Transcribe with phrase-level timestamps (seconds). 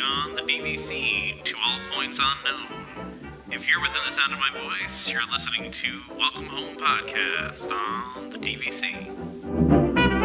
[0.00, 2.86] on the DVC to all points unknown.
[3.50, 8.30] If you're within the sound of my voice, you're listening to Welcome Home Podcast on
[8.30, 10.22] the DVC.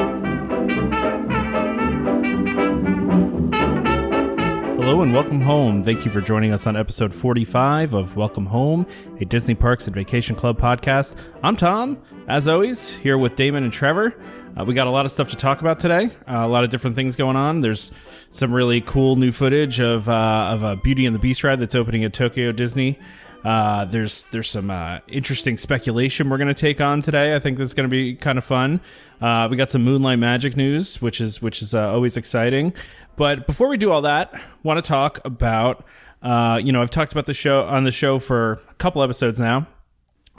[4.80, 5.84] Hello and welcome home.
[5.84, 8.88] Thank you for joining us on episode 45 of Welcome Home,
[9.20, 11.16] a Disney Parks and Vacation Club podcast.
[11.44, 14.16] I'm Tom, as always, here with Damon and Trevor.
[14.58, 16.72] Uh, we got a lot of stuff to talk about today, uh, a lot of
[16.72, 17.62] different things going on.
[17.62, 17.92] There's
[18.32, 21.76] some really cool new footage of, uh, of a Beauty and the Beast ride that's
[21.76, 22.98] opening at Tokyo Disney.
[23.46, 27.36] Uh, there's there's some uh, interesting speculation we're going to take on today.
[27.36, 28.82] I think that's going to be kind of fun.
[29.22, 32.74] Uh, we got some Moonlight Magic news, which is which is always exciting.
[33.16, 34.34] But before we do all that,
[34.64, 35.86] want to talk about
[36.24, 39.68] you know I've talked about the show on the show for a couple episodes now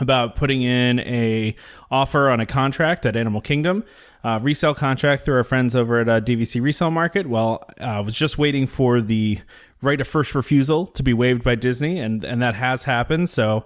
[0.01, 1.55] about putting in a
[1.91, 3.85] offer on a contract at Animal Kingdom,
[4.25, 7.29] uh, resale contract through our friends over at uh, DVC Resale Market.
[7.29, 9.41] Well, uh, I was just waiting for the
[9.81, 13.31] right of first refusal to be waived by Disney, and and that has happened.
[13.31, 13.65] So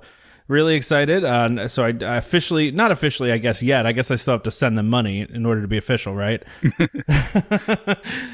[0.52, 1.24] really excited.
[1.24, 3.86] Uh, so I, I officially, not officially, I guess yet.
[3.86, 6.42] I guess I still have to send them money in order to be official, right?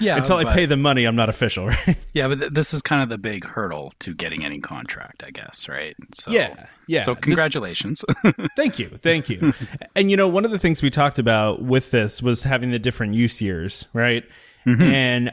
[0.00, 1.96] Yeah, Until I pay them money, I'm not official, right?
[2.12, 5.30] Yeah, but th- this is kind of the big hurdle to getting any contract, I
[5.30, 5.96] guess, right?
[6.14, 7.00] So, Yeah, yeah.
[7.00, 8.04] So This- congratulations.
[8.56, 8.98] Thank you.
[9.02, 9.52] Thank you.
[9.96, 12.78] and you know, one of the things we talked about with this was having the
[12.78, 14.24] different use years, right?
[14.66, 15.32] And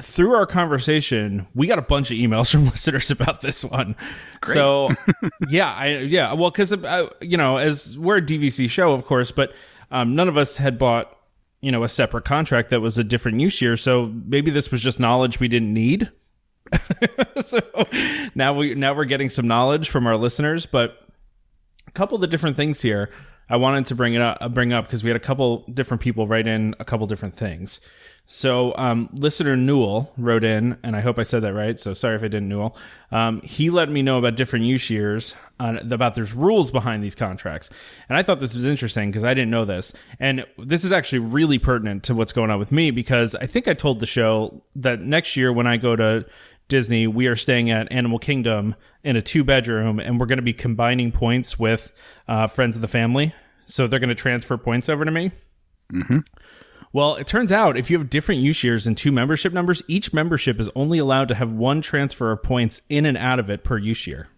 [0.00, 3.96] through our conversation, we got a bunch of emails from listeners about this one.
[4.44, 4.90] So,
[5.48, 9.30] yeah, I yeah, well cuz uh, you know, as we're a DVC show, of course,
[9.30, 9.52] but
[9.90, 11.16] um, none of us had bought,
[11.60, 14.80] you know, a separate contract that was a different use year, so maybe this was
[14.80, 16.10] just knowledge we didn't need.
[17.44, 17.60] so
[18.34, 21.06] now we now we're getting some knowledge from our listeners, but
[21.86, 23.10] a couple of the different things here
[23.52, 26.00] I wanted to bring it up, uh, bring up because we had a couple different
[26.00, 27.80] people write in a couple different things.
[28.34, 31.78] So, um, listener Newell wrote in, and I hope I said that right.
[31.78, 32.74] So sorry if I didn't, Newell.
[33.10, 37.68] Um, he let me know about different use years, about there's rules behind these contracts,
[38.08, 41.18] and I thought this was interesting because I didn't know this, and this is actually
[41.18, 44.62] really pertinent to what's going on with me because I think I told the show
[44.76, 46.24] that next year when I go to
[46.68, 50.42] Disney, we are staying at Animal Kingdom in a two bedroom, and we're going to
[50.42, 51.92] be combining points with
[52.28, 53.34] uh, friends of the family.
[53.66, 55.32] So they're going to transfer points over to me.
[55.92, 56.18] Mm-hmm.
[56.92, 60.12] Well, it turns out if you have different use years and two membership numbers, each
[60.12, 63.64] membership is only allowed to have one transfer of points in and out of it
[63.64, 64.28] per use year,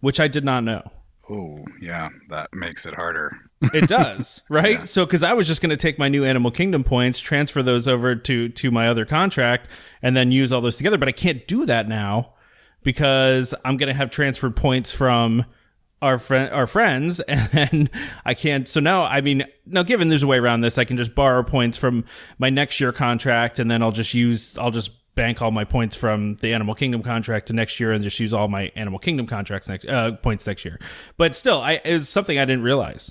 [0.00, 0.90] which I did not know.
[1.30, 3.36] oh, yeah, that makes it harder.
[3.74, 4.88] It does, right?
[4.88, 7.86] So, because I was just going to take my new Animal Kingdom points, transfer those
[7.86, 9.68] over to to my other contract,
[10.00, 10.96] and then use all those together.
[10.96, 12.34] But I can't do that now
[12.82, 15.44] because I'm going to have transferred points from
[16.00, 17.90] our friend our friends, and then
[18.24, 18.68] I can't.
[18.68, 21.42] So now, I mean, now given there's a way around this, I can just borrow
[21.42, 22.04] points from
[22.38, 25.96] my next year contract, and then I'll just use I'll just bank all my points
[25.96, 29.26] from the Animal Kingdom contract to next year, and just use all my Animal Kingdom
[29.26, 30.78] contracts next uh, points next year.
[31.16, 33.10] But still, I it was something I didn't realize.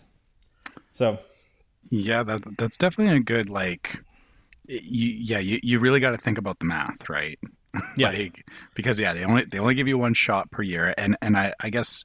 [0.93, 1.19] So
[1.89, 3.99] Yeah, that that's definitely a good like.
[4.69, 7.39] You, yeah, you, you really got to think about the math, right?
[7.95, 8.09] Yeah.
[8.09, 11.37] like because yeah, they only they only give you one shot per year, and and
[11.37, 12.03] I I guess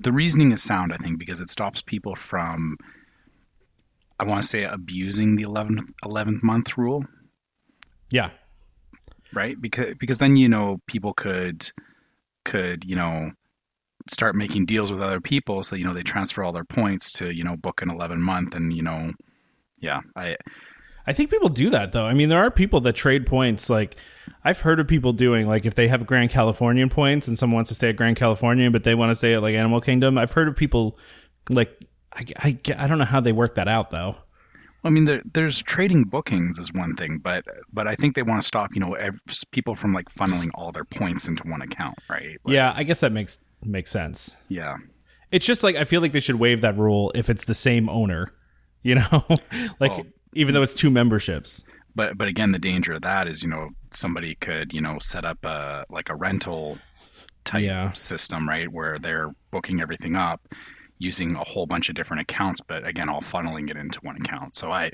[0.00, 0.92] the reasoning is sound.
[0.92, 2.76] I think because it stops people from.
[4.18, 7.04] I want to say abusing the 11th, 11th month rule.
[8.10, 8.30] yeah,
[9.32, 11.70] right because because then you know people could
[12.44, 13.30] could you know
[14.08, 17.34] start making deals with other people so you know they transfer all their points to
[17.34, 19.12] you know book an 11 month and you know
[19.80, 20.34] yeah i
[21.06, 22.04] I think people do that though.
[22.04, 23.70] I mean, there are people that trade points.
[23.70, 23.96] Like
[24.44, 27.68] I've heard of people doing like if they have Grand Californian points and someone wants
[27.68, 30.16] to stay at Grand Californian, but they want to stay at like Animal Kingdom.
[30.18, 30.98] I've heard of people
[31.48, 31.76] like
[32.12, 34.16] I, I, I don't know how they work that out though.
[34.84, 38.40] i mean there, there's trading bookings is one thing but but i think they want
[38.40, 39.20] to stop you know ev-
[39.52, 43.00] people from like funneling all their points into one account right Like, Yeah, I guess
[43.00, 44.36] that makes makes sense.
[44.48, 44.76] yeah
[45.30, 47.88] It's just like I feel like they should waive that rule if it's the same
[47.88, 48.32] owner.
[48.82, 49.24] You know,
[49.80, 50.06] like Oh.
[50.34, 51.62] even though it's two memberships.
[51.94, 55.24] But but again the danger of that is you know somebody could you know set
[55.24, 56.78] up a like a rental
[57.44, 57.92] type Yeah.
[57.92, 60.40] system right where they're booking everything up
[60.98, 64.54] using a whole bunch of different accounts but again all funneling it into one account
[64.54, 64.90] so i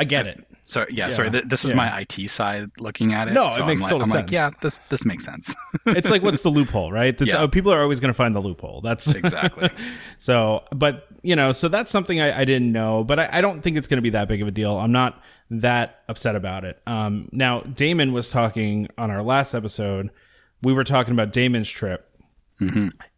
[0.00, 0.44] I get it.
[0.64, 1.76] so yeah, sorry th- this is yeah.
[1.76, 4.22] my it side looking at it No, so it makes I'm like, total I'm sense.
[4.22, 5.54] like yeah this this makes sense
[5.86, 7.16] It's like what's the loophole, right?
[7.16, 7.42] That's, Yeah.
[7.42, 8.80] oh, people are always going to find the loophole.
[8.80, 9.70] That's exactly
[10.18, 13.62] So, but you know, so that's something I, I didn't know, but I, I don't
[13.62, 14.76] think it's going to be that big of a deal.
[14.78, 16.80] I'm not that upset about it.
[16.86, 20.10] Um, now Damon was talking on our last episode.
[20.62, 22.08] We were talking about Damon's trip,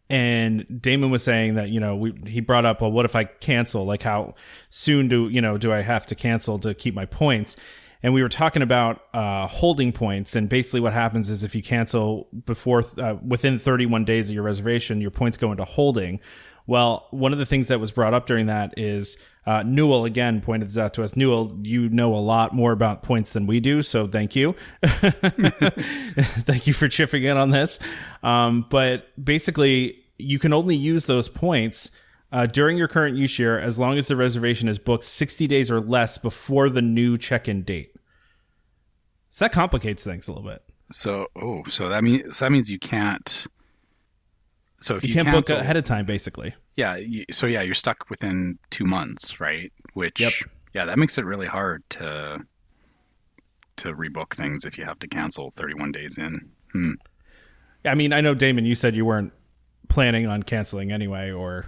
[0.09, 3.23] and Damon was saying that you know we he brought up, well, what if I
[3.25, 3.85] cancel?
[3.85, 4.35] Like, how
[4.69, 7.57] soon do you know do I have to cancel to keep my points?
[8.03, 10.35] and we were talking about uh, holding points.
[10.35, 14.43] And basically, what happens is if you cancel before uh, within 31 days of your
[14.43, 16.19] reservation, your points go into holding.
[16.67, 20.41] Well, one of the things that was brought up during that is uh, Newell again
[20.41, 21.15] pointed this out to us.
[21.15, 24.55] Newell, you know a lot more about points than we do, so thank you.
[24.83, 27.79] thank you for chipping in on this.
[28.23, 31.91] Um, but basically, you can only use those points
[32.31, 35.69] uh, during your current use year as long as the reservation is booked 60 days
[35.69, 37.95] or less before the new check-in date.
[39.29, 40.61] So that complicates things a little bit.
[40.91, 43.47] So, oh, so that means so that means you can't.
[44.81, 46.55] So if You you, can't cancel, book ahead of time, basically.
[46.75, 46.95] yeah.
[46.95, 49.71] You, so yeah, you're stuck within two months, right?
[49.93, 50.33] Which, Yep.
[50.73, 52.39] yeah, that makes it really hard to
[53.77, 56.49] to rebook things if you have to cancel 31 days in.
[56.73, 56.91] Hmm.
[57.85, 59.33] I mean, I know Damon, you said you weren't
[59.89, 61.65] planning on canceling anyway, or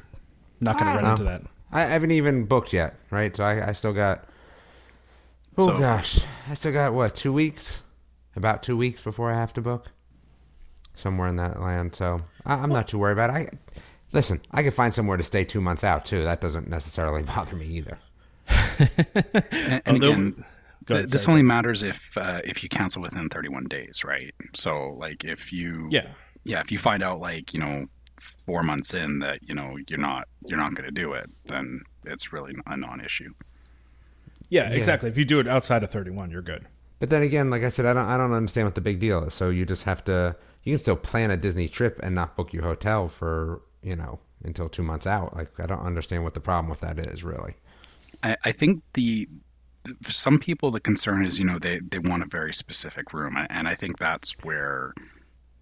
[0.60, 1.42] not going to don't run into that.
[1.72, 3.36] I haven't even booked yet, right?
[3.36, 4.24] So I, I still got.
[5.58, 6.20] Oh So- gosh,
[6.50, 7.82] I still got what two weeks?
[8.36, 9.92] About two weeks before I have to book.
[10.96, 13.34] Somewhere in that land, so I, I'm not too worried about it.
[13.34, 14.42] I listen.
[14.52, 16.24] I could find somewhere to stay two months out too.
[16.24, 17.98] That doesn't necessarily bother me either.
[18.80, 20.46] And, and Although- again,
[20.90, 24.34] ahead, this sorry, only matters if uh, if you cancel within 31 days, right?
[24.54, 26.08] So like if you Yeah.
[26.44, 27.86] yeah if you find out like you know
[28.46, 31.82] four months in that you know you're not you're not going to do it, then
[32.06, 33.34] it's really a non-issue.
[34.50, 35.10] Yeah, exactly.
[35.10, 36.68] If you do it outside of 31, you're good.
[37.00, 39.24] But then again, like I said, I don't I don't understand what the big deal
[39.24, 39.34] is.
[39.34, 42.54] So you just have to you can still plan a Disney trip and not book
[42.54, 45.36] your hotel for you know until two months out.
[45.36, 47.56] Like I don't understand what the problem with that is really.
[48.22, 49.28] I, I think the
[50.02, 53.36] for some people the concern is you know they they want a very specific room,
[53.50, 54.94] and I think that's where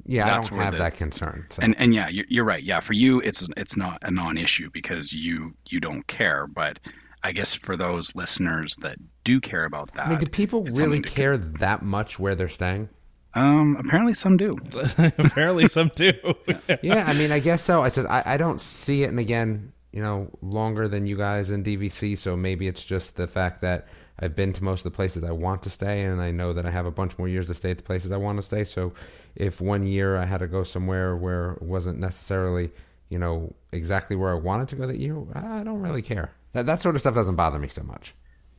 [0.06, 1.48] Yeah, That's I don't where have the- that concern.
[1.50, 1.62] So.
[1.64, 5.14] and and yeah you're, you're right yeah for you it's it's not a non-issue because
[5.14, 6.80] you you don't care but
[7.24, 11.02] i guess for those listeners that do care about that I mean, do people really
[11.02, 12.90] to con- care that much where they're staying?
[13.34, 14.58] Um apparently some do
[14.98, 16.14] Apparently, some do.
[16.82, 17.82] yeah, I mean, I guess so.
[17.82, 21.50] I said I, I don't see it, and again, you know, longer than you guys
[21.50, 22.18] in DVC.
[22.18, 23.88] So maybe it's just the fact that
[24.20, 26.66] I've been to most of the places I want to stay, and I know that
[26.66, 28.64] I have a bunch more years to stay at the places I want to stay.
[28.64, 28.94] So
[29.36, 32.72] if one year I had to go somewhere where it wasn't necessarily,
[33.10, 36.32] you know, exactly where I wanted to go that year, I don't really care.
[36.54, 38.14] That that sort of stuff doesn't bother me so much.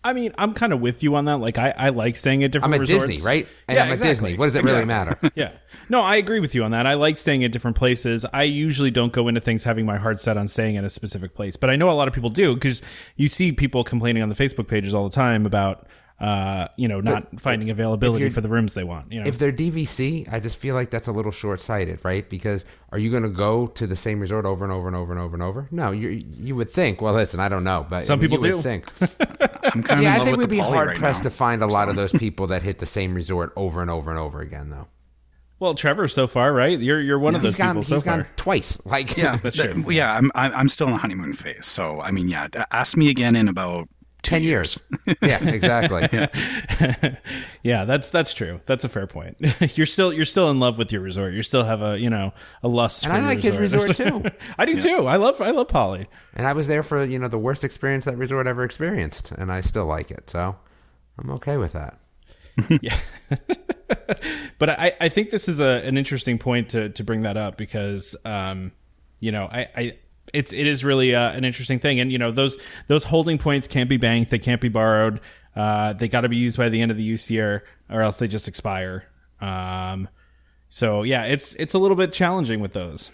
[0.04, 1.38] I mean, I'm kind of with you on that.
[1.38, 3.06] Like, I, I like staying at different I'm at resorts.
[3.06, 3.46] Disney, right?
[3.68, 4.30] And yeah, I'm at exactly.
[4.30, 4.38] Disney.
[4.38, 5.18] What does it really matter?
[5.34, 5.52] yeah.
[5.88, 6.86] No, I agree with you on that.
[6.86, 8.26] I like staying at different places.
[8.32, 11.34] I usually don't go into things having my heart set on staying at a specific
[11.34, 12.82] place, but I know a lot of people do because
[13.16, 15.86] you see people complaining on the Facebook pages all the time about,
[16.22, 19.10] uh, you know, not finding availability for the rooms they want.
[19.10, 22.28] You know, if they're DVC, I just feel like that's a little short sighted, right?
[22.30, 25.12] Because are you going to go to the same resort over and over and over
[25.12, 25.66] and over and over?
[25.72, 27.02] No, you you would think.
[27.02, 28.54] Well, listen, I don't know, but Some people you do.
[28.56, 28.86] would think.
[29.64, 31.30] i'm kind of yeah, in I think with we'd be hard right pressed now.
[31.30, 34.10] to find a lot of those people that hit the same resort over and over
[34.10, 34.86] and over again, though.
[35.58, 36.78] well, Trevor, so far, right?
[36.78, 37.74] You're you're one of those He's gone.
[37.76, 38.16] people so he's far.
[38.18, 38.78] gone twice.
[38.84, 39.84] Like, yeah That's true.
[39.90, 43.08] yeah I'm, I'm i'm still in the honeymoon phase so i mean yeah ask me
[43.10, 43.88] again in about
[44.22, 44.78] two ten years.
[45.22, 46.08] yeah, exactly.
[47.62, 48.60] yeah, that's that's true.
[48.66, 49.36] That's a fair point.
[49.76, 51.34] you're still you're still in love with your resort.
[51.34, 52.32] You still have a you know
[52.62, 53.04] a lust.
[53.04, 54.24] And for I like his resort, too.
[54.58, 55.06] I do too.
[55.06, 56.06] I love I love Polly.
[56.34, 59.52] And I was there for you know the worst experience that resort ever experienced, and
[59.52, 60.30] I still like it.
[60.30, 60.56] So
[61.18, 61.98] I'm okay with that.
[62.80, 62.96] Yeah.
[64.58, 67.56] but I, I think this is a, an interesting point to, to bring that up
[67.56, 68.72] because, um,
[69.20, 69.98] you know, I, I,
[70.32, 72.00] it's, it is really uh, an interesting thing.
[72.00, 72.56] And, you know, those,
[72.88, 74.30] those holding points can't be banked.
[74.30, 75.20] They can't be borrowed.
[75.54, 78.16] Uh, they got to be used by the end of the use year or else
[78.18, 79.04] they just expire.
[79.40, 80.08] Um,
[80.70, 83.10] so yeah, it's, it's a little bit challenging with those.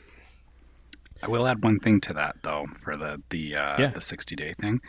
[1.23, 3.91] I will add one thing to that though for the the uh, Yeah.
[3.91, 4.81] the 60 day thing.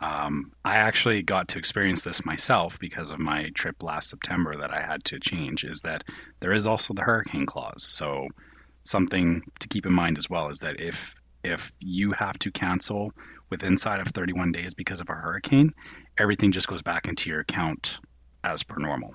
[0.00, 4.70] Um, I actually got to experience this myself because of my trip last September that
[4.72, 5.64] I had to change.
[5.64, 6.04] Is that
[6.40, 7.82] there is also the hurricane clause.
[7.82, 8.28] So
[8.82, 13.12] something to keep in mind as well is that if if you have to cancel
[13.50, 15.72] with inside of 31 days because of a hurricane,
[16.18, 18.00] everything just goes back into your account
[18.44, 19.12] as per normal.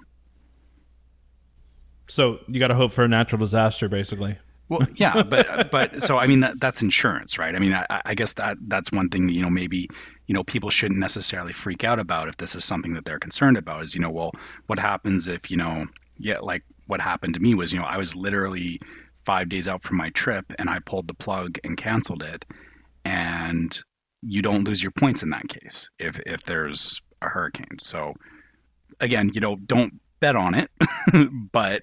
[2.07, 4.37] So you got to hope for a natural disaster basically.
[4.69, 7.55] Well, yeah, but but so I mean that that's insurance, right?
[7.55, 9.89] I mean, I, I guess that that's one thing you know maybe
[10.27, 13.57] you know people shouldn't necessarily freak out about if this is something that they're concerned
[13.57, 13.83] about.
[13.83, 14.31] Is you know, well,
[14.67, 15.85] what happens if you know,
[16.17, 18.79] yeah, like what happened to me was you know I was literally
[19.25, 22.45] five days out from my trip and I pulled the plug and canceled it,
[23.05, 23.77] and
[24.21, 27.79] you don't lose your points in that case if if there's a hurricane.
[27.79, 28.13] So
[28.99, 30.71] again, you know, don't bet on it,
[31.51, 31.81] but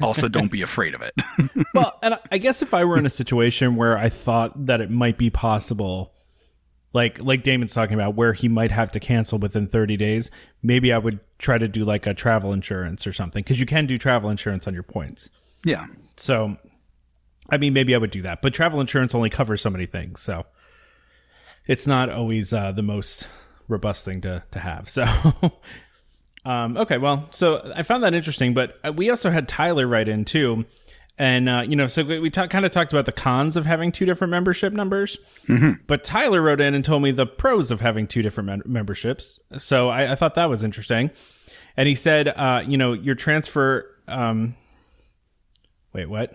[0.00, 1.14] also don't be afraid of it.
[1.74, 4.90] well, and I- guess if I were in a situation where I thought that it
[4.90, 6.12] might be possible
[6.92, 10.30] like like Damon's talking about, where he might have to cancel within 30 days,
[10.62, 13.86] maybe I would try to do like a travel insurance or something because you can
[13.86, 15.30] do travel insurance on your points.
[15.64, 15.86] Yeah.
[16.16, 16.56] So,
[17.50, 20.20] I mean, maybe I would do that, but travel insurance only covers so many things,
[20.20, 20.46] so
[21.66, 23.28] it's not always uh, the most
[23.68, 24.88] robust thing to to have.
[24.92, 25.04] So.
[26.44, 30.08] Um, okay, well, so I found that interesting, but uh, we also had Tyler write
[30.08, 30.64] in too,
[31.18, 33.66] and uh, you know, so we, we talk, kind of talked about the cons of
[33.66, 35.18] having two different membership numbers.
[35.46, 35.82] Mm-hmm.
[35.86, 39.38] But Tyler wrote in and told me the pros of having two different mem- memberships.
[39.58, 41.10] So I, I, thought that was interesting.
[41.76, 43.88] And he said, uh, you know, your transfer.
[44.08, 44.56] Um,
[45.92, 46.32] wait, what?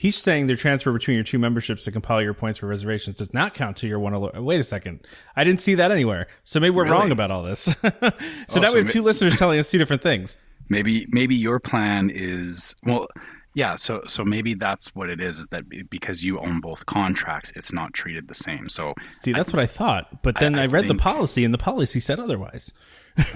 [0.00, 3.34] He's saying their transfer between your two memberships to compile your points for reservations does
[3.34, 4.14] not count to your one.
[4.14, 5.00] Alo- Wait a second,
[5.34, 6.28] I didn't see that anywhere.
[6.44, 6.94] So maybe we're Really?
[6.96, 7.62] wrong about all this.
[7.64, 8.10] so Oh, now
[8.48, 10.36] so we have ma- two listeners telling us two different things.
[10.68, 13.08] Maybe maybe your plan is well,
[13.54, 13.74] yeah.
[13.74, 15.40] So so maybe that's what it is.
[15.40, 18.68] Is that because you own both contracts, it's not treated the same.
[18.68, 21.58] So See, that's what I thought, but then I, I read the policy, and the
[21.58, 22.72] policy said otherwise.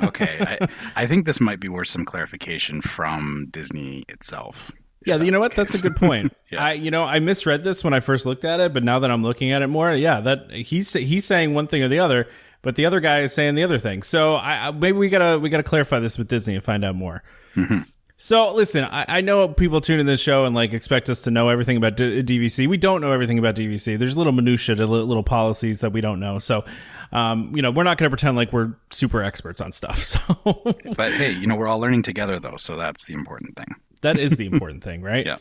[0.05, 4.71] okay, I, I think this might be worth some clarification from Disney itself.
[5.07, 5.55] Yeah, you know what?
[5.55, 6.35] That's a good point.
[6.53, 6.67] Yeah.
[6.67, 9.11] I, you know, I misread this when I first looked at it, but now that
[9.11, 12.29] I'm looking at it more, yeah, that he's he's saying one thing or the other,
[12.61, 14.03] but the other guy is saying the other thing.
[14.03, 16.95] So I, I maybe we gotta we gotta clarify this with Disney and find out
[16.95, 17.23] more.
[17.57, 17.85] Mm-hmm.
[18.19, 21.33] So listen, I, I know people tune in this show and like expect us to
[21.33, 22.69] know everything about D- DVC.
[22.69, 23.99] We don't know everything about DVC.
[23.99, 26.39] There's little minutia, to li- little policies that we don't know.
[26.39, 26.65] So,
[27.11, 29.99] um, you know, we're not going to pretend like we're super experts on stuff.
[30.45, 33.75] So But hey, you know we're all learning together though, so that's the important thing.
[34.03, 35.27] That is the important thing, right?
[35.27, 35.37] Yeah.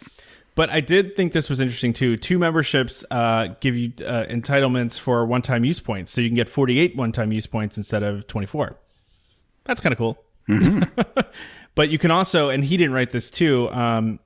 [0.53, 2.17] But I did think this was interesting too.
[2.17, 6.49] Two memberships uh, give you uh, entitlements for one-time use points, so you can get
[6.49, 8.77] 48 one-time use points instead of 24.
[9.63, 10.23] That's kind of cool.
[11.75, 13.69] but you can also, and he didn't write this too.
[13.71, 14.19] Um,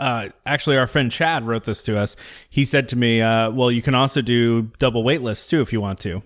[0.00, 2.16] uh, actually, our friend Chad wrote this to us.
[2.50, 5.72] He said to me, uh, "Well, you can also do double wait lists too if
[5.72, 6.22] you want to."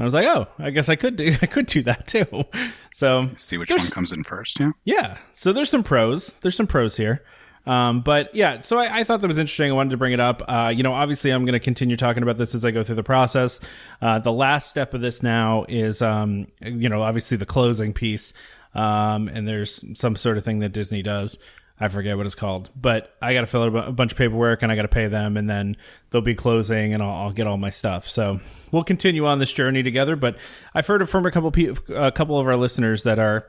[0.00, 2.44] I was like, "Oh, I guess I could do I could do that too."
[2.92, 4.58] So See which one comes in first.
[4.58, 4.70] Yeah.
[4.84, 5.18] yeah.
[5.34, 6.32] So there's some pros.
[6.40, 7.22] There's some pros here.
[7.66, 9.70] Um, but yeah, so I, I thought that was interesting.
[9.70, 10.42] I wanted to bring it up.
[10.48, 12.96] Uh, you know, obviously, I'm going to continue talking about this as I go through
[12.96, 13.60] the process.
[14.00, 18.32] Uh, the last step of this now is, um, you know, obviously the closing piece.
[18.74, 21.38] Um, and there's some sort of thing that Disney does.
[21.80, 24.62] I forget what it's called, but I got to fill out a bunch of paperwork
[24.62, 25.76] and I got to pay them, and then
[26.10, 28.06] they'll be closing, and I'll, I'll get all my stuff.
[28.06, 30.14] So we'll continue on this journey together.
[30.14, 30.36] But
[30.74, 31.52] I've heard from a couple
[31.96, 33.46] a couple of our listeners that are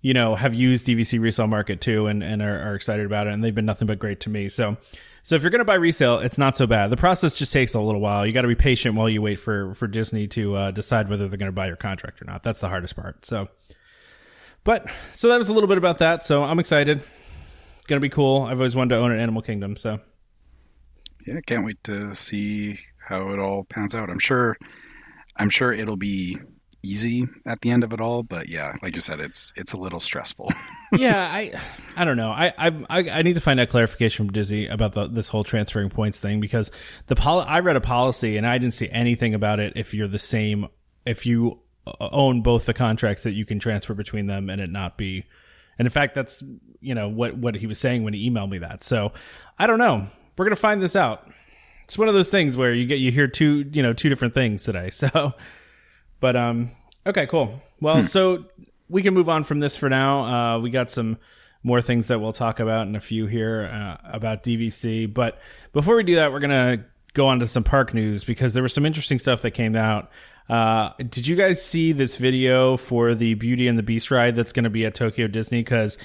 [0.00, 3.32] you know, have used DVC resale market too and, and are, are excited about it.
[3.32, 4.48] And they've been nothing but great to me.
[4.48, 4.76] So,
[5.22, 6.90] so if you're going to buy resale, it's not so bad.
[6.90, 8.24] The process just takes a little while.
[8.24, 11.28] You got to be patient while you wait for, for Disney to uh, decide whether
[11.28, 12.42] they're going to buy your contract or not.
[12.42, 13.26] That's the hardest part.
[13.26, 13.48] So,
[14.62, 16.24] but so that was a little bit about that.
[16.24, 17.02] So I'm excited.
[17.88, 18.42] To be cool.
[18.42, 19.76] I've always wanted to own an Animal Kingdom.
[19.76, 19.98] So
[21.26, 22.78] Yeah, can't wait to see
[23.08, 24.10] how it all pans out.
[24.10, 24.56] I'm sure
[25.36, 26.36] I'm sure it'll be
[26.82, 29.76] easy at the end of it all, but yeah, like you said, it's it's a
[29.76, 30.50] little stressful.
[30.92, 31.52] yeah, I,
[31.96, 32.30] I don't know.
[32.30, 35.44] I, I, I I need to find out clarification from Disney about the, this whole
[35.44, 36.70] transferring points thing because
[37.06, 39.72] the pol- I read a policy and I didn't see anything about it.
[39.76, 40.68] If you're the same,
[41.06, 44.70] if you uh, own both the contracts, that you can transfer between them and it
[44.70, 45.24] not be.
[45.78, 46.42] And in fact, that's
[46.80, 48.84] you know what what he was saying when he emailed me that.
[48.84, 49.12] So
[49.58, 50.06] I don't know.
[50.36, 51.28] We're gonna find this out.
[51.84, 54.34] It's one of those things where you get you hear two you know two different
[54.34, 54.90] things today.
[54.98, 55.34] So,
[56.20, 56.70] but um,
[57.06, 57.60] okay, cool.
[57.80, 58.44] Well, so
[58.88, 60.56] we can move on from this for now.
[60.56, 61.18] Uh, we got some
[61.62, 65.12] more things that we'll talk about in a few here uh, about DVC.
[65.12, 65.38] But
[65.72, 68.72] before we do that, we're gonna go on to some park news because there was
[68.72, 70.10] some interesting stuff that came out.
[70.48, 74.52] Uh, did you guys see this video for the Beauty and the Beast ride that's
[74.52, 75.60] going to be at Tokyo Disney?
[75.60, 75.98] Because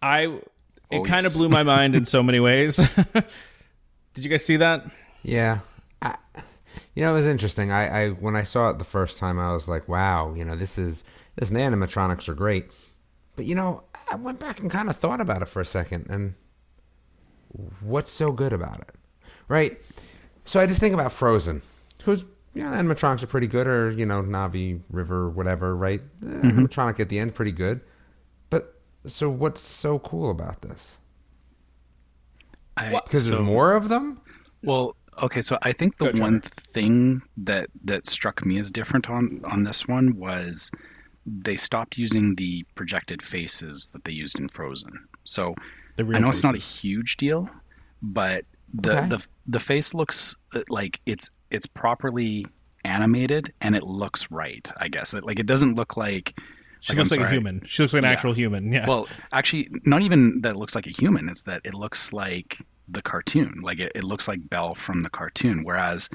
[0.00, 0.42] I, it
[0.92, 1.36] Oh, kind of yes.
[1.36, 2.76] blew my mind in so many ways.
[4.14, 4.86] did you guys see that?
[5.22, 5.58] Yeah.
[6.00, 6.14] I,
[6.94, 7.72] you know, it was interesting.
[7.72, 10.54] I, I when I saw it the first time, I was like, "Wow, you know,
[10.56, 11.04] this is
[11.36, 12.72] this and the animatronics are great."
[13.36, 16.06] But you know, I went back and kind of thought about it for a second,
[16.08, 16.34] and
[17.80, 18.90] what's so good about it,
[19.48, 19.80] right?
[20.44, 21.62] So I just think about Frozen,
[22.04, 22.24] who's
[22.54, 26.00] yeah, animatronics are pretty good, or you know, Navi River, whatever, right?
[26.22, 27.80] Eh, Animatronic at the end, pretty good.
[28.50, 28.74] But
[29.06, 30.98] so, what's so cool about this?
[32.76, 34.20] I, Because so- there's more of them.
[34.64, 36.22] Well, okay, so I think the Go, Trevor.
[36.32, 40.70] one thing that that struck me as different on on this one was
[41.26, 45.06] they stopped using the projected faces that they used in Frozen.
[45.24, 45.54] So
[45.98, 47.48] I know it's not a huge deal,
[48.02, 49.08] but the Okay.
[49.08, 52.46] the the face looks uh, like it's it's properly
[52.84, 54.70] animated and it looks right.
[54.76, 56.38] I guess it, like it doesn't look like.
[56.80, 57.62] She like, looks I'm like a human.
[57.66, 58.12] She looks like an Yeah.
[58.12, 58.72] actual human.
[58.72, 58.86] Yeah.
[58.86, 61.28] Well, actually, not even that it looks like a human.
[61.28, 63.58] It's that it looks like the cartoon.
[63.62, 65.64] Like it, it looks like Belle from the cartoon.
[65.64, 66.08] Whereas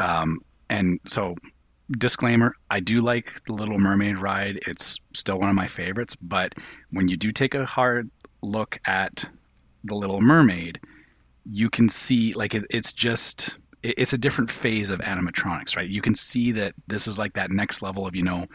[0.00, 1.36] um, and so
[1.98, 6.54] disclaimer i do like the little mermaid ride it's still one of my favorites but
[6.90, 8.10] when you do take a hard
[8.40, 9.28] look at
[9.84, 10.80] the little mermaid
[11.44, 16.00] you can see like it, it's just it's a different phase of animatronics right you
[16.00, 18.46] can see that this is like that next level of you know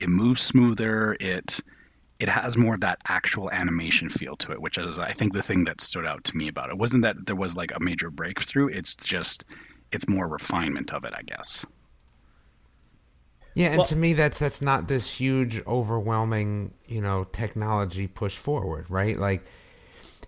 [0.00, 1.60] it moves smoother it
[2.20, 5.42] it has more of that actual animation feel to it which is i think the
[5.42, 8.10] thing that stood out to me about it wasn't that there was like a major
[8.10, 9.44] breakthrough it's just
[9.92, 11.64] it's more refinement of it i guess
[13.54, 18.36] Yeah, and Well- to me, that's that's not this huge, overwhelming, you know, technology push
[18.36, 19.16] forward, right?
[19.16, 19.44] Like,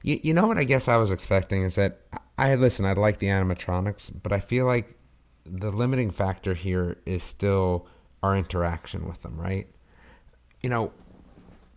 [0.02, 0.58] you, you know what?
[0.58, 1.98] I guess I was expecting is that
[2.38, 2.84] I listen.
[2.84, 4.94] I like the animatronics, but I feel like
[5.44, 7.86] the limiting factor here is still
[8.22, 9.68] our interaction with them, right?
[10.62, 10.92] You know,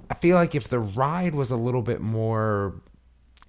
[0.09, 2.81] I feel like if the ride was a little bit more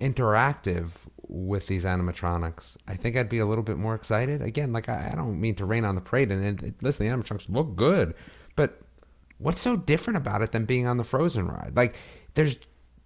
[0.01, 0.91] interactive
[1.27, 4.43] with these animatronics, I think I'd be a little bit more excited.
[4.43, 7.15] Again, like I, I don't mean to rain on the parade, and, and listen, the
[7.15, 8.15] animatronics look good,
[8.57, 8.81] but
[9.39, 11.73] what's so different about it than being on the Frozen ride?
[11.75, 11.97] Like,
[12.35, 12.57] there's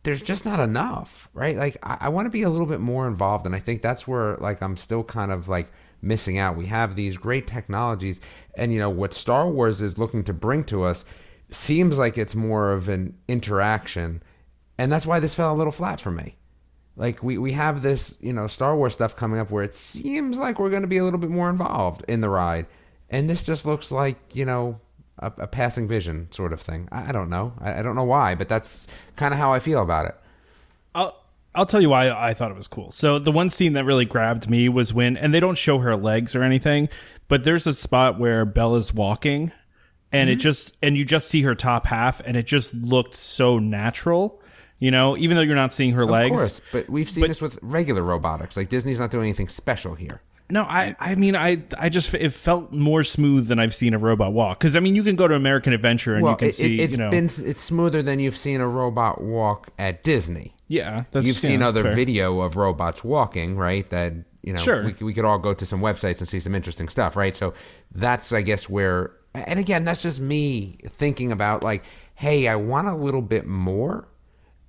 [0.05, 1.57] there's just not enough, right?
[1.57, 4.07] Like, I, I want to be a little bit more involved, and I think that's
[4.07, 6.57] where like I'm still kind of like missing out.
[6.57, 8.21] We have these great technologies,
[8.55, 11.05] and you know what Star Wars is looking to bring to us
[11.51, 14.23] seems like it's more of an interaction,
[14.79, 16.37] and that's why this fell a little flat for me.
[16.97, 20.37] Like we, we have this, you know, Star Wars stuff coming up where it seems
[20.37, 22.67] like we're going to be a little bit more involved in the ride,
[23.09, 24.81] and this just looks like you know
[25.19, 26.89] a, a passing vision sort of thing.
[26.93, 27.53] I, I don't know.
[27.61, 30.15] I, I don't know why, but that's kind of how I feel about it.
[30.95, 31.21] I'll
[31.55, 32.91] I'll tell you why I thought it was cool.
[32.91, 35.95] So the one scene that really grabbed me was when, and they don't show her
[35.97, 36.89] legs or anything,
[37.29, 39.53] but there's a spot where Bella's walking,
[40.13, 40.33] and Mm-hmm.
[40.33, 44.41] it just and you just see her top half, and it just looked so natural.
[44.81, 46.33] You know, even though you're not seeing her legs.
[46.33, 48.57] Of course, but we've seen this with regular robotics.
[48.57, 50.21] Like Disney's not doing anything special here.
[50.55, 53.99] No, I, I mean, I, I just it felt more smooth than I've seen a
[53.99, 54.61] robot walk.
[54.61, 56.79] Because I mean, you can go to American Adventure and Well, you can it, see,
[56.81, 60.55] has you know, been it's smoother than you've seen a robot walk at Disney.
[60.69, 61.95] yeah, that's, You've yeah, seen that's other fair.
[61.97, 63.89] video of robots walking, right?
[63.91, 64.85] That you know, Sure.
[64.85, 67.35] we, we could all go to some websites and see some interesting stuff, right?
[67.35, 67.53] So
[67.93, 69.11] that's, I guess, where.
[69.35, 71.83] And again, that's just me thinking about like,
[72.15, 74.07] hey, I want a little bit more,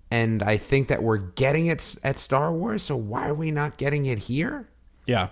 [0.10, 2.82] and I think that we're getting it s- at Star Wars.
[2.82, 4.68] So why are we not getting it here?
[5.06, 5.28] Yeah.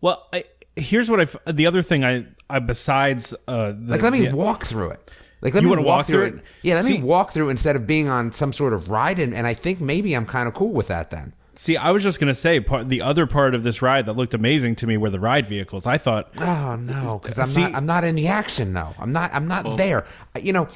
[0.00, 0.44] Well, I,
[0.76, 1.52] here's what I.
[1.52, 5.10] The other thing I, I besides uh, the, Like, let me walk through it.
[5.40, 6.44] Like, let You me walk, walk through through it.
[6.62, 9.32] Yeah, let See- me walk through instead of being on some sort of ride, and,
[9.34, 11.32] and I think maybe I'm kind of cool with that then.
[11.54, 14.32] See, I was just gonna say part, the other part of this ride that looked
[14.34, 15.86] amazing to me were the ride vehicles.
[15.86, 17.74] I thought, Oh no, because I'm See- not.
[17.74, 18.94] I'm not in the action though.
[18.98, 19.32] I'm not.
[19.34, 20.06] I'm not there.
[20.40, 20.68] You know,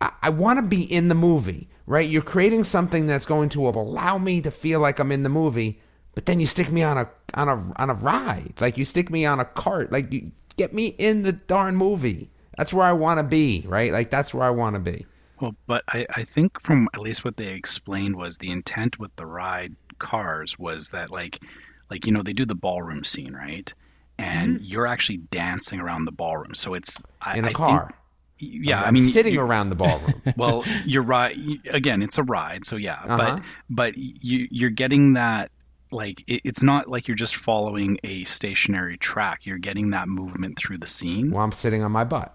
[0.00, 2.08] I, I want to be in the movie, right?
[2.08, 5.80] You're creating something that's going to allow me to feel like I'm in the movie,
[6.16, 9.08] but then you stick me on a on a on a ride, like you stick
[9.10, 12.30] me on a cart, like you get me in the darn movie.
[12.58, 13.92] That's where I want to be, right?
[13.92, 15.06] Like that's where I want to be.
[15.40, 19.14] Well, but I, I think from at least what they explained was the intent with
[19.16, 21.38] the ride cars was that like
[21.90, 23.72] like you know they do the ballroom scene right
[24.18, 27.38] and you're actually dancing around the ballroom so it's I, Mm-hmm.
[27.38, 27.94] In a I car.
[28.38, 30.22] think, yeah I'm I mean sitting around the ballroom.
[30.36, 31.36] well you're right
[31.70, 33.16] again it's a ride so yeah Uh-huh.
[33.16, 35.50] but but you you're getting that
[35.96, 40.56] like it, it's not like you're just following a stationary track you're getting that movement
[40.58, 42.34] through the scene well, I'm sitting on my butt.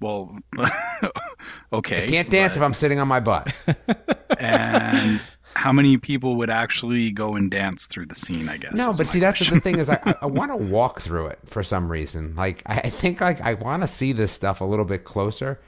[0.00, 0.36] well
[1.72, 3.52] okay Can't dance if I'm sitting on my butt.
[4.38, 5.20] and
[5.54, 9.06] how many people would actually go and dance through the scene i guess No, but
[9.08, 11.90] see, that's the thing is, I, I- I want to walk through it for some
[11.90, 12.34] reason.
[12.36, 15.60] Like, I I think like I want to see this stuff a little bit closer.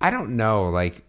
[0.00, 1.02] I don't know, like,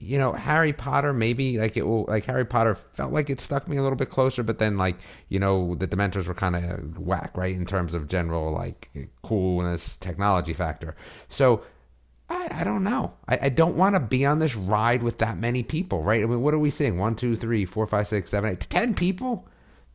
[0.00, 1.12] you know, Harry Potter.
[1.12, 2.06] Maybe like it will.
[2.08, 4.96] Like Harry Potter felt like it stuck me a little bit closer, but then like
[5.28, 8.90] you know the Dementors were kind of whack, right, in terms of general like
[9.22, 10.96] coolness, technology factor.
[11.28, 11.62] So.
[12.32, 13.14] I, I don't know.
[13.26, 16.22] I, I don't want to be on this ride with that many people, right?
[16.22, 16.96] I mean, what are we seeing?
[16.96, 19.48] One, two, three, four, five, six, seven, eight, ten people?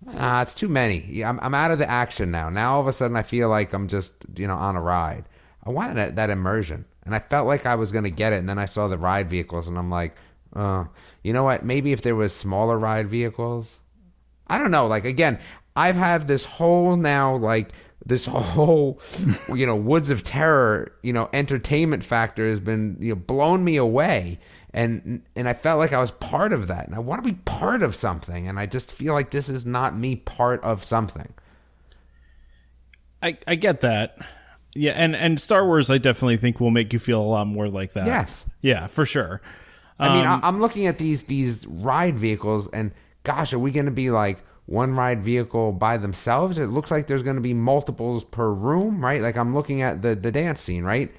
[0.06, 1.24] Nah, it's too many.
[1.24, 2.50] I'm, I'm out of the action now.
[2.50, 5.24] Now all of a sudden I feel like I'm just, you know, on a ride.
[5.64, 6.84] I wanted that, that immersion.
[7.06, 8.38] And I felt like I was to get it.
[8.38, 10.16] And then I saw the ride vehicles and I'm like,
[10.56, 10.86] uh,
[11.24, 11.64] you know what?
[11.64, 13.82] Maybe if there was smaller ride vehicles.
[14.48, 14.88] I don't know.
[14.88, 15.40] Like, again,
[15.76, 17.72] I've had this whole now, like,
[18.06, 19.00] this whole,
[19.54, 23.78] you know, Woods of Terror, you know, entertainment factor has been, you know, blown me
[23.78, 24.40] away.
[24.74, 26.86] And and I felt like I was part of that.
[26.86, 28.48] And I want to be part of something.
[28.48, 31.34] And I just feel like this is not me part of something.
[33.24, 34.18] I, I get that.
[34.76, 37.68] Yeah, and and Star Wars, I definitely think will make you feel a lot more
[37.68, 38.06] like that.
[38.06, 38.46] Yes.
[38.62, 39.42] Yeah, for sure.
[39.98, 42.92] I mean, Um, I, I'm looking at these these ride vehicles, and
[43.24, 46.58] gosh, are we going to be like one ride vehicle by themselves.
[46.58, 49.22] It looks like there's going to be multiples per room, right?
[49.22, 51.14] Like I'm looking at the the dance scene, right?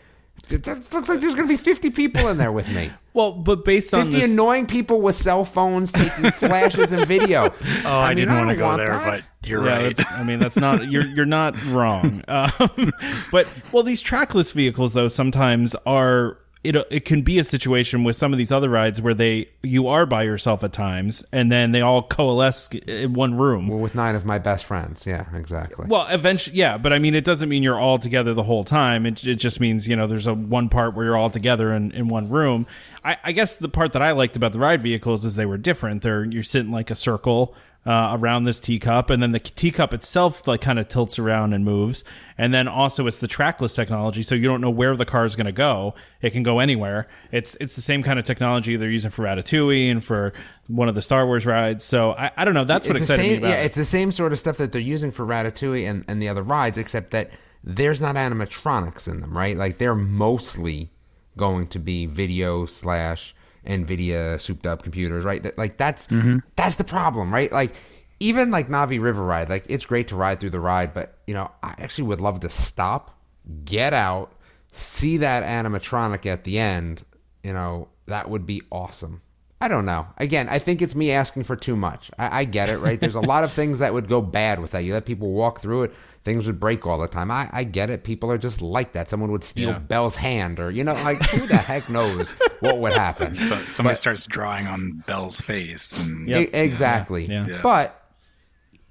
[0.51, 2.91] It it looks like there's going to be 50 people in there with me.
[3.17, 7.55] Well, but based on 50 this, annoying people with cell phones taking flashes and video.
[7.85, 9.23] Oh, I, mean, didn't want to go want there, that.
[9.23, 10.13] but you're yeah, right.
[10.13, 12.23] I mean, that's not you're you're not wrong.
[12.29, 12.93] Um,
[13.33, 18.17] but well, these trackless vehicles though sometimes are it it can be a situation with
[18.17, 21.73] some of these other rides where they you are by yourself at times and then
[21.73, 23.69] they all coalesce in one room.
[23.69, 25.07] Well, with nine of my best friends.
[25.07, 25.87] Yeah, exactly.
[25.89, 29.07] Well, eventually, yeah, but I mean, it doesn't mean you're all together the whole time.
[29.07, 31.93] It, it just means you know there's a one part where you're all together in,
[31.93, 32.67] in one room.
[33.05, 35.59] I, I guess the part that I liked about the ride vehicles is they were
[35.59, 36.03] different.
[36.03, 37.55] They're you're sitting like a circle
[37.87, 41.65] uh, around this teacup, and then the teacup itself like kind of tilts around and
[41.65, 42.03] moves.
[42.37, 45.37] And then also it's the trackless technology, so you don't know where the car is
[45.37, 45.95] going to go.
[46.21, 47.07] It can go anywhere.
[47.31, 50.33] It's it's the same kind of technology they're using for Ratatouille and for
[50.67, 51.85] one of the Star Wars rides.
[51.85, 52.65] So I, I don't know.
[52.65, 54.73] That's what it's excited same, me about yeah, it's the same sort of stuff that
[54.73, 57.31] they're using for Ratatouille and, and the other rides, except that
[57.63, 59.57] there's not animatronics in them, right?
[59.57, 60.91] Like they're mostly
[61.37, 63.36] going to be video slash
[63.67, 65.43] NVIDIA souped up computers, right?
[65.43, 66.39] That, like that's mm-hmm.
[66.57, 67.51] that's the problem, right?
[67.51, 67.75] Like
[68.21, 71.35] even like Navi River Ride, like it's great to ride through the ride, but you
[71.35, 73.19] know I actually would love to stop,
[73.65, 74.33] get out,
[74.73, 77.05] see that animatronic at the end.
[77.43, 79.23] You know that would be awesome.
[79.59, 80.07] I don't know.
[80.19, 82.11] Again, I think it's me asking for too much.
[82.19, 83.01] I, I get it, right?
[83.01, 84.81] There's a lot of things that would go bad with that.
[84.85, 87.31] You let people walk through it, things would break all the time.
[87.31, 88.05] I, I get it.
[88.05, 89.09] People are just like that.
[89.09, 89.79] Someone would steal Yeah.
[89.79, 93.35] Belle's hand, or you know, like who the heck knows what would happen?
[93.37, 96.41] so somebody starts drawing on Belle's face, and Yep.
[96.49, 97.25] E- exactly.
[97.27, 97.47] Yeah.
[97.49, 97.61] Yeah.
[97.63, 97.99] But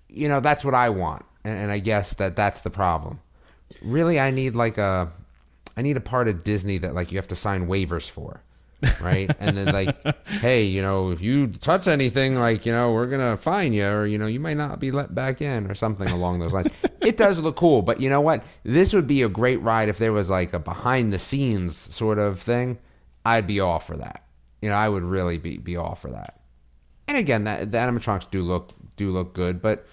[0.10, 3.20] you know, that's what I want, and, and I guess that that's the problem.
[3.84, 5.12] Really, I need like a,
[5.78, 8.42] I need a part of Disney that like you have to sign waivers for,
[9.02, 9.30] right?
[9.40, 9.96] and then like,
[10.28, 14.06] hey, you know, if you touch anything, like you know, we're gonna fine you, or
[14.06, 16.68] you know, you might not be let back in, or something along those lines.
[17.02, 18.44] it does look cool, but you know what?
[18.64, 22.20] This would be a great ride if there was like a behind the scenes sort
[22.20, 22.78] of thing.
[23.26, 24.26] I'd be all for that.
[24.62, 26.40] You know, I would really be be all for that.
[27.08, 29.88] And again, that, the animatronics do look do look good, but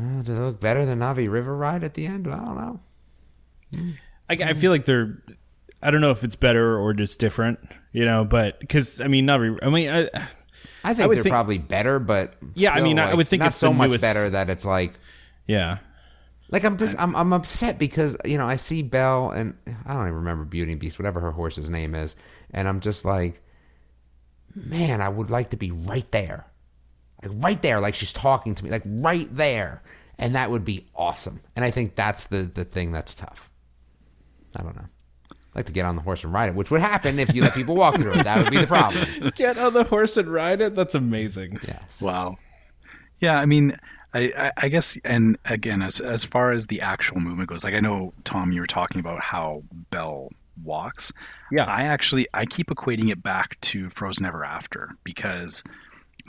[0.00, 2.28] uh, do they look better than Navi River Ride at the end?
[2.28, 2.80] I don't know.
[4.28, 5.18] I, I feel like they're.
[5.86, 7.58] I don't know if it's better or just different,
[7.92, 8.24] you know.
[8.24, 9.40] But because I mean, not.
[9.40, 10.08] re- I mean, I,
[10.84, 13.48] I think would they're think- probably better, but Yeah, I mean, I would think not
[13.48, 14.94] it's so much newest- better that it's like
[15.46, 15.78] yeah,
[16.50, 20.02] like I'm just I'm I'm upset because you know I see Belle and I don't
[20.02, 22.16] even remember Beauty and Beast, whatever her horse's name is,
[22.50, 23.40] and I'm just like,
[24.54, 26.46] man, I would like to be right there,
[27.22, 29.82] like right there, like she's talking to me, like right there,
[30.18, 31.40] and that would be awesome.
[31.54, 33.50] And I think that's the the thing that's tough.
[34.56, 34.86] I don't know.
[35.56, 37.40] I'd like to get on the horse and ride it, which would happen if you
[37.40, 38.24] let people walk through it.
[38.24, 39.32] That would be the problem.
[39.36, 40.74] get on the horse and ride it.
[40.74, 41.58] That's amazing.
[41.66, 41.98] Yes.
[41.98, 42.36] Wow.
[43.20, 43.78] Yeah, I mean,
[44.12, 47.72] I, I, I guess, and again, as as far as the actual movement goes, like
[47.72, 50.28] I know Tom, you were talking about how Belle
[50.62, 51.10] walks.
[51.50, 51.64] Yeah.
[51.64, 55.64] I actually I keep equating it back to Frozen Ever After because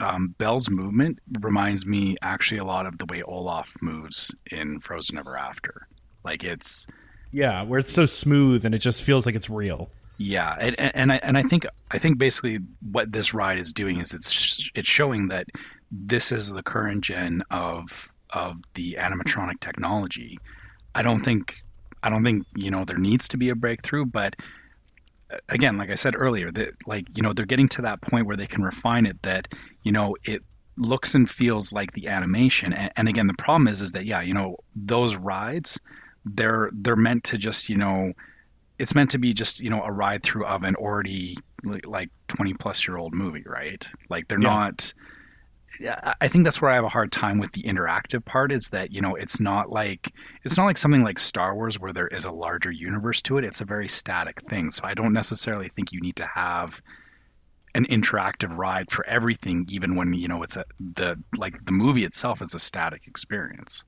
[0.00, 5.18] um, Belle's movement reminds me actually a lot of the way Olaf moves in Frozen
[5.18, 5.86] Ever After.
[6.24, 6.86] Like it's
[7.32, 9.90] Yeah, where it's so smooth and it just feels like it's real.
[10.16, 12.58] Yeah, and, and I and I think I think basically
[12.90, 15.46] what this ride is doing is it's sh- it's showing that
[15.92, 20.38] this is the current gen of of the animatronic technology.
[20.94, 21.62] I don't think
[22.02, 24.34] I don't think you know there needs to be a breakthrough, but
[25.32, 28.26] uh, again, like I said earlier, that like you know they're getting to that point
[28.26, 29.46] where they can refine it that
[29.84, 30.42] you know it
[30.76, 32.72] looks and feels like the animation.
[32.72, 35.78] And, and again, the problem is is that yeah, you know those rides
[36.24, 38.12] they're they're meant to just you know
[38.78, 41.36] it's meant to be just you know a ride through of an already
[41.84, 43.86] like 20 plus year old movie right?
[44.08, 44.48] Like they're Yeah.
[44.48, 44.94] not
[45.84, 48.68] I- I think that's where I have a hard time with the interactive part is
[48.70, 50.12] that you know it's not like
[50.44, 53.44] it's not like something like Star Wars where there is a larger universe to it.
[53.44, 54.70] It's a very static thing.
[54.70, 56.80] So I don't necessarily think you need to have
[57.74, 62.02] an interactive ride for everything even when you know it's a the like the movie
[62.04, 63.84] itself is a static experience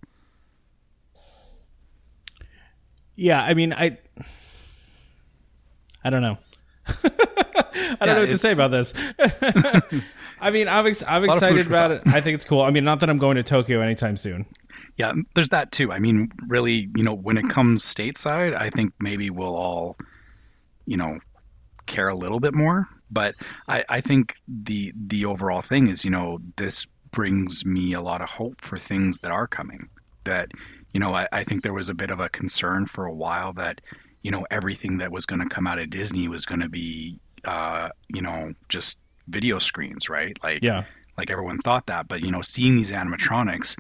[3.21, 3.99] Yeah, I mean, I,
[6.05, 6.39] I don't know.
[7.05, 8.95] I don't Yeah, know what to say about this.
[10.41, 12.03] I mean, I'm ex- I'm lot of food excited about it.
[12.11, 12.63] I think it's cool.
[12.63, 14.47] I mean, not that I'm going to Tokyo anytime soon.
[14.97, 15.93] Yeah, there's that too.
[15.93, 19.97] I mean, really, you know, when it comes stateside, I think maybe we'll all,
[20.87, 21.19] you know,
[21.87, 22.89] care a little bit more.
[23.11, 23.35] But
[23.69, 28.23] I, I think the the overall thing is, you know, this brings me a lot
[28.23, 29.89] of hope for things that are coming.
[30.25, 30.53] That,
[30.93, 33.53] you know, I, I think there was a bit of a concern for a while
[33.55, 33.81] that,
[34.23, 37.19] you know, everything that was going to come out of Disney was going to be,
[37.45, 38.99] uh, you know, just
[39.29, 40.37] video screens, right?
[40.43, 40.85] Like, Yeah.
[41.17, 43.79] like everyone thought that, but you know, seeing these animatronics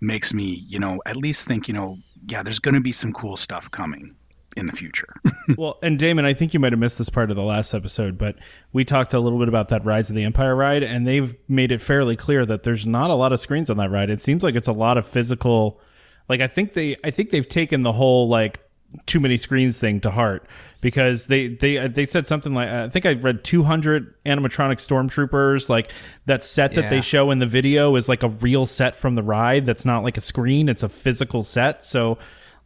[0.00, 3.12] makes me, you know, at least think, you know, yeah, there's going to be some
[3.12, 4.14] cool stuff coming
[4.56, 5.14] in the future.
[5.58, 8.16] well, and Damon, I think you might have missed this part of the last episode,
[8.16, 8.36] but
[8.72, 11.72] we talked a little bit about that Rise of the Empire ride, and they've made
[11.72, 14.10] it fairly clear that there's not a lot of screens on that ride.
[14.10, 15.80] It seems like it's a lot of physical.
[16.28, 18.60] Like I think they, I think they've taken the whole like
[19.06, 20.46] too many screens thing to heart
[20.80, 25.68] because they they uh, they said something like I think I read 200 animatronic stormtroopers
[25.68, 25.90] like
[26.26, 26.90] that set that Yeah.
[26.90, 30.04] they show in the video is like a real set from the ride that's not
[30.04, 32.18] like a screen it's a physical set so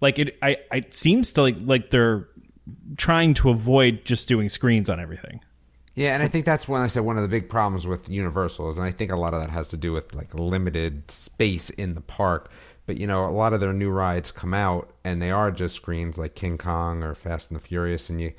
[0.03, 2.29] like it I it seems to like like they're
[2.99, 5.41] trying to avoid just doing screens on everything
[5.95, 8.69] Yeah, and I think that's when I said one of the big problems with Universal
[8.71, 11.71] is, and I think a lot of that has to do with like limited space
[11.71, 12.51] in the park.
[12.89, 15.77] But you know, a lot of their new rides come out and they are just
[15.77, 18.33] screens like King Kong or Fast and the Furious, and you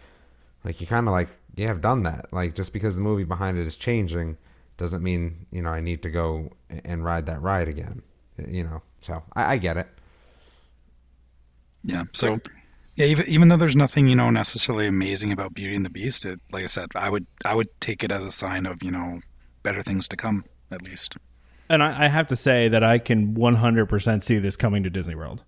[0.63, 2.33] like you kind of like you have done that.
[2.33, 4.37] Like just because the movie behind it is changing
[4.75, 6.49] doesn't mean you know I need to go
[6.83, 8.01] and ride that ride again.
[8.39, 9.87] You know, so I, I get it.
[11.83, 12.05] Yeah.
[12.11, 12.39] So,
[12.95, 16.25] yeah, even, even though there's nothing you know necessarily amazing about Beauty and the Beast,
[16.25, 18.89] it, like I said, I would I would take it as a sign of you
[18.89, 19.19] know
[19.61, 21.17] better things to come at least.
[21.69, 25.15] And I, I have to say that I can 100% see this coming to Disney
[25.15, 25.43] World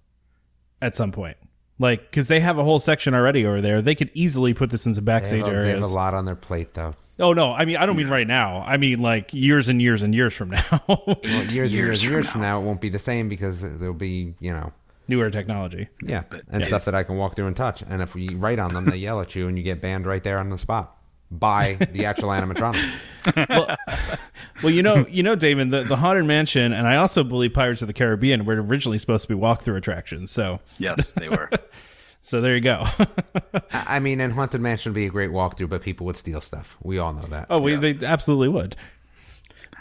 [0.81, 1.37] at some point
[1.79, 4.85] like because they have a whole section already over there they could easily put this
[4.85, 6.93] in some They backstage have, a, they have a lot on their plate though.
[7.19, 8.61] Oh no, I mean I don't mean right now.
[8.61, 10.83] I mean like years and years and years from now.
[10.87, 12.31] Well, years, Years and years, from years now.
[12.31, 14.71] from now, it won't be the same because there'll be you know
[15.07, 15.89] Newer technology.
[16.01, 17.81] Yeah, and stuff that I can walk through and touch.
[17.81, 20.23] And if we write on them, they yell at you, and you get banned right
[20.23, 20.95] there on the spot
[21.31, 22.91] by the actual animatronic.
[24.63, 27.81] Well, you know, you know, Damon, the, the Haunted Mansion, and I also believe Pirates
[27.81, 30.31] of the Caribbean were originally supposed to be walkthrough attractions.
[30.31, 31.49] So, Yes, they were.
[32.23, 32.83] so there you go.
[33.71, 36.41] I I mean, and Haunted Mansion would be a great walkthrough, but people would steal
[36.41, 36.77] stuff.
[36.83, 37.47] We all know that.
[37.49, 38.75] oh, we, they absolutely would.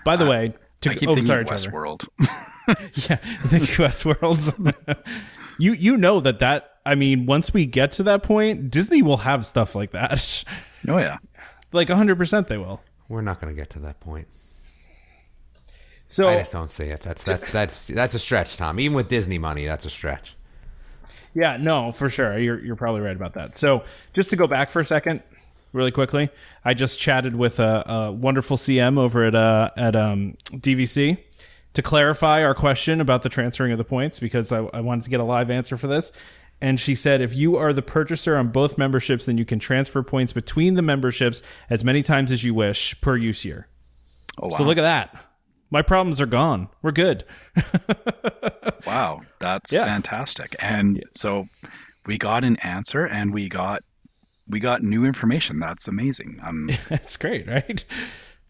[0.04, 1.70] By the way, to, I keep oh, thinking sorry, of Trevor.
[1.70, 2.08] Westworld.
[3.08, 4.52] Yeah, the US worlds.
[5.58, 9.18] you you know that that I mean, once we get to that point, Disney will
[9.18, 10.44] have stuff like that.
[10.88, 11.16] oh yeah.
[11.72, 12.80] Like 100% they will.
[13.09, 14.28] We're not going to get to that point.
[16.06, 17.02] So I just don't see it.
[17.02, 18.80] That's that's that's that's a stretch, Tom.
[18.80, 20.35] Even with Disney money, that's a stretch.
[21.35, 22.37] Yeah, no, for sure.
[22.37, 23.56] You're you're probably right about that.
[23.56, 25.22] So just to go back for a second,
[25.72, 26.30] really quickly,
[26.64, 31.18] I just chatted with a, a wonderful CM over at uh, at um, DVC
[31.74, 35.11] to clarify our question about the transferring of the points because I, I wanted to
[35.11, 36.11] get a live answer for this.
[36.62, 40.02] And she said, if you are the purchaser on both memberships, then you can transfer
[40.02, 43.66] points between the memberships as many times as you wish per use year.
[44.40, 44.56] Oh wow.
[44.58, 45.24] So look at that.
[45.70, 46.68] My problems are gone.
[46.82, 47.24] We're good.
[48.86, 49.84] Wow, that's Yeah.
[49.84, 50.56] fantastic.
[50.58, 51.48] And so
[52.06, 53.82] we got an answer and we got
[54.48, 55.58] we got new information.
[55.60, 56.40] That's amazing.
[56.42, 57.84] Um That's great, right?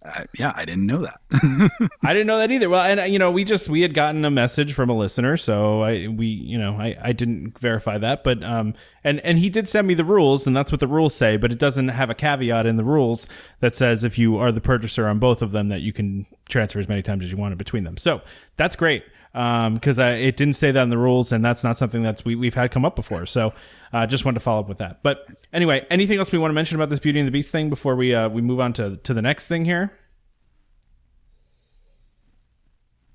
[0.02, 1.20] I, yeah, I didn't know that.
[2.02, 2.70] I didn't know that either.
[2.70, 5.36] Well, and uh, you know, we just we had gotten a message from a listener,
[5.36, 9.50] so I we you know I I didn't verify that, but um and and he
[9.50, 12.08] did send me the rules, and that's what the rules say, but it doesn't have
[12.08, 13.26] a caveat in the rules
[13.60, 16.78] that says if you are the purchaser on both of them that you can transfer
[16.78, 17.98] as many times as you want in between them.
[17.98, 18.22] So
[18.56, 19.04] that's great.
[19.32, 22.24] Um, because I it didn't say that in the rules, and that's not something that's
[22.24, 23.26] we we've had come up before.
[23.26, 23.52] So,
[23.92, 25.04] uh, just wanted to follow up with that.
[25.04, 27.70] But anyway, anything else we want to mention about this Beauty and the Beast thing
[27.70, 29.92] before we uh we move on to to the next thing here?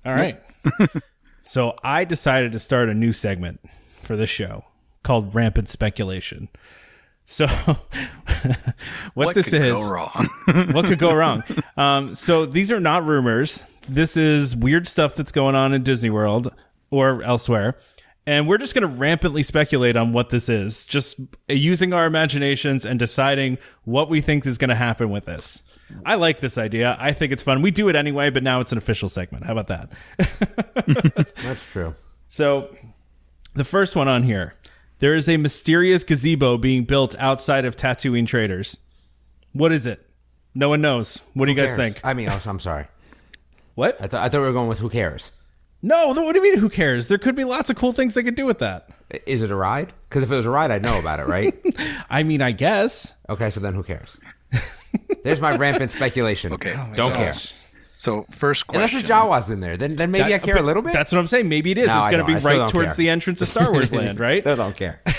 [0.06, 0.40] All right.
[1.42, 3.60] so I decided to start a new segment
[4.02, 4.64] for this show
[5.02, 6.48] called Rampant Speculation.
[7.24, 7.46] So
[9.14, 10.28] what, this could is go wrong?
[10.70, 11.42] what could go wrong?
[11.76, 13.64] Um, so these are not rumors.
[13.88, 16.52] This is weird stuff that's going on in Disney World
[16.90, 17.76] or elsewhere.
[18.26, 22.84] And we're just going to rampantly speculate on what this is, just using our imaginations
[22.84, 25.62] and deciding what we think is going to happen with this.
[26.04, 26.96] I like this idea.
[26.98, 27.62] I think it's fun.
[27.62, 29.44] We do it anyway, but now it's an official segment.
[29.44, 31.34] How about that?
[31.42, 31.94] That's true.
[32.26, 32.74] So,
[33.54, 34.54] the first one on here
[34.98, 38.80] there is a mysterious gazebo being built outside of Tatooine Traders.
[39.52, 40.04] What is it?
[40.54, 41.22] No one knows.
[41.34, 41.76] What do you guys cares?
[41.76, 42.00] think?
[42.02, 42.86] I mean, I'm sorry.
[43.76, 43.96] What?
[44.02, 45.30] I, th- I thought we were going with who cares.
[45.82, 46.58] No, what do you mean?
[46.58, 47.06] Who cares?
[47.08, 48.88] There could be lots of cool things they could do with that.
[49.26, 49.92] Is it a ride?
[50.08, 51.54] Because if it was a ride, I'd know about it, right?
[52.10, 53.12] I mean, I guess.
[53.28, 54.18] okay, so then who cares?
[55.22, 56.52] There's my rampant speculation.
[56.54, 56.74] Okay.
[56.76, 57.52] Oh don't gosh.
[57.52, 57.58] care.
[57.98, 58.80] So first question.
[58.80, 59.08] Unless question.
[59.08, 60.92] there's Jawas in there, then then maybe I care a little bit.
[60.92, 61.48] That's what I'm saying.
[61.48, 61.88] Maybe it is.
[61.88, 62.94] No, it's going to be right towards care.
[62.96, 64.42] the entrance of Star Wars Land, right?
[64.42, 65.00] Still don't care.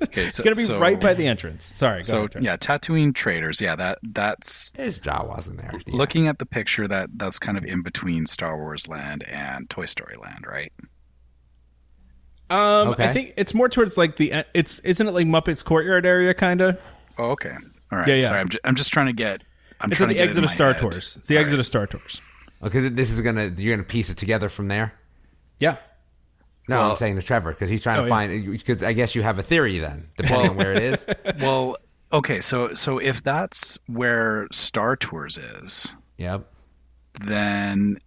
[0.00, 1.64] Okay, so, It's going to be so- right by the entrance.
[1.66, 1.98] Sorry.
[1.98, 3.60] Go So ahead, yeah, Tatooine Traders.
[3.60, 5.70] Yeah, that that's There's Jawas in there.
[5.86, 5.96] Yeah.
[5.96, 9.84] looking at the picture that that's kind of in between Star Wars Land and Toy
[9.84, 10.72] Story Land, right?
[12.50, 16.32] Um, I think it's more towards like the it's isn't it like Muppets Courtyard area
[16.32, 16.80] kind of?
[17.18, 17.54] Oh, okay.
[17.92, 18.08] All right.
[18.08, 18.20] Yeah, yeah.
[18.22, 19.42] Sorry, I'm just, I'm just trying to get.
[19.80, 20.78] I'm It's trying at to the get it exit in of Star head.
[20.78, 21.16] Tours.
[21.16, 21.60] It's the All exit right.
[21.60, 22.20] of Star Tours.
[22.62, 24.92] Okay, this is gonna you're gonna piece it together from there.
[25.58, 25.76] Yeah.
[26.68, 28.50] No, Well- I'm saying to Trevor because he's trying Oh, to find.
[28.50, 31.06] Because I guess you have a theory then, depending on where it is.
[31.40, 31.76] Well,
[32.12, 36.44] okay, so so if that's where Star Tours is, Yep.
[37.24, 37.98] then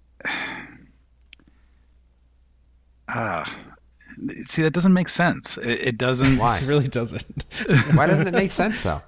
[3.08, 3.58] ah,
[4.46, 5.58] see that doesn't make sense.
[5.58, 6.58] It, it doesn't Why?
[6.62, 7.46] It really doesn't.
[7.94, 9.02] Why doesn't it make sense though?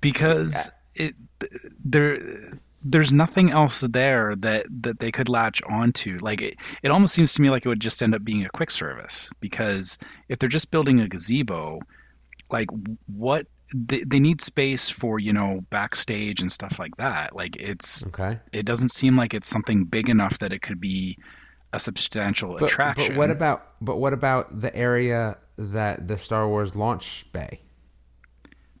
[0.00, 1.14] because it
[1.84, 2.20] there
[2.82, 7.34] there's nothing else there that that they could latch onto like it, it almost seems
[7.34, 10.48] to me like it would just end up being a quick service because if they're
[10.48, 11.78] just building a gazebo
[12.50, 12.68] like
[13.06, 18.06] what they, they need space for you know backstage and stuff like that like it's
[18.08, 18.38] Okay.
[18.52, 21.18] it doesn't seem like it's something big enough that it could be
[21.72, 26.48] a substantial But, attraction but what about but what about the area that the Star
[26.48, 27.60] Wars launch bay?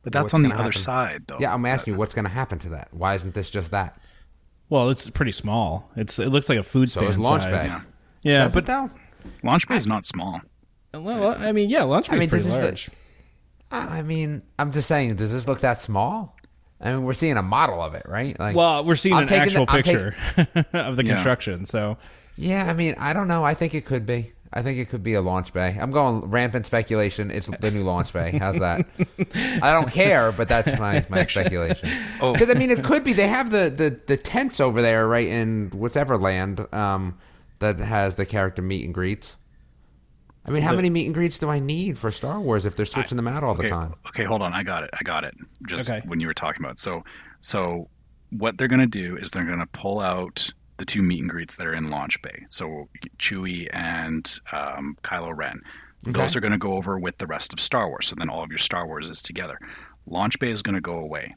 [0.02, 0.72] But that's on the other happen?
[0.72, 2.88] side though Yeah, I'm asking you what's going to happen to that.
[2.92, 3.98] Why isn't this just that?
[4.68, 5.90] well, it's pretty small.
[5.96, 7.70] It's it looks like a food So stand is launch size.
[7.72, 7.76] bay.
[8.22, 8.90] Yeah, Does but it though?
[9.42, 10.40] launch bay is not small
[10.92, 12.90] well, I mean, yeah, launch bay I mean, is pretty this is the- large.
[13.70, 16.36] I I mean, I'm just saying, does this look that small?
[16.80, 18.38] I mean, we're seeing a model of it, right?
[18.40, 20.16] Like, Well, we're seeing I'm an actual the- I'm picture
[20.72, 21.12] of the Yeah.
[21.14, 21.66] construction.
[21.66, 21.96] So
[22.36, 23.44] yeah, I mean, I don't know.
[23.44, 24.32] I think it could be.
[24.52, 25.78] I think it could be a launch bay.
[25.80, 27.30] I'm going rampant speculation.
[27.30, 28.36] It's the new launch bay.
[28.36, 28.84] How's that?
[29.62, 31.88] I don't care, but that's my, my speculation.
[32.20, 32.32] Oh.
[32.32, 33.12] Because I mean, it could be.
[33.12, 37.16] They have the, the, the tents over there, right in whatever land um,
[37.60, 39.38] that has the character meet and greets.
[40.44, 42.84] I mean, how many meet and greets do I need for Star Wars if they're
[42.86, 43.94] switching them out all the time?
[44.08, 44.52] Okay, hold on.
[44.52, 44.90] I got it.
[44.98, 45.34] I got it.
[45.66, 46.02] Just Okay.
[46.06, 46.72] when you were talking about.
[46.72, 46.78] it.
[46.78, 47.04] So,
[47.40, 47.88] so
[48.30, 51.30] what they're going to do is they're going to pull out the two meet and
[51.30, 52.44] greets that are in Launch Bay.
[52.48, 52.88] So
[53.18, 55.60] Chewie and um, Kylo Ren.
[56.02, 58.08] Those are going to go over with the rest of Star Wars.
[58.08, 59.58] So then all of your Star Wars is together.
[60.06, 61.36] Launch Bay is going to go away.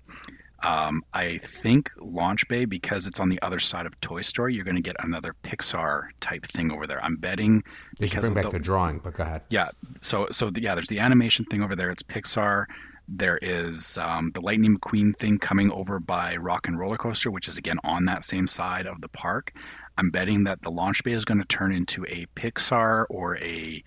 [0.64, 4.64] Um, I think Launch Bay, because it's on the other side of Toy Story, you're
[4.64, 7.04] going to get another Pixar type thing over there.
[7.04, 7.64] I'm betting
[8.00, 9.42] They because bring of back the, the drawing, but go ahead.
[9.50, 9.72] yeah.
[10.02, 11.90] So so the, yeah, there's the animation thing over there.
[11.90, 12.68] It's Pixar.
[13.08, 17.48] There is um, the Lightning McQueen thing coming over by Rock and Roller Coaster, which
[17.48, 19.54] is again on that same side of the park.
[19.98, 23.84] I'm betting that the launch bay is going to turn into a Pixar or a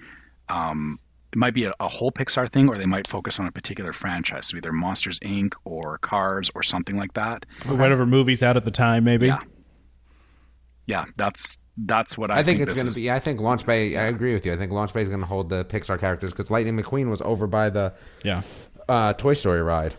[0.48, 1.00] um,
[1.32, 3.92] it might be a, a whole Pixar thing, or they might focus on a particular
[3.92, 5.54] franchise, so either Monsters Inc.
[5.64, 7.44] or Cars or something like that.
[7.68, 9.26] or whatever movie's out at the time, maybe.
[9.26, 9.40] Yeah.
[10.86, 13.10] Yeah, that's that's what I, I think, it's going to be.
[13.10, 13.96] I think Launch Bay.
[13.96, 14.52] I agree with you.
[14.52, 17.20] I think Launch Bay is going to hold the Pixar characters because Lightning McQueen was
[17.22, 18.42] over by the Yeah.
[18.88, 19.94] Uh, Toy Story ride.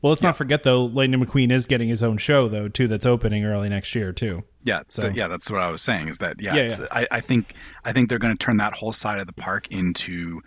[0.00, 2.86] Well, let's not forget though, Lightning McQueen is getting his own show though too.
[2.86, 4.44] That's opening early next year too.
[4.64, 6.06] Yeah, So- th- yeah, that's what I was saying.
[6.08, 6.54] Is that yeah?
[6.54, 6.86] Yeah, yeah.
[6.92, 7.52] I, I think
[7.84, 10.40] I think they're going to turn that whole side of the park into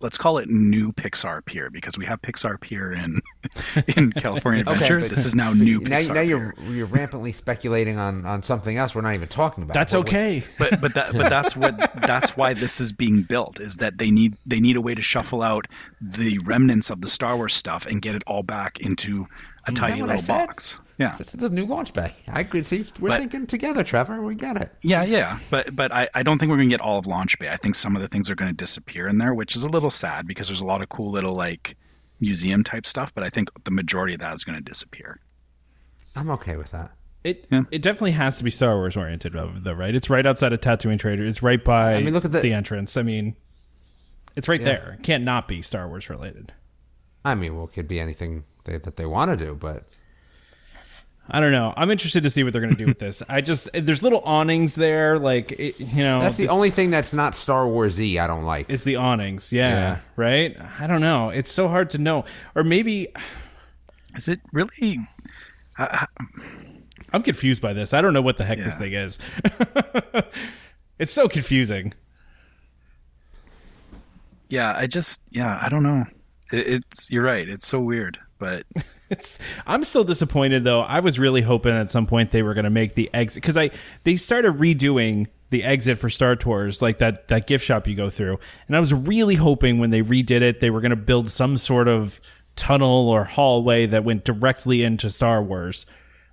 [0.00, 3.20] let's call it new Pixar Pier because we have Pixar Pier in
[3.96, 5.00] in California Adventure.
[5.00, 8.76] but- this is now new now, Pixar now you're you're rampantly speculating on, on something
[8.76, 9.74] else we're not even talking about.
[9.74, 10.44] That's What- what- okay.
[10.58, 14.10] but but that but that's what that's why this is being built is that they
[14.10, 15.66] need they need a way to shuffle out
[16.00, 19.26] the remnants of the Star Wars stuff and get it all back into
[19.66, 20.80] a tiny what little box.
[20.98, 21.14] Yeah.
[21.16, 22.12] This is the new Launch Bay.
[22.28, 22.62] I agree.
[22.62, 24.22] See, we're But- thinking together, Trevor.
[24.22, 24.70] We get it.
[24.82, 27.48] Yeah, yeah, but but I, I don't think we're gonna get all of Launch Bay.
[27.48, 29.90] I think some of the things are gonna disappear in there, which is a little
[29.90, 31.76] sad because there's a lot of cool little like
[32.20, 33.12] museum type stuff.
[33.14, 35.18] But I think the majority of that is gonna disappear.
[36.14, 36.92] I'm okay with that.
[37.24, 37.62] It Yeah.
[37.70, 39.94] it definitely has to be Star Wars oriented though, right?
[39.94, 41.24] It's right outside of Tatooine Trader.
[41.24, 42.96] It's right by I mean, look at the- entrance.
[42.96, 43.34] I mean,
[44.36, 44.96] it's right there.
[44.98, 46.52] It can't not be Star Wars related.
[47.24, 49.84] I mean, well, it could be anything they, that they want to do, but
[51.30, 51.72] I don't know.
[51.76, 53.22] I'm interested to see what they're going to do with this.
[53.28, 56.20] I just there's little awnings there, like it, you know.
[56.20, 58.66] that's the this- only thing that's not Star Warsy I don't like.
[58.68, 59.98] It's the awnings, yeah, Yeah.
[60.16, 60.56] right.
[60.80, 61.30] I don't know.
[61.30, 63.08] It's so hard to know, or maybe
[64.16, 64.98] Is it really?
[65.78, 67.94] I'm confused by this.
[67.94, 69.18] I don't know what the heck this thing is.
[70.98, 71.94] it's so confusing.
[74.48, 76.04] Yeah, I just yeah, I don't know.
[76.52, 77.48] It, it's you're right.
[77.48, 78.66] It's so weird, but
[79.12, 80.80] It's I'm still disappointed though.
[80.80, 83.58] I was really hoping at some point they were going to make the exit because
[83.58, 83.70] I
[84.04, 88.08] they started redoing the exit for Star Tours, like that that gift shop you go
[88.08, 91.28] through, and I was really hoping when they redid it they were going to build
[91.28, 92.22] some sort of
[92.56, 95.84] tunnel or hallway that went directly into Star Wars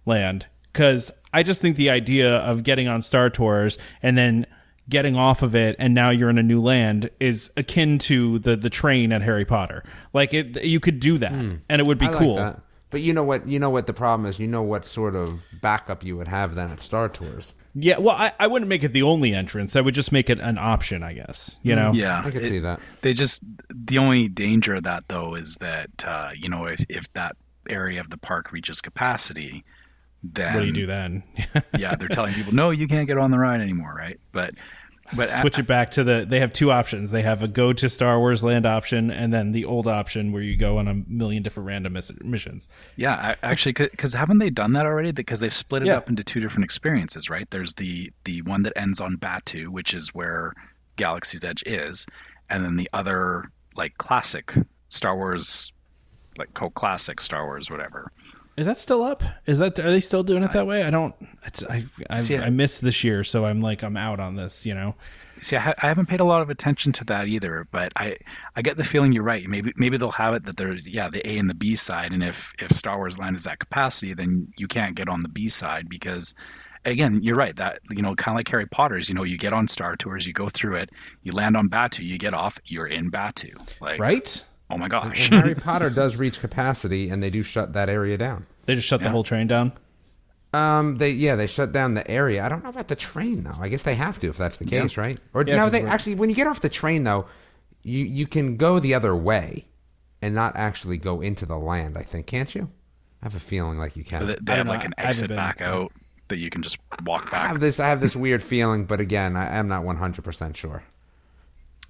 [0.05, 4.45] land because I just think the idea of getting on Star Tours and then
[4.89, 8.55] getting off of it and now you're in a new land is akin to the
[8.55, 9.83] the train at Harry Potter.
[10.13, 12.35] Like it, you could do that and it would be I like cool.
[12.35, 12.61] that.
[12.91, 13.47] But you know what?
[13.47, 14.39] You know what the problem is.
[14.39, 17.53] You know what sort of backup you would have then at Star Tours.
[17.75, 19.75] Yeah, well, I, I wouldn't make it the only entrance.
[19.75, 21.59] I would just make it an option, I guess.
[21.61, 21.91] You know?
[21.93, 22.79] yeah, I could it- see that.
[23.01, 27.11] They just the only danger of that though is that uh, you know if if
[27.13, 27.35] that
[27.69, 29.63] area of the park reaches capacity,
[30.23, 31.23] then what do you do then?
[31.77, 34.19] yeah, they're telling people no, you can't get on the ride anymore, right?
[34.31, 34.55] But
[35.15, 36.25] but Switch it back to the.
[36.27, 37.11] They have two options.
[37.11, 40.41] They have a go to Star Wars Land option, and then the old option where
[40.41, 42.69] you go on a million different random miss- missions.
[42.95, 45.11] Yeah, I, actually, because haven't they done that already?
[45.11, 45.97] Because they've split it Yeah.
[45.97, 47.49] up into two different experiences, right?
[47.49, 50.53] There's the the one that ends on Batuu, which is where
[50.95, 52.05] Galaxy's Edge is,
[52.49, 54.53] and then the other like classic
[54.89, 55.71] Star Wars,
[56.37, 58.11] like co-classic Star Wars, whatever.
[58.59, 59.23] Is that still up?
[59.45, 60.83] Is that are they still doing it that way?
[60.83, 61.15] I don't.
[61.45, 64.65] It's I I, See, I missed this year, so I'm like I'm out on this.
[64.65, 64.95] You know.
[65.39, 68.17] See, I, ha- I haven't paid a lot of attention to that either, but I
[68.57, 69.47] I get the feeling you're right.
[69.47, 72.21] Maybe maybe they'll have it that there's yeah the A and the B side, and
[72.21, 75.47] if if Star Wars Land is at capacity, then you can't get on the B
[75.47, 76.35] side because
[76.85, 79.07] again you're right that you know kind of like Harry Potter's.
[79.07, 80.89] You know, you get on Star Tours, you go through it,
[81.23, 83.55] you land on Batuu, you get off, you're in Batuu.
[83.79, 84.43] Like Right?
[84.69, 88.17] Oh my gosh, And Harry Potter does reach capacity, and they do shut that area
[88.17, 88.45] down.
[88.65, 89.71] They just shut the whole train down.
[90.53, 92.43] Um, they yeah, they shut down the area.
[92.43, 93.55] I don't know about the train though.
[93.59, 95.19] I guess they have to if that's the case, right?
[95.33, 97.25] Or Yeah, no, 'cause they actually when you get off the train though,
[97.83, 99.67] you you can go the other way
[100.23, 101.97] and not actually go into the land.
[101.97, 102.69] I think, can't you?
[103.21, 104.25] I have a feeling like you can.
[104.25, 105.91] they, I they have don't like an I haven't exit been, back so- out
[106.29, 107.47] that you can just walk I back.
[107.49, 110.57] have this I have this weird feeling, but again, I am not one hundred percent
[110.57, 110.83] sure.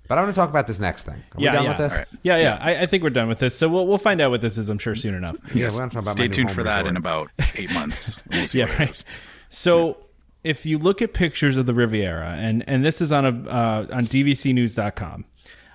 [0.09, 1.17] But I want to talk about this next thing.
[1.17, 1.69] Are we yeah, done yeah.
[1.69, 1.93] with this?
[1.93, 2.07] All right.
[2.23, 2.57] yeah, yeah.
[2.59, 3.55] I, I think we're done with this.
[3.55, 4.67] So we'll we'll find out what this is.
[4.67, 5.35] I'm sure soon enough.
[5.53, 8.19] Yeah, Yes, we're talk about Stay new tuned for that in about eight months.
[8.31, 8.89] We'll see yeah, what right.
[8.89, 9.05] is.
[9.49, 9.97] So
[10.43, 13.87] if you look at pictures of the Riviera, and and this is on a uh,
[13.91, 15.25] on DVCNews.com,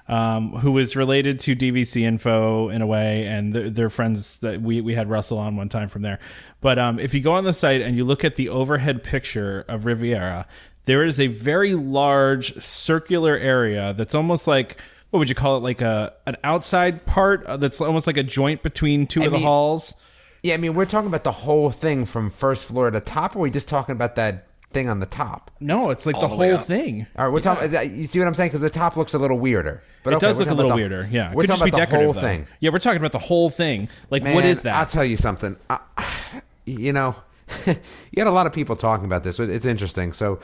[0.09, 4.61] um, who is related to DVC Info in a way, and they're, they're friends that
[4.61, 6.18] we we had Russell on one time from there.
[6.61, 9.64] But um, if you go on the site and you look at the overhead picture
[9.68, 10.49] of Riviera,
[10.87, 14.76] there is a very large circular area that's almost like.
[15.11, 15.61] What would you call it?
[15.61, 19.30] Like a an outside part uh, that's almost like a joint between two I of
[19.32, 19.95] the halls.
[20.43, 23.39] Yeah, I mean, we're talking about the whole thing from first floor to top, or
[23.39, 25.53] are we just talking about that thing on the top?
[25.61, 26.64] No, it's like the the whole up.
[26.64, 27.07] thing.
[27.16, 27.72] All right, we're talking.
[27.97, 28.49] You see what I'm saying?
[28.49, 29.85] Because the top looks a little weirder.
[30.03, 31.09] But It okay, does look a little the- weirder.
[31.12, 32.05] Yeah, we're could just talking be about the decorative.
[32.07, 32.20] whole though.
[32.28, 32.47] thing.
[32.59, 33.89] Yeah, we're talking about the whole thing.
[34.11, 34.74] Like, what Man, is that?
[34.74, 35.57] I'll tell you something.
[35.70, 35.78] I,
[36.66, 37.14] you know,
[37.66, 37.74] you
[38.18, 39.39] had a lot of people talking about this.
[39.39, 40.12] It's interesting.
[40.12, 40.41] So,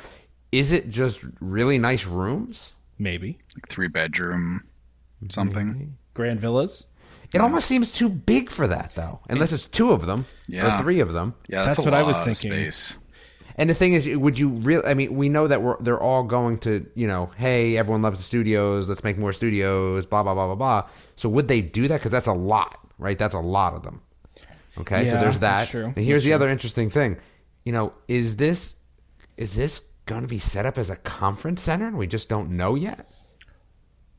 [0.53, 2.75] is it just really nice rooms?
[2.99, 4.65] Maybe Like three bedroom
[5.29, 5.97] something.
[6.15, 6.87] grand villas.
[7.33, 9.21] It almost seems too big for that, though.
[9.29, 10.79] Unless it's two of them Yeah.
[10.79, 11.35] or three of them.
[11.49, 12.51] Yeah, that's, That's a what I was of thinking.
[12.53, 12.99] Space.
[13.57, 14.85] And the thing is, would you really?
[14.85, 18.19] I mean, we know that we're they're all going to, you know, hey, everyone loves
[18.19, 18.89] the studios.
[18.89, 20.07] Let's make more studios.
[20.07, 20.89] Blah blah blah blah blah.
[21.17, 21.99] So would they do that?
[21.99, 23.19] Because that's a lot, right?
[23.19, 24.01] That's a lot of them.
[24.79, 25.59] Okay, so there's that.
[25.59, 25.85] that's true.
[25.87, 26.35] And here's That's the true.
[26.37, 27.19] other interesting thing.
[27.65, 28.77] You know, is this
[29.37, 31.87] is this going to be set up as a conference center?
[31.87, 33.07] and We just don't know yet.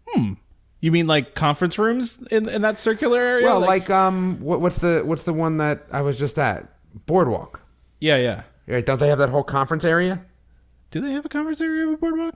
[0.07, 0.33] Hmm.
[0.79, 3.45] You mean like conference rooms in, in that circular area?
[3.45, 6.67] Well, like, um, what, what's the what's the one that I was just at?
[7.05, 7.61] Boardwalk.
[7.99, 8.43] yeah, yeah.
[8.67, 8.85] Right?
[8.85, 10.25] Don't they have that whole conference area?
[10.91, 12.35] Do they have a conference area with boardwalk?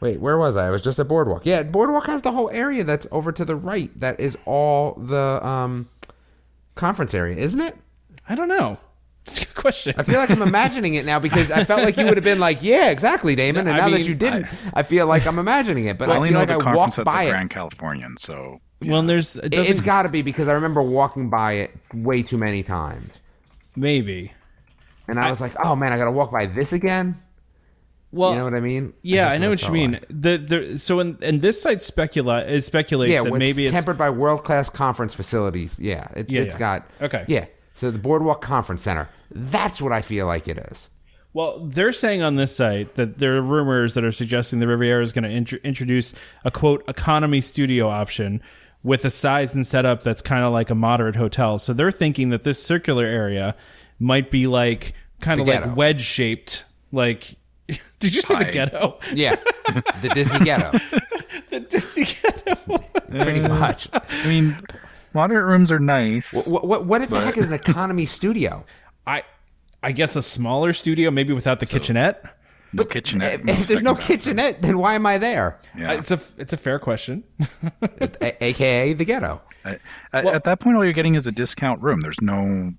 [0.00, 0.66] Wait, where was I?
[0.68, 1.42] I was just at Boardwalk.
[1.44, 3.90] Yeah, Boardwalk has the whole area that's over to the right.
[3.98, 5.88] That is all the um,
[6.74, 7.76] conference area, isn't it?
[8.26, 8.78] I don't know.
[9.30, 9.94] That's a good question.
[9.96, 12.40] I feel like I'm imagining it now because I felt like you would have been
[12.40, 15.84] like, "Yeah, exactly, Damon." And I now that you didn't, I, feel like I'm imagining
[15.86, 15.98] it.
[15.98, 17.32] But I I feel like I walked at by the it.
[17.32, 20.82] Grand Californian, so Well, there's it It- doesn't, It's got to be because I remember
[20.82, 23.20] walking by it way too many times,
[23.76, 24.32] maybe.
[25.06, 27.16] and I was like, "Oh man, I got to walk by this again."
[28.12, 28.92] Well, you know what I mean?
[29.02, 29.92] yeah, That's I know what you mean.
[29.92, 30.06] like.
[30.08, 33.72] The the so in and this site specula it speculates Yeah, that maybe it's it's
[33.72, 35.78] tempered by world class conference facilities.
[35.78, 36.58] Yeah, it, Yeah, it's yeah.
[36.58, 37.24] got Okay.
[37.28, 37.46] Yeah,
[37.80, 39.08] so the Boardwalk Conference Center.
[39.30, 40.90] That's what I feel like it is.
[41.32, 45.02] Well, they're saying on this site that there are rumors that are suggesting the Riviera
[45.02, 46.12] is going to int- introduce
[46.44, 48.42] a quote economy studio option
[48.82, 51.58] with a size and setup that's kind of like a moderate hotel.
[51.58, 53.54] So they're thinking that this circular area
[53.98, 56.64] might be like kind of like wedge shaped.
[56.92, 57.36] Like,
[57.98, 58.98] did you say the ghetto?
[59.14, 59.36] Yeah,
[60.02, 60.78] the Disney Ghetto,
[61.50, 62.78] the Disney ghetto.
[63.08, 63.88] pretty much.
[63.92, 64.60] I mean,
[65.14, 66.46] moderate rooms are nice.
[66.46, 68.64] What what, what the heck is an economy studio?
[69.06, 69.22] I,
[69.82, 72.24] I guess a smaller studio, maybe without the kitchenette.
[72.72, 73.40] No kitchenette.
[73.40, 74.06] If, if there's no second bathroom.
[74.18, 75.58] kitchenette, then why am I there?
[75.76, 75.92] Yeah.
[75.94, 77.24] It's a it's a fair question.
[78.00, 79.42] A- AKA the ghetto.
[79.64, 79.80] At,
[80.12, 82.00] at- at that point, all you're getting is a discount room.
[82.00, 82.72] There's no,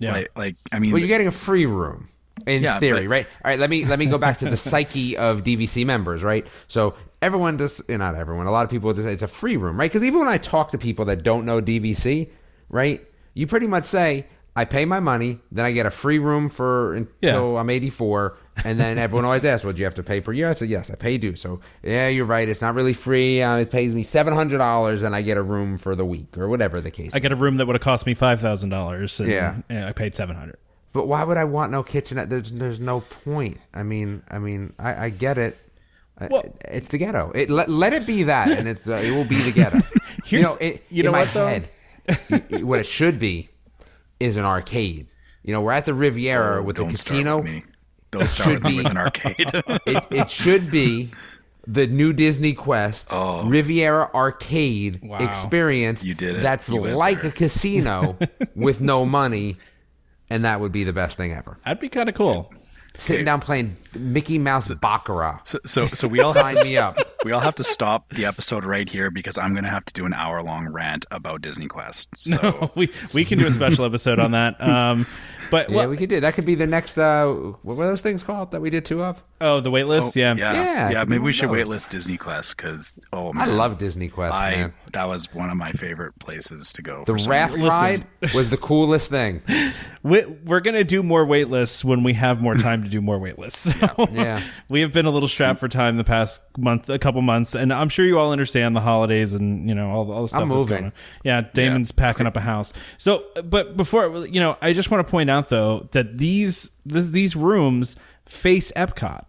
[0.00, 0.12] Yeah.
[0.12, 2.08] like, like I mean, Well, you're getting a free room
[2.46, 3.26] in Yeah, theory, but- right?
[3.44, 6.46] All right, let me let me go back to the psyche of DVC members, right?
[6.66, 9.78] So everyone just eh, not everyone, a lot of people just it's a free room,
[9.78, 9.90] right?
[9.90, 12.28] Because even when I talk to people that don't know DVC,
[12.68, 13.00] right,
[13.34, 16.94] you pretty much say I pay my money, then I get a free room for
[16.94, 17.60] until Yeah.
[17.60, 20.48] I'm 84, and then everyone always asks, "Well, do you have to pay per year?"
[20.48, 22.48] I said, "Yes, I pay due." So yeah, you're right.
[22.48, 23.40] It's not really free.
[23.40, 26.36] Uh, it pays me seven hundred dollars, and I get a room for the week
[26.36, 27.14] or whatever the case.
[27.14, 29.20] I get a room that would have cost me five thousand dollars.
[29.20, 29.56] Yeah.
[29.70, 30.58] I paid seven hundred.
[30.92, 32.30] But why would I want no kitchenette?
[32.30, 33.58] There's there's no point.
[33.74, 35.56] I mean, I mean, I, I get it.
[36.20, 37.30] I- Well- it's the ghetto.
[37.34, 39.76] It let, let it be that, and it's uh, it will be the ghetto.
[40.02, 41.46] you Here's- know, it, you know in my what, though?
[41.46, 41.68] head,
[42.30, 43.48] y- y- what it should be
[44.20, 45.06] is an arcade.
[45.44, 47.36] You know, we're at the Riviera with the Oh, Don't start casino.
[47.36, 47.64] with me.
[48.10, 49.34] Don't start with, should with be- an arcade.
[49.86, 51.10] it, it should be
[51.66, 53.44] the new Disney Quest Oh.
[53.46, 55.18] Riviera Arcade Wow.
[55.18, 56.02] experience.
[56.02, 56.42] You did it.
[56.42, 58.16] That's You like a casino
[58.54, 59.56] with no money,
[60.30, 61.58] and that would be the best thing ever.
[61.64, 62.50] That'd be kind of cool.
[62.98, 65.40] Sitting down playing Mickey Mouse Baccarat.
[65.44, 66.98] so, so, so we all have Sign to, me up.
[67.24, 69.92] We all have to stop the episode right here because I'm going to have to
[69.92, 72.08] do an hour long rant about Disney Quest.
[72.16, 74.60] So we we can do a special episode on that.
[74.60, 75.04] Um,
[75.50, 76.34] but Yeah, well, we could do that.
[76.34, 76.98] Could be the next.
[76.98, 77.26] Uh,
[77.62, 79.22] what were those things called that we did two of?
[79.40, 80.16] oh, the wait list.
[80.16, 80.34] yeah.
[80.34, 81.04] yeah, Yeah, yeah.
[81.04, 81.68] Maybe we should those.
[81.68, 83.48] waitlist Disney Quest because oh man.
[83.48, 84.74] I love Disney Quest, I man.
[84.94, 87.04] that was one of my favorite places to go.
[87.06, 87.68] The for raft reason.
[87.68, 89.42] ride was the coolest thing.
[90.04, 93.68] We, we're gonna do more waitlists when we have more time to do more waitlists.
[93.98, 94.42] So Yeah.
[94.70, 97.72] we have been a little strapped for time the past month, a couple months, and
[97.72, 100.40] I'm sure you all understand the holidays and you know all, all the stuff.
[100.40, 100.68] I'm that's moving.
[100.68, 100.92] going on.
[101.24, 102.72] Yeah, Damon's packing up a house.
[102.96, 107.06] So, but before you know, I just want to point out though that these this,
[107.10, 107.94] these rooms
[108.26, 109.24] face Epcot.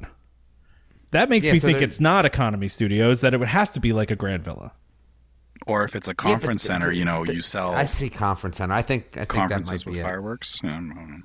[1.12, 3.22] That makes Yeah, me so think it's not Economy Studios.
[3.22, 4.72] That it would has to be like a Grand Villa.
[5.68, 7.86] or if it's a Yeah, conference the- center, the- you know, the- you sell I
[7.86, 8.74] see conference center.
[8.74, 10.04] I think I think that conferences might with be it.
[10.04, 10.60] fireworks.
[10.64, 11.18] Yeah, I don't know.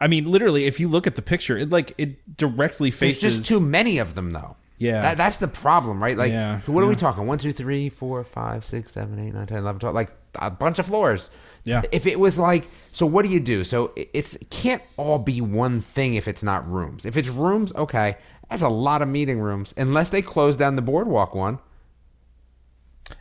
[0.00, 3.36] I mean, literally, if you look at the picture, it like it directly There's faces.
[3.38, 4.56] just too many of them, though.
[4.78, 5.00] Yeah.
[5.00, 6.18] that, that's the problem, right?
[6.18, 7.24] Like, Yeah, so what are we talking?
[7.24, 9.94] One, two, three, four, five, six, seven, eight, nine, ten, eleven, twelve.
[9.94, 11.30] Like a bunch of floors.
[11.64, 11.82] Yeah.
[11.92, 13.62] If it was like, so what do you do?
[13.64, 17.04] So it's it can't all be one thing if it's not rooms.
[17.04, 18.16] If it's rooms, okay,
[18.50, 19.72] that's a lot of meeting rooms.
[19.76, 21.58] Unless they close down the boardwalk one.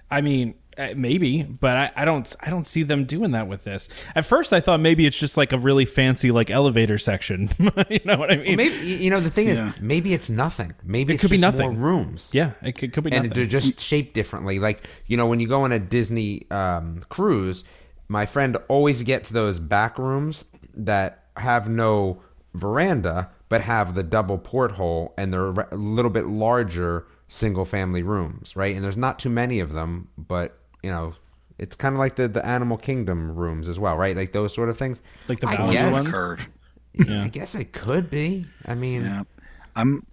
[0.09, 2.33] I mean, uh, maybe, but I, I don't.
[2.39, 3.89] I don't see them doing that with this.
[4.15, 7.49] At first, I thought maybe it's just like a really fancy like elevator section.
[7.89, 8.55] you know what I mean?
[8.57, 9.69] Maybe you know the thing Yeah.
[9.69, 10.73] is maybe it's nothing.
[10.83, 11.61] Maybe It it's could be nothing.
[11.77, 12.29] more rooms.
[12.31, 13.35] Yeah, it could, could be and nothing.
[13.35, 14.59] they're just shaped differently.
[14.59, 17.63] Like you know, when you go on a Disney um, cruise,
[18.11, 20.43] my friend always gets those back rooms
[20.73, 22.21] that have no
[22.53, 28.53] veranda but have the double porthole, and they're a little bit larger single family rooms,
[28.55, 28.75] right?
[28.75, 31.13] And there's not too many of them, but you know.
[31.57, 34.17] It's kind of like the, the Animal Kingdom rooms as well, right?
[34.17, 34.99] Like those sort of things.
[35.27, 36.07] Like the I Bowser ones?
[36.07, 36.49] Curve.
[37.07, 38.47] I guess it could be.
[38.65, 39.23] I mean, Yeah,
[39.75, 40.03] I'm.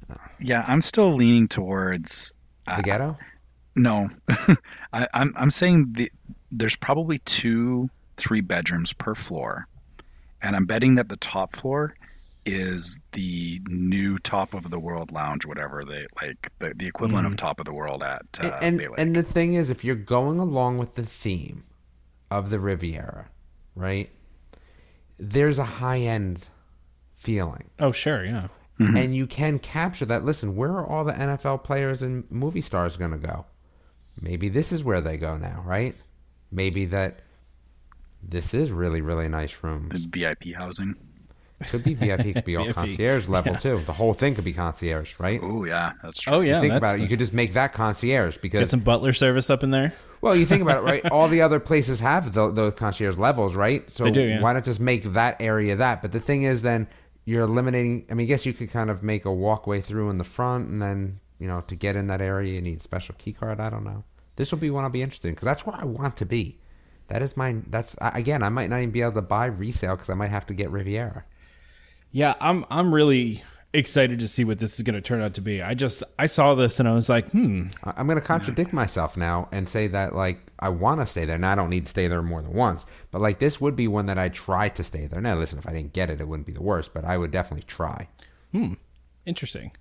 [0.40, 2.34] Yeah, I'm still leaning towards
[2.66, 3.16] the ghetto.
[3.18, 3.24] Uh,
[3.76, 4.10] no,
[4.92, 6.12] I, I'm I'm saying the
[6.50, 9.68] there's probably two three bedrooms per floor,
[10.42, 11.94] and I'm betting that the top floor
[12.44, 17.36] is the new top of the world lounge, whatever they like the, the equivalent of
[17.36, 18.98] top of the world at uh, and Bay Lake.
[18.98, 21.64] and the thing is, if you're going along with the theme
[22.30, 23.28] of the Riviera,
[23.74, 24.10] right?
[25.18, 26.48] There's a high end
[27.16, 28.48] feeling, oh, sure, yeah.
[28.78, 30.24] and you can capture that.
[30.24, 33.44] Listen, where are all the NFL players and movie stars going to go?
[34.20, 35.94] Maybe this is where they go now, right?
[36.50, 37.20] Maybe that
[38.22, 40.06] this is really really nice rooms.
[40.06, 40.96] the VIP housing.
[41.70, 43.58] Could be VIP, could be all VIP, concierge level yeah.
[43.58, 43.82] too.
[43.84, 45.40] The whole thing could be concierge, right?
[45.42, 46.34] Oh yeah, that's true.
[46.34, 47.02] Oh yeah, Think about it.
[47.02, 49.92] You could just make that concierge because get some butler service up in there.
[50.20, 51.06] Well, you think about it, right?
[51.10, 53.88] All the other places have the, those concierge levels, right?
[53.90, 54.40] So They do, yeah.
[54.40, 56.02] why not just make that area that?
[56.02, 56.88] But the thing is, then
[57.24, 58.06] you're eliminating.
[58.10, 60.68] I mean, I guess you could kind of make a walkway through in the front,
[60.68, 63.58] and then you know to get in that area, you need a special key card.
[63.58, 64.04] I don't know.
[64.38, 66.58] This will be one I'll be interested in because that's where I want to be.
[67.08, 67.56] That is my.
[67.66, 68.44] That's again.
[68.44, 70.70] I might not even be able to buy resale because I might have to get
[70.70, 71.24] Riviera.
[72.12, 75.40] Yeah, I'm I'm really excited to see what this is going to turn out to
[75.40, 75.60] be.
[75.60, 79.16] I just I saw this and I was like, hmm, I'm going to contradict myself
[79.16, 81.36] now and say that like I want to stay there.
[81.36, 83.88] Now I don't need to stay there more than once, but like this would be
[83.88, 85.20] one that I try to stay there.
[85.20, 87.32] Now listen, if I didn't get it, it wouldn't be the worst, but I would
[87.32, 88.06] definitely try.
[88.52, 88.74] Hmm.
[89.26, 89.72] Interesting.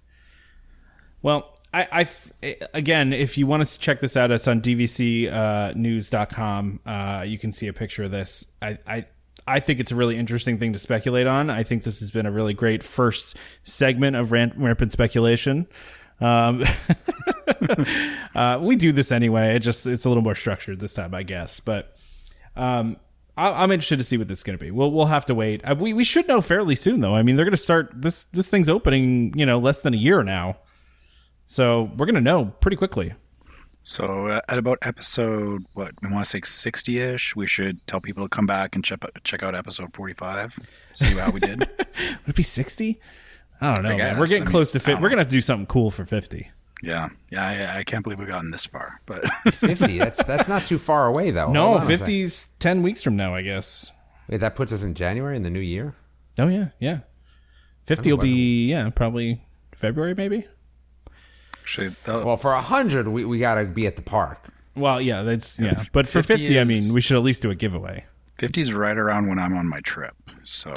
[1.21, 2.07] Well, I,
[2.41, 6.79] I again, if you want to check this out, it's on dvcnews.com.
[6.85, 8.45] Uh, you can see a picture of this.
[8.61, 9.05] I, I,
[9.45, 11.49] I think it's a really interesting thing to speculate on.
[11.49, 15.67] I think this has been a really great first segment of rampant speculation.
[16.19, 16.65] Um,
[18.35, 19.55] uh, we do this anyway.
[19.55, 21.59] It just it's a little more structured this time, I guess.
[21.59, 21.95] But
[22.55, 22.97] um,
[23.37, 24.71] I, I'm interested to see what this is going to be.
[24.71, 25.63] We'll we'll have to wait.
[25.63, 27.15] Uh, we we should know fairly soon, though.
[27.15, 29.97] I mean, they're going to start this this thing's opening, you know, less than a
[29.97, 30.57] year now,
[31.47, 33.13] so we're going to know pretty quickly.
[33.83, 38.01] So uh, at about episode what we want to say sixty ish, we should tell
[38.01, 40.59] people to come back and check check out episode forty five,
[40.91, 41.59] see how we did.
[41.79, 42.99] Would it be sixty?
[43.61, 43.93] I don't know.
[43.93, 44.19] I man.
[44.19, 44.91] We're getting I mean, close to I fit.
[44.93, 46.51] don't We're gonna have to do something cool for fifty.
[46.83, 49.97] yeah, yeah, I, I can't believe we've gotten this far, but Fifty.
[49.99, 51.49] that's that's not too far away though.
[51.53, 51.99] No, Hold on a sec.
[51.99, 53.93] fifty's ten weeks from now, I guess.
[54.27, 55.95] Wait, that puts us in January in the new year.
[56.37, 56.99] Oh yeah, yeah.
[57.85, 60.45] Fifty will be yeah probably February maybe.
[61.67, 64.41] Actually, that, Well, for a hundred, we, we got to be at the park.
[64.73, 65.83] Well, yeah, that's yeah.
[65.91, 68.05] But for 50 fifty, I mean, we should at least do a giveaway.
[68.37, 70.15] 50 is right around when I'm on my trip.
[70.43, 70.71] So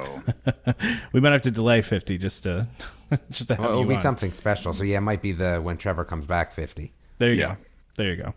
[1.12, 2.66] We might have to delay fifty just to
[3.30, 4.02] just to have Well, it'll you be on.
[4.02, 4.72] something special.
[4.72, 6.92] So yeah, it might be the when Trevor comes back fifty.
[7.18, 7.54] There you Yeah.
[7.54, 7.56] go.
[7.96, 8.34] There you go.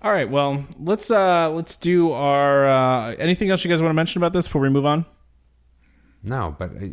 [0.00, 0.30] All right.
[0.30, 4.32] Well, let's uh let's do our uh anything else you guys want to mention about
[4.32, 5.06] this before we move on?
[6.22, 6.86] No, but uh,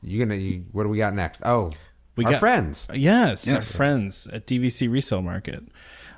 [0.00, 1.42] you gonna you, what do we got next?
[1.44, 1.72] Oh,
[2.16, 2.86] We our got- friends.
[2.92, 3.76] Yes, our Yes.
[3.76, 5.62] friends at DVC Resale Market.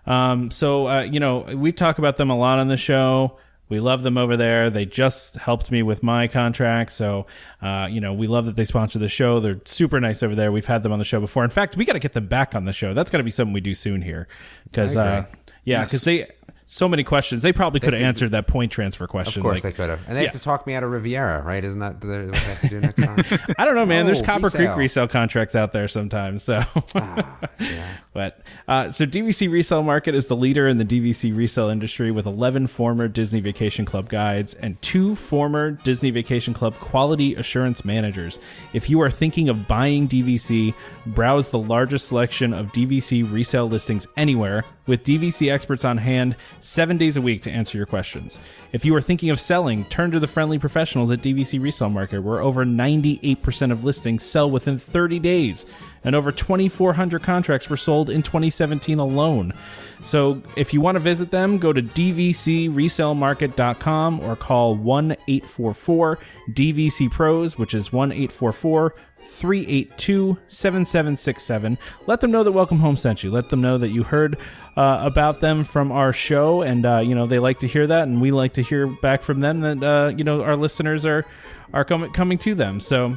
[0.07, 3.39] Um, so uh, you know we talk about them a lot on the show.
[3.71, 4.69] We love them over there.
[4.69, 7.27] They just helped me with my contract, so
[7.63, 9.41] uh, you know we love that they sponsor the show.
[9.41, 10.53] They're super nice over there.
[10.53, 11.43] We've had them on the show before.
[11.45, 12.93] In fact, we got to get them back on the show.
[12.93, 14.29] That's got to be something we do soon here,
[14.65, 15.41] because uh, agree.
[15.65, 15.91] yeah, Yes.
[15.91, 16.31] because they
[16.67, 17.43] so many questions.
[17.43, 19.41] They probably could have answered that point transfer question.
[19.41, 20.31] Of course like, they could have, and they yeah.
[20.31, 21.63] have to talk me out of Riviera, right?
[21.65, 23.55] Isn't that what they have to do next time?
[23.59, 24.07] I don't know, man.
[24.07, 24.77] There's Oh, Copper Creek resale.
[24.79, 26.43] resale contracts out there sometimes.
[26.43, 26.63] So,
[26.95, 27.39] Ah,
[28.15, 32.27] but uh, so DVC Resale Market is the leader in the DVC resale industry with
[32.27, 38.39] 11 former Disney Vacation Club guides and two former Disney Vacation Club quality assurance managers.
[38.73, 40.75] If you are thinking of buying DVC,
[41.07, 46.97] browse the largest selection of DVC resale listings anywhere with DVC experts on hand seven
[46.99, 48.39] days a week to answer your questions.
[48.73, 52.23] If you are thinking of selling, turn to the friendly professionals at DVC Resale Market,
[52.23, 55.67] where over 98% of listings sell within 30 days,
[56.05, 59.55] and over 2,400 contracts were sold in 2017 alone.
[60.03, 66.19] So if you want to visit them, go to dvcresalemarket.com or call 1 844
[66.51, 68.95] DVC Pros, which is 1 844
[69.25, 71.79] 382 7767.
[72.07, 73.31] Let them know that Welcome Home sent you.
[73.31, 74.39] Let them know that you heard
[74.77, 78.09] uh, about them from our show, and uh, you know they like to hear that,
[78.09, 81.25] and we like to hear back from them that uh, you know our listeners are
[81.73, 82.81] are coming coming to them.
[82.81, 83.17] So.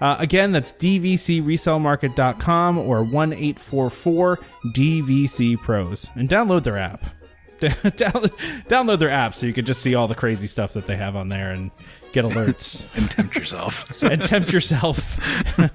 [0.00, 6.08] Uh, again, that's dvcresalemarket.com or 1 844 DVC Pros.
[6.14, 7.02] And download their app.
[7.60, 11.16] download their app so you can just see all the crazy stuff that they have
[11.16, 11.72] on there and
[12.12, 14.02] get alerts and tempt yourself.
[14.02, 15.18] and tempt yourself.
[15.58, 15.68] All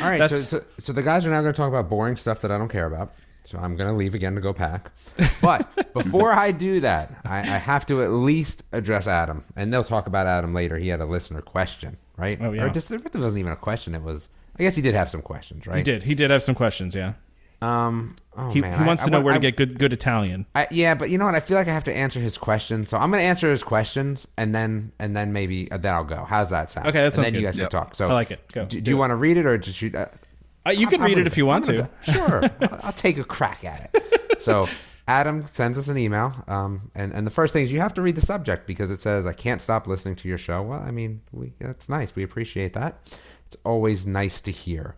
[0.00, 2.50] right, so, so so the guys are now going to talk about boring stuff that
[2.50, 3.14] I don't care about.
[3.46, 4.90] So I'm going to leave again to go pack.
[5.42, 9.84] But before I do that, I, I have to at least address Adam, and they'll
[9.84, 10.78] talk about Adam later.
[10.78, 12.38] He had a listener question, right?
[12.40, 12.64] Oh, yeah.
[12.64, 13.94] Or just, it wasn't even a question.
[13.94, 14.30] It was.
[14.58, 15.76] I guess he did have some questions, right?
[15.76, 16.04] He did.
[16.04, 17.14] He did have some questions, yeah.
[17.64, 18.16] Um.
[18.36, 20.44] Oh He, man, he wants I to know want- where to get good good Italian.
[20.56, 21.36] I, yeah, but you know what?
[21.36, 23.62] I feel like I have to answer his question, so I'm going to answer his
[23.62, 26.24] questions, and then and then maybe uh, then I'll go.
[26.28, 26.88] How's that sound?
[26.88, 27.70] Okay, that and then you guys Yep.
[27.70, 27.94] can talk.
[27.94, 28.40] So I like it.
[28.52, 28.64] Go.
[28.64, 29.94] Do, do Do you want to read it or just shoot?
[29.94, 30.06] Uh,
[30.66, 31.72] Uh, you can I'm read it if you want to.
[31.72, 34.42] go- Sure, I'll, I'll take a crack at it.
[34.42, 34.66] So
[35.06, 38.02] Adam sends us an email, um, and and the first thing is you have to
[38.02, 40.60] read the subject because it says I can't stop listening to your show.
[40.62, 42.16] Well, I mean, we that's nice.
[42.16, 42.98] We appreciate that.
[43.46, 44.96] It's always nice to hear.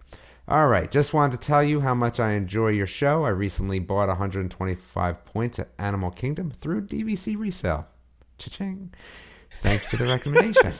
[0.48, 3.24] All right, just wanted to tell you how much I enjoy your show.
[3.24, 7.88] I recently bought 125 points at Animal Kingdom through DVC resale.
[8.38, 8.92] Cha-ching.
[9.58, 10.72] Thanks to the recommendation.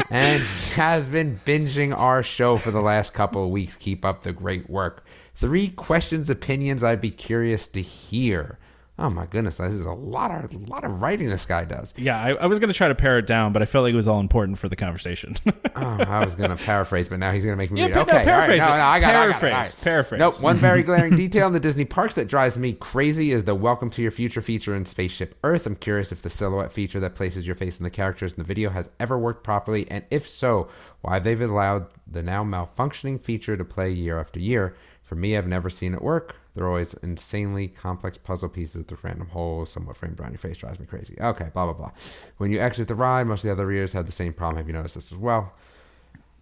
[0.10, 0.42] and
[0.74, 3.76] has been binging our show for the last couple of weeks.
[3.76, 5.06] Keep up the great work.
[5.34, 8.58] Three questions, opinions I'd be curious to hear.
[9.02, 11.92] Oh my goodness, this is a lot of a lot of writing this guy does.
[11.96, 13.92] Yeah, I, I was going to try to pare it down, but I felt like
[13.92, 15.34] it was all important for the conversation.
[15.74, 17.94] Oh, I was gonna paraphrase, but now he's gonna make me Yeah, read.
[17.94, 19.52] but no, Okay, all right, paraphrase no, no, I got it, I got it, Paraphrase,
[19.52, 19.76] right.
[19.82, 20.18] paraphrase.
[20.20, 20.40] Nope.
[20.42, 23.88] One very glaring detail in the Disney parks that drives me crazy is the "Welcome
[23.90, 25.66] to Your Future" feature in Spaceship Earth.
[25.66, 28.44] I'm curious if the silhouette feature that places your face in the characters in the
[28.44, 30.68] video has ever worked properly, and if so,
[31.00, 34.76] why they've allowed the now malfunctioning feature to play year after year.
[35.12, 36.36] For me, I've never seen it work.
[36.54, 40.80] They're always insanely complex puzzle pieces with random holes, somewhat framed around your face, drives
[40.80, 41.18] me crazy.
[41.20, 41.90] Okay, blah blah blah.
[42.38, 44.56] When you exit the ride, most of the other readers have the same problem.
[44.56, 45.52] Have you noticed this as well?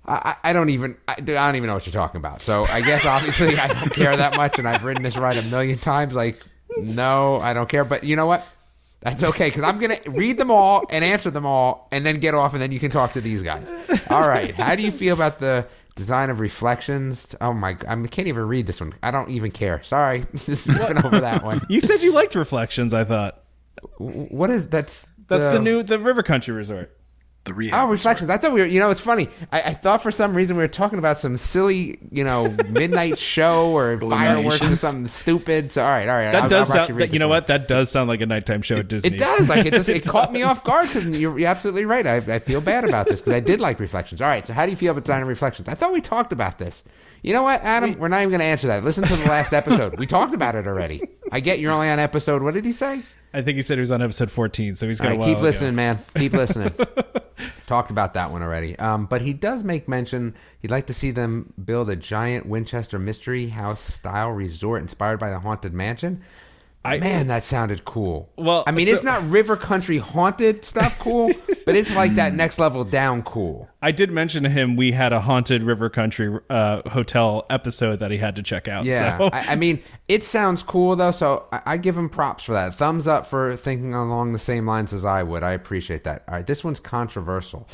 [0.06, 2.42] I, I don't even I, I don't even know what you're talking about.
[2.42, 5.42] So I guess obviously I don't care that much, and I've ridden this ride a
[5.42, 6.14] million times.
[6.14, 6.40] Like,
[6.76, 7.84] no, I don't care.
[7.84, 8.46] But you know what?
[9.00, 12.34] That's okay because I'm gonna read them all and answer them all, and then get
[12.36, 13.68] off, and then you can talk to these guys.
[14.10, 14.54] All right.
[14.54, 15.66] How do you feel about the
[16.00, 17.36] design of reflections?
[17.42, 17.76] Oh my!
[17.86, 18.94] I can't even read this one.
[19.02, 19.82] I don't even care.
[19.82, 21.60] Sorry, just skipping over that one.
[21.68, 23.44] you said you liked Reflections, I thought.
[23.98, 26.96] What is that's That's the new the River Country Resort.
[27.50, 27.88] The rehab.
[27.88, 28.30] Oh, reflections.
[28.30, 28.66] I thought we were.
[28.66, 29.28] You know, it's funny.
[29.50, 33.18] I, I thought for some reason we were talking about some silly, you know, midnight
[33.18, 35.72] show or fireworks or something stupid.
[35.72, 36.30] So all right, all right.
[36.30, 37.00] That I'll- does I'll sound.
[37.00, 37.38] That, you know one.
[37.38, 37.48] what?
[37.48, 39.16] That does sound like a nighttime show at Disney.
[39.16, 39.48] It does.
[39.48, 42.06] Like it just it, caught me off guard because you're, you're absolutely right.
[42.06, 44.20] I, I feel bad about this because I did like reflections.
[44.20, 44.46] All right.
[44.46, 45.68] So how do you feel about design and reflections?
[45.68, 46.84] I thought we talked about this.
[47.22, 47.98] You know what, Adam?
[47.98, 48.84] We're not even going to answer that.
[48.84, 49.98] Listen to the last episode.
[49.98, 51.02] We talked about it already.
[51.32, 52.42] I get you're only on episode.
[52.44, 53.02] What did he say?
[53.32, 55.28] I think he said he was on episode 14, so he's got right, a while
[55.28, 55.98] keep listening, man.
[56.16, 56.72] Keep listening.
[57.66, 58.76] Talked about that one already.
[58.78, 62.98] Um, but he does make mention he'd like to see them build a giant Winchester
[62.98, 66.22] Mystery House style resort inspired by the Haunted Mansion.
[66.82, 68.30] I- Man, that sounded cool.
[68.38, 71.30] Well, I mean, so- it's not river country haunted stuff cool,
[71.66, 73.68] but it's like that next level down cool.
[73.82, 78.10] I did mention to him we had a haunted river country uh, hotel episode that
[78.10, 78.84] he had to check out.
[78.86, 79.28] Yeah, so.
[79.30, 82.74] I, I mean, it sounds cool though, so I, I give him props for that.
[82.74, 85.42] Thumbs up for thinking along the same lines as I would.
[85.42, 86.24] I appreciate that.
[86.28, 87.68] All right, this one's controversial.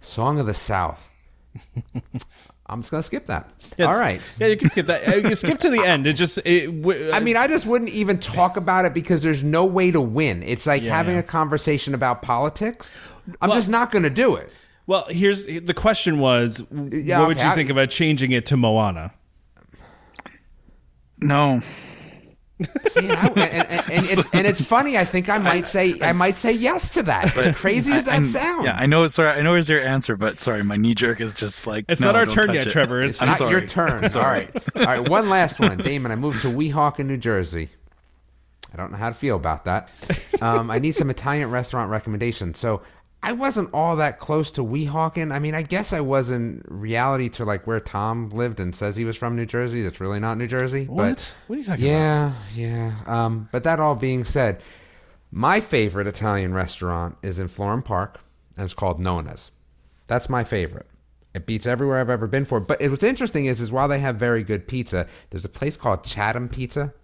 [0.00, 1.10] Song of the South.
[2.68, 3.48] I'm just gonna skip that.
[3.78, 4.20] Yeah, All it's- right.
[4.40, 5.06] Yeah, you can skip that.
[5.08, 6.06] Uh, You skip to the end.
[6.06, 6.38] It just.
[6.44, 9.92] It, w- I mean, I just wouldn't even talk about it because there's no way
[9.92, 10.42] to win.
[10.42, 11.20] It's like Yeah, having yeah.
[11.20, 12.92] a conversation about politics.
[13.40, 14.52] I'm Well- just not going to do it.
[14.86, 18.56] well, here's the question: Was Yeah, what would you I- think about changing it to
[18.56, 19.12] Moana?
[21.20, 21.62] No.
[22.88, 24.96] See, and, I- and, and, and, it's, and it's funny.
[24.96, 27.36] I think I might say I might say yes to that.
[27.36, 28.64] As crazy as that And- sounds.
[28.64, 29.06] Yeah, I know.
[29.08, 32.00] Sorry, I know is your answer, but sorry, my knee jerk is just like It's
[32.00, 32.70] no, not our turn yet, it.
[32.70, 33.02] Trevor.
[33.02, 33.50] It's I'm not sorry.
[33.52, 34.02] your turn.
[34.04, 34.48] All sorry.
[34.54, 34.76] right.
[34.76, 35.08] All right.
[35.08, 35.76] One last one.
[35.78, 37.68] Damon, I moved to Weehawken, New Jersey.
[38.72, 39.90] I don't know how to feel about that.
[40.42, 42.58] Um, I need some Italian restaurant recommendations.
[42.58, 42.82] So
[43.22, 45.32] I wasn't all that close to Weehawken.
[45.32, 48.94] I mean, I guess I was in reality to like where Tom lived and says
[48.94, 49.82] he was from New Jersey.
[49.82, 50.84] That's really not New Jersey.
[50.84, 50.96] What?
[50.96, 51.92] But what are you talking about?
[51.92, 52.94] yeah, yeah.
[53.06, 54.62] Um, but that all being said,
[55.32, 58.20] my favorite Italian restaurant is in Florham Park,
[58.56, 59.50] and it's called Nona's.
[60.06, 60.86] That's my favorite.
[61.34, 62.60] It beats everywhere I've ever been for.
[62.60, 66.04] But what's interesting is, is while they have very good pizza, there's a place called
[66.04, 66.94] Chatham Pizza,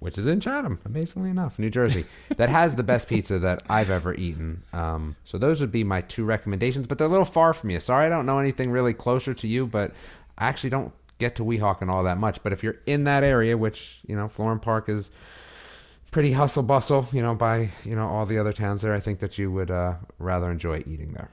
[0.00, 2.04] which is in Chatham, amazingly enough, New Jersey,
[2.36, 4.62] that has the best pizza that I've ever eaten.
[4.72, 7.80] Um, so those would be my two recommendations, but they're a little far from you.
[7.80, 9.92] Sorry, I don't know anything really closer to you, but
[10.36, 12.42] I actually don't get to Weehawken all that much.
[12.42, 15.10] But if you're in that area, which you know, Florham Park is
[16.10, 19.18] pretty hustle bustle, you know, by you know all the other towns there, I think
[19.18, 21.30] that you would uh, rather enjoy eating there.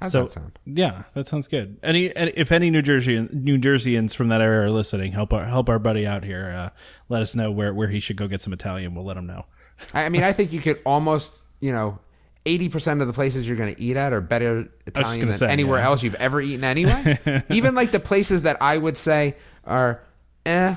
[0.00, 0.58] How's So that sound?
[0.66, 1.78] yeah, that sounds good.
[1.82, 5.44] Any and if any New Jersey New Jerseyans from that area are listening, help our
[5.46, 6.50] help our buddy out here.
[6.50, 6.70] Uh,
[7.08, 8.94] let us know where where he should go get some Italian.
[8.94, 9.46] We'll let him know.
[9.92, 11.98] I I mean, I think you could almost, you know,
[12.44, 15.46] eighty percent of the places you're going to eat at are better Italian than say,
[15.48, 15.86] anywhere yeah.
[15.86, 17.44] else you've ever eaten anyway.
[17.50, 20.02] Even like the places that I would say are,
[20.44, 20.74] eh.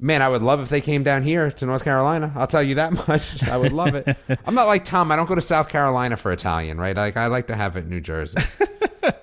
[0.00, 2.32] Man, I would love if they came down here to North Carolina.
[2.34, 3.42] I'll tell you that much.
[3.48, 4.16] I would love it.
[4.46, 5.12] I'm not like Tom.
[5.12, 6.96] I don't go to South Carolina for Italian, right?
[6.96, 8.38] Like I like to have it in New Jersey.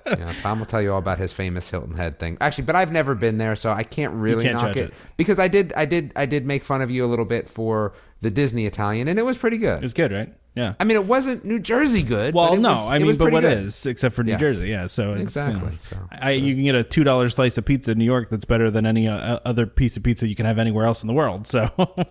[0.06, 2.38] you know, Tom will tell you all about his famous Hilton Head thing.
[2.40, 4.90] Actually, but I've never been there, so I can't really can't knock it.
[4.90, 4.94] it.
[5.16, 7.92] because I did, I did, I did make fun of you a little bit for
[8.20, 9.84] the Disney Italian, and it was pretty good.
[9.84, 10.32] It's good, right?
[10.54, 10.74] Yeah.
[10.78, 12.34] I mean, it wasn't New Jersey good.
[12.34, 13.64] Well, but no, was- I mean, but what good.
[13.64, 14.40] is except for New Yes.
[14.40, 14.68] Jersey?
[14.68, 17.56] Yeah, so it's, Exactly, You, know, so- I, you can get a two dollar slice
[17.56, 20.34] of pizza in New York that's better than any uh, other piece of pizza you
[20.34, 21.46] can have anywhere else in the world.
[21.46, 21.70] So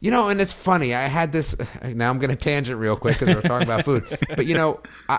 [0.00, 0.94] You know, and it's funny.
[0.94, 1.56] I had this.
[1.82, 4.04] Now I'm going to tangent real quick because we're talking about food.
[4.36, 5.18] But you know, I,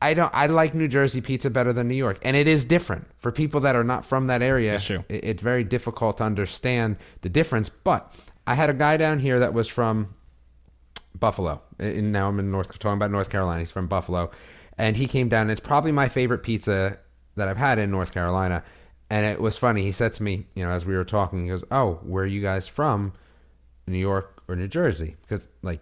[0.00, 0.32] I, I don't.
[0.34, 3.60] I like New Jersey pizza better than New York, and it is different for people
[3.60, 4.76] that are not from that area.
[4.76, 7.68] It- it's very difficult to understand the difference.
[7.68, 8.14] But
[8.46, 10.14] I had a guy down here that was from
[11.18, 11.62] Buffalo.
[11.78, 13.60] And now I'm in North talking about North Carolina.
[13.60, 14.30] He's from Buffalo,
[14.78, 15.42] and he came down.
[15.42, 16.98] And it's probably my favorite pizza
[17.36, 18.62] that I've had in North Carolina.
[19.10, 19.82] And it was funny.
[19.82, 22.26] He said to me, you know, as we were talking, he goes, "Oh, where are
[22.26, 23.12] you guys from?
[23.86, 25.80] New York or New Jersey?" Because like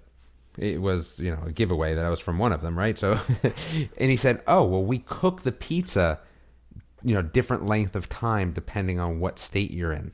[0.59, 2.99] it was, you know, a giveaway that I was from one of them, right?
[2.99, 3.18] So,
[3.97, 6.18] and he said, "Oh, well, we cook the pizza,
[7.03, 10.12] you know, different length of time depending on what state you're in."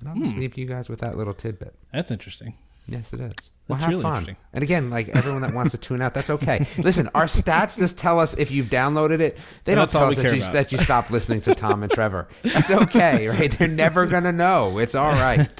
[0.00, 0.24] And I'll Hmm.
[0.24, 1.74] just leave you guys with that little tidbit.
[1.92, 2.54] that's interesting.
[2.86, 3.50] Yes, it is.
[3.66, 4.36] Well, That's have really fun.
[4.52, 6.66] And again, like everyone that wants to tune out, that's okay.
[6.76, 9.38] Listen, our stats just tell us if you've downloaded it.
[9.64, 10.52] They And don't tell us that you, about.
[10.52, 12.28] that you stopped listening to Tom and Trevor.
[12.42, 13.50] That's okay, right?
[13.50, 14.76] They're never gonna know.
[14.78, 15.50] It's all right.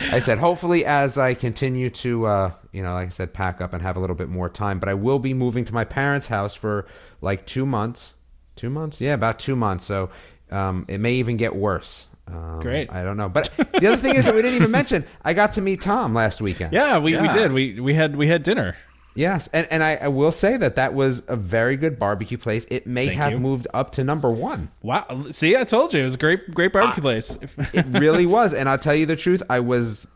[0.00, 3.74] I said, hopefully, as I continue to, uh, you know, like I said, pack up
[3.74, 4.78] and have a little bit more time.
[4.78, 6.86] But I will be moving to my parents' house for
[7.20, 8.14] like two months.
[8.56, 8.98] Two months?
[9.00, 9.84] Yeah, about two months.
[9.84, 10.08] So
[10.50, 12.08] um, it may even get worse.
[12.26, 12.90] Um, Great.
[12.92, 13.28] I don't know.
[13.28, 15.04] But the other thing is that we didn't even mention.
[15.24, 16.72] I got to meet Tom last weekend.
[16.72, 17.52] Yeah, we, we did.
[17.52, 18.76] We we had we had dinner.
[19.16, 22.66] Yes, and and I, I will say that that was a very good barbecue place.
[22.70, 23.38] It may Thank have you.
[23.38, 24.70] moved up to number one.
[24.82, 25.26] Wow.
[25.30, 27.38] See, I told you it was a great great barbecue place.
[27.72, 29.40] It really was, and I'll tell you the truth.
[29.48, 30.08] I was,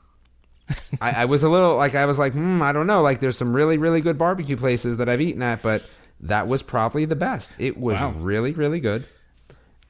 [1.00, 3.02] I, I was a little like I was like, hmm, I don't know.
[3.02, 5.84] Like there's some really really good barbecue places that I've eaten at, but
[6.20, 7.52] that was probably the best.
[7.58, 8.10] It was Wow.
[8.16, 9.04] really really good.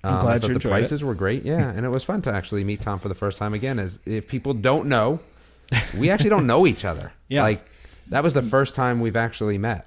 [0.05, 1.44] I'm Um, I thought you the enjoyed prices were great.
[1.44, 3.78] Yeah, and it was fun to actually meet Tom for the first time again.
[3.78, 5.20] As if people don't know,
[5.96, 7.12] we actually don't know each other.
[7.30, 7.42] Yeah.
[7.42, 7.62] like
[8.09, 9.86] that was the first time we've actually met.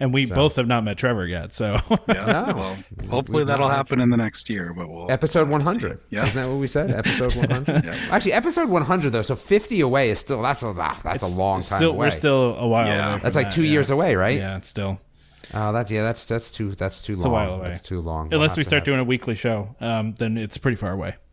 [0.00, 1.52] and we both have not met Trevor yet.
[1.54, 1.78] So
[2.08, 2.24] Yeah.
[2.24, 2.54] No.
[2.56, 2.76] Well,
[3.10, 6.00] hopefully that'll happen in the next year, but we'll Episode we'll have to 100.
[6.10, 6.24] Yeah.
[6.24, 6.90] Isn't that what we said?
[6.90, 7.84] Episode 100.
[7.84, 7.94] Yeah.
[8.10, 9.22] Actually, episode 100 though.
[9.22, 10.72] So 50 away is still that's a
[11.04, 12.06] that's a long time still away.
[12.08, 12.86] we're still a while.
[12.86, 13.06] Yeah.
[13.06, 13.70] away from that's like that, two yeah.
[13.70, 14.38] years away, right?
[14.38, 14.98] Yeah, it's still.
[15.54, 17.32] Oh, that's yeah, that's that's too that's too a long.
[17.32, 17.68] while away.
[17.68, 18.28] That's too long.
[18.28, 21.14] We'll Unless we start have- doing a weekly show, um, then it's pretty far away.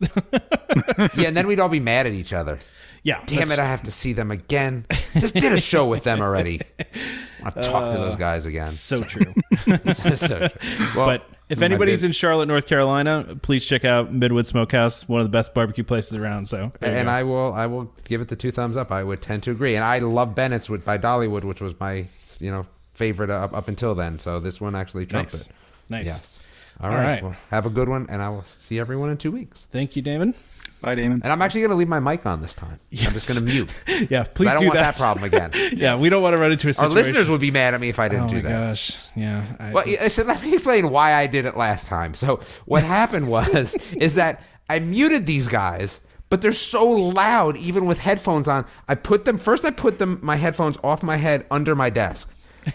[1.16, 2.58] yeah, and then we'd all be mad at each other.
[3.02, 3.22] yeah.
[3.26, 4.86] Damn it, I have to see them again.
[5.14, 6.60] Just did a show with them already.
[7.44, 8.68] I talk to those guys again.
[8.70, 9.34] So true.
[10.16, 10.48] So-
[10.96, 15.26] well, but if anybody's in Charlotte, North Carolina, please check out Midwood Smokehouse, one of
[15.26, 16.46] the best barbecue places around.
[16.48, 17.10] So, and.
[17.10, 18.90] I will I will give it the two thumbs up.
[18.90, 19.74] I would tend to agree.
[19.74, 22.06] And I love Bennett's with by Dollywood, which was my
[22.40, 22.66] you know
[23.02, 24.18] favorite up, up until then.
[24.18, 25.52] So this one actually trumped nice, it.
[25.88, 26.06] nice.
[26.06, 26.38] Yes.
[26.80, 27.06] All All right.
[27.06, 27.22] right.
[27.22, 29.66] Well, have a good one, and I will see everyone in two weeks.
[29.70, 30.34] Thank you, Damon.
[30.80, 31.20] Bye, Damon.
[31.22, 32.80] And I'm actually going to leave my mic on this time.
[32.90, 33.70] I'm just going to mute.
[34.10, 34.96] Yeah, please I don't do want that.
[34.96, 34.96] that.
[34.96, 35.52] problem again.
[35.78, 37.88] Yeah, we don't want to run into a Our listeners would be mad at me
[37.88, 38.68] if I didn't Oh do my that.
[38.70, 38.96] gosh.
[39.14, 39.44] Yeah.
[39.60, 42.14] I, Well, yeah, so let me explain why I did it last time.
[42.14, 46.00] So what happened was is that I muted these guys,
[46.30, 48.64] but they're so loud even with headphones on.
[48.88, 49.64] I put them first.
[49.64, 52.28] I put them my headphones off my head under my desk,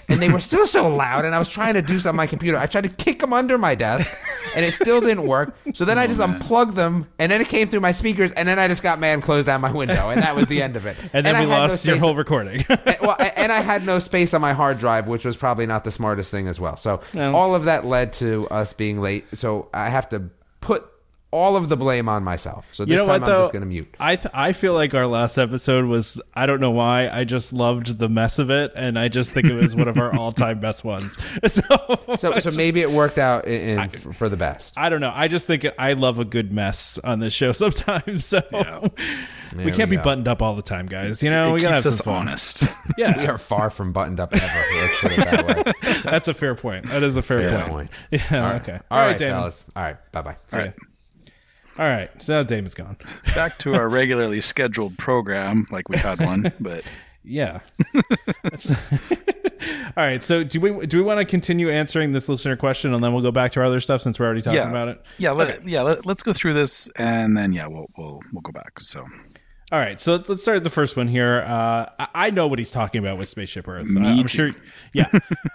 [0.07, 1.25] and they were still so loud.
[1.25, 2.57] And I was trying to do something on my computer.
[2.57, 4.09] I tried to kick them under my desk,
[4.55, 5.55] and it still didn't work.
[5.73, 8.47] So then I oh, just unplugged them, and then it came through my speakers, and
[8.47, 10.85] then I just got man closed down my window, and that was the end of
[10.85, 10.97] it.
[11.13, 12.65] and then I we had no lost your whole recording.
[12.69, 15.83] and- well, and I had no space on my hard drive, which was probably not
[15.83, 16.77] the smartest thing as well.
[16.77, 19.25] So Well- all of that led to us being late.
[19.35, 20.29] So I have to
[20.61, 20.85] put
[21.31, 22.69] all of the blame on myself.
[22.71, 23.41] So this you know time what I'm though?
[23.43, 23.93] just going to mute.
[23.99, 27.51] I th- I feel like our last episode was I don't know why I just
[27.51, 30.31] loved the mess of it and I just think it was one of our all
[30.31, 31.17] time best ones.
[31.47, 31.61] So,
[32.17, 34.73] So, so maybe it worked out in, in, for the best.
[34.77, 35.11] I don't know.
[35.13, 38.25] I just think I love a good mess on this show sometimes.
[38.25, 38.41] So
[39.55, 41.21] we can't we be buttoned up all the time, guys.
[41.21, 42.15] You know, it we gotta have keeps some us fun.
[42.27, 42.63] honest.
[42.97, 44.65] Yeah, We are far from buttoned up ever.
[44.81, 46.01] Let's put it that way.
[46.03, 46.85] that's a fair point.
[46.87, 47.71] That is a fair, Fair point.
[47.71, 47.91] point.
[48.31, 48.55] Yeah.
[48.55, 48.79] Okay.
[48.89, 49.37] All right, Damon.
[49.39, 49.63] fellas.
[49.75, 50.11] All right.
[50.11, 50.37] Bye bye.
[50.53, 50.73] All right.
[51.79, 52.09] All right.
[52.21, 52.97] So now Damon's gone.
[53.35, 56.83] Back to our regularly scheduled program, like we had one, but
[57.23, 57.59] Yeah.
[59.97, 60.23] All right.
[60.23, 63.23] So do we do we want to continue answering this listener question and then we'll
[63.23, 65.05] go back to our other stuff since we're already talking yeah, about it?
[65.17, 65.81] Yeah, let, yeah.
[65.81, 68.79] Let, us go through this, and then yeah, we'll we'll we'll go back.
[68.79, 69.01] So
[69.71, 69.99] All right.
[69.99, 71.41] So let's start with the first one here.
[71.41, 73.87] Uh, I, I know what he's talking about with Spaceship Earth.
[73.87, 74.51] Me Uh, I'm too.
[74.51, 74.61] sure.
[74.93, 75.11] Yeah.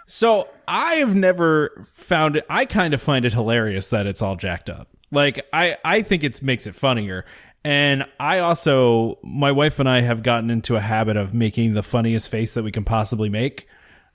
[0.07, 2.45] so I have never found it.
[2.51, 4.89] I kind of find it hilarious that it's all jacked up.
[5.13, 7.25] Like I, I think it makes it funnier.
[7.65, 11.83] And I also, my wife and I have gotten into a habit of making the
[11.85, 13.69] funniest face that we can possibly make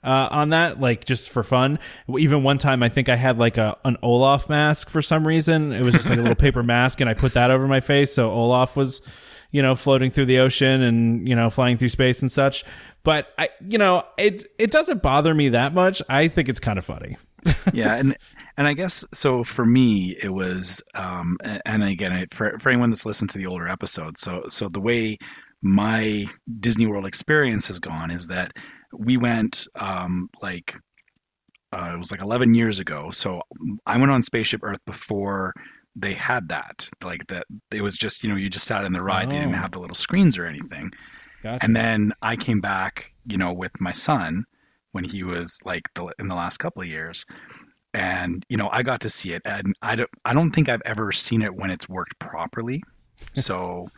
[0.04, 1.78] uh, on that, like just for fun.
[2.18, 5.72] Even one time, I think I had like a an Olaf mask for some reason.
[5.72, 8.12] It was just like a little paper mask, and I put that over my face,
[8.12, 9.02] so Olaf was,
[9.50, 12.64] you know, floating through the ocean and you know flying through space and such.
[13.02, 16.02] But I, you know, it it doesn't bother me that much.
[16.08, 17.16] I think it's kind of funny.
[17.72, 18.16] yeah, and
[18.58, 22.90] and I guess so for me it was, um, and, again I, for for anyone
[22.90, 25.16] that's listened to the older episodes, so so the way
[25.62, 26.26] my
[26.60, 28.52] Disney World experience has gone is that
[28.92, 30.76] we went um, like
[31.72, 33.10] uh, it was like 11 years ago.
[33.10, 33.42] So
[33.86, 35.52] I went on Spaceship Earth before
[35.94, 36.88] they had that.
[37.04, 39.30] Like that, it was just you know you just sat in the ride.
[39.30, 39.58] They didn't Oh.
[39.58, 40.90] have the little screens or anything.
[41.42, 41.64] Gotcha.
[41.64, 44.44] And then I came back, you know, with my son
[44.92, 47.24] when he was like the, in the last couple of years,
[47.98, 50.82] and you know I got to see it, and I don't I don't think I've
[50.84, 52.86] ever seen it when it's worked properly.
[53.34, 53.92] So,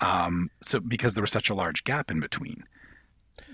[0.00, 2.64] um, so because there was such a large gap in between.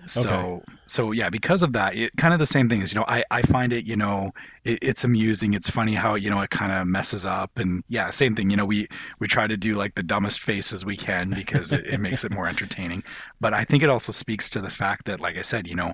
[0.06, 0.78] So Okay.
[0.86, 3.24] so yeah, because of that, it kind of the same thing is you know I
[3.30, 4.30] I find it you know
[4.64, 8.08] it, it's amusing, it's funny how you know it kind of messes up, and yeah,
[8.10, 8.48] same thing.
[8.48, 8.88] You know we
[9.20, 12.32] we try to do like the dumbest faces we can because it, it makes it
[12.32, 13.02] more entertaining.
[13.40, 15.92] But I think it also speaks to the fact that, like I said, you know,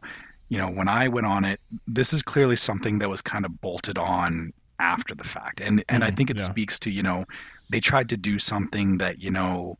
[0.48, 3.60] you know when I went on it, this is clearly something that was kind of
[3.60, 6.40] bolted on after the fact, and and I Mhm, think it yeah.
[6.40, 7.24] speaks to you know
[7.70, 9.78] they tried to do something that you know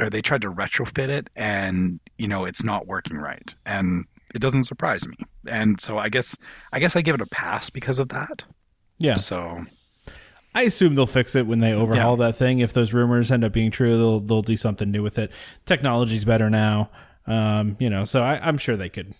[0.00, 4.40] or they tried to retrofit it and you know it's not working right and it
[4.40, 5.16] doesn't surprise me
[5.46, 6.36] and so i guess
[6.72, 8.44] i guess i give it a pass because of that
[8.98, 9.16] yeah.
[9.16, 9.64] so
[10.54, 12.58] I assume they'll fix it when they overhaul that thing.
[12.58, 15.32] If those rumors end up being true, they'll they'll do something new with it.
[15.64, 16.90] Technology's better now,
[17.26, 18.04] um, you know.
[18.04, 19.14] So I, I'm sure they could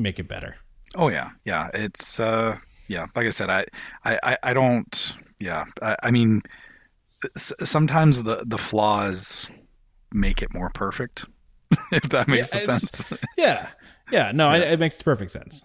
[0.00, 0.56] make it better.
[0.96, 1.30] oh yeah.
[1.44, 1.68] Yeah.
[1.74, 3.64] It's uh yeah like i said i
[4.04, 5.64] i I- don't yeah.
[5.80, 6.42] I, I mean
[7.36, 9.50] sometimes the the flaws
[10.12, 11.26] make it more perfect
[11.92, 13.04] if that makes Yeah, sense.
[13.36, 13.68] Yeah,
[14.10, 14.32] yeah.
[14.32, 15.62] No, I, it makes perfect sense.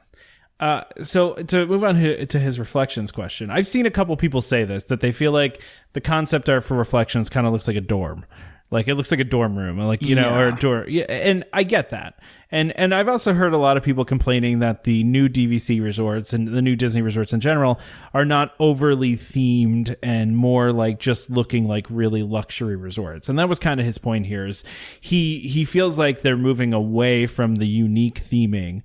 [0.60, 4.64] Uh, so to move on to his reflections question, I've seen a couple people say
[4.64, 5.62] this that they feel like
[5.94, 8.26] the concept art for reflections kind of looks like a dorm,
[8.72, 10.58] like it looks like a dorm room, like you know, or a Yeah.
[10.60, 10.86] door.
[10.88, 12.20] Yeah, and I get that,
[12.52, 16.34] and and I've also heard a lot of people complaining that the new DVC resorts
[16.34, 17.80] and the new Disney resorts in general
[18.14, 23.30] are not overly themed and more like just looking like really luxury resorts.
[23.30, 24.64] And that was kind of his point here is
[25.00, 28.82] he he feels like they're moving away from the unique theming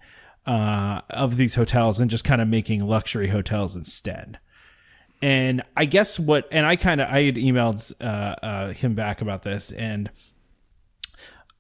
[0.47, 4.39] uh, of these hotels and just kind of making luxury hotels instead.
[5.23, 9.21] And I guess what, and I kind of, I had emailed uh, uh, him back
[9.21, 10.11] about this, and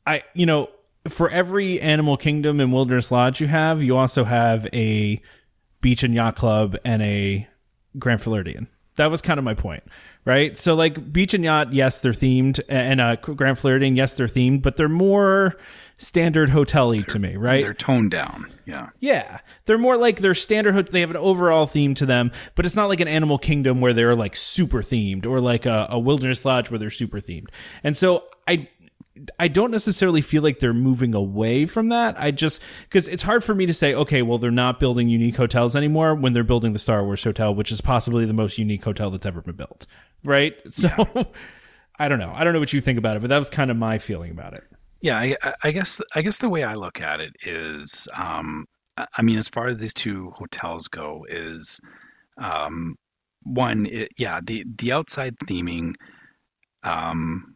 [0.06, 0.70] I, you know,
[1.08, 5.20] for every Animal Kingdom and Wilderness Lodge you have, you also have a
[5.80, 7.48] beach and yacht club and a
[7.98, 8.68] Grand Floridian.
[8.96, 9.82] That was kind of my point,
[10.24, 10.58] right?
[10.58, 14.62] So like beach and yacht, yes, they're themed, and uh, Grand Floridian, yes, they're themed,
[14.62, 15.56] but they're more
[15.96, 17.62] standard hotel-y to me, right?
[17.62, 18.52] They're toned down.
[18.66, 18.90] Yeah.
[19.00, 20.74] Yeah, they're more like they're standard.
[20.74, 23.80] hot- They have an overall theme to them, but it's not like an Animal Kingdom
[23.80, 27.48] where they're like super themed, or like a, a Wilderness Lodge where they're super themed.
[27.84, 28.24] And so
[29.38, 32.20] I, don't necessarily feel like they're moving away from that.
[32.20, 35.36] I just because it's hard for me to say, okay, well, they're not building unique
[35.36, 38.84] hotels anymore when they're building the Star Wars hotel, which is possibly the most unique
[38.84, 39.86] hotel that's ever been built,
[40.24, 40.54] right?
[40.70, 40.90] So.
[41.98, 42.32] I don't know.
[42.34, 44.30] I don't know what you think about it, but that was kind of my feeling
[44.30, 44.64] about it.
[45.02, 48.64] Yeah, I, I- guess I guess the way I look at it is, um,
[48.96, 51.78] I I mean, as far as these two hotels go, is
[52.38, 52.94] um,
[53.42, 55.92] one, it, yeah, the the outside theming
[56.84, 57.54] um,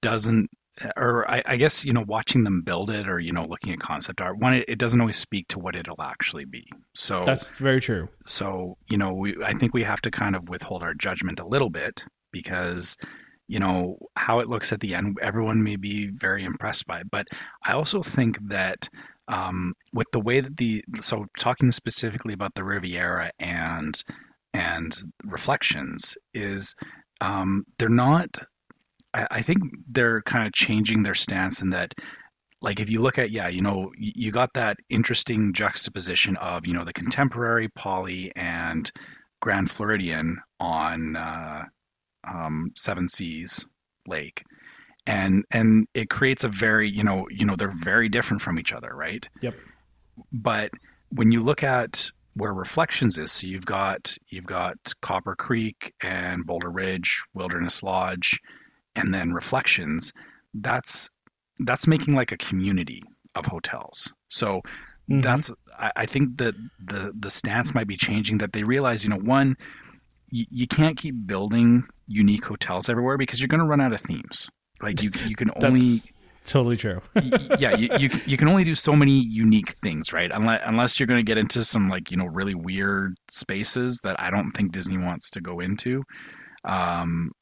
[0.00, 0.48] doesn't,
[0.96, 3.80] or I, I guess you know, watching them build it, or you know, looking at
[3.80, 6.70] concept art, one, it, it doesn't always speak to what it'll actually be.
[6.94, 8.08] So That's very true.
[8.26, 11.46] so you know we i think we have to kind of withhold our judgment a
[11.46, 12.96] little bit because
[13.46, 17.10] you know how it looks at the end everyone may be very impressed by it
[17.10, 17.26] but
[17.64, 18.88] i also think that
[19.28, 24.02] um, with the way that the so talking specifically about the riviera and
[24.54, 26.74] and reflections is
[27.20, 28.38] um, they're not
[29.14, 31.94] I, I think they're kind of changing their stance in that
[32.60, 36.74] like if you look at yeah you know you got that interesting juxtaposition of you
[36.74, 38.90] know the contemporary poly and
[39.40, 41.62] grand floridian on uh,
[42.26, 43.66] um, seven seas
[44.06, 44.42] lake
[45.06, 48.72] and and it creates a very you know you know they're very different from each
[48.72, 49.54] other right Yep.
[50.32, 50.70] but
[51.10, 56.44] when you look at where reflections is so you've got you've got copper creek and
[56.44, 58.40] boulder ridge wilderness lodge
[58.98, 60.12] and then reflections
[60.54, 61.08] that's
[61.60, 63.02] that's making like a community
[63.34, 64.60] of hotels so
[65.10, 65.22] Mhm.
[65.22, 69.10] that's I, I think that the the stance might be changing that they realize you
[69.10, 69.56] know one
[70.30, 74.00] you, you can't keep building unique hotels everywhere because you're going to run out of
[74.02, 74.50] themes
[74.82, 76.02] like you you can only
[76.44, 77.00] totally true.
[77.58, 80.30] yeah, you, you you can only do so many unique things, right?
[80.32, 84.16] Unless unless you're going to get into some like you know really weird spaces that
[84.20, 86.04] I don't think Disney wants to go into.
[86.64, 87.32] Um,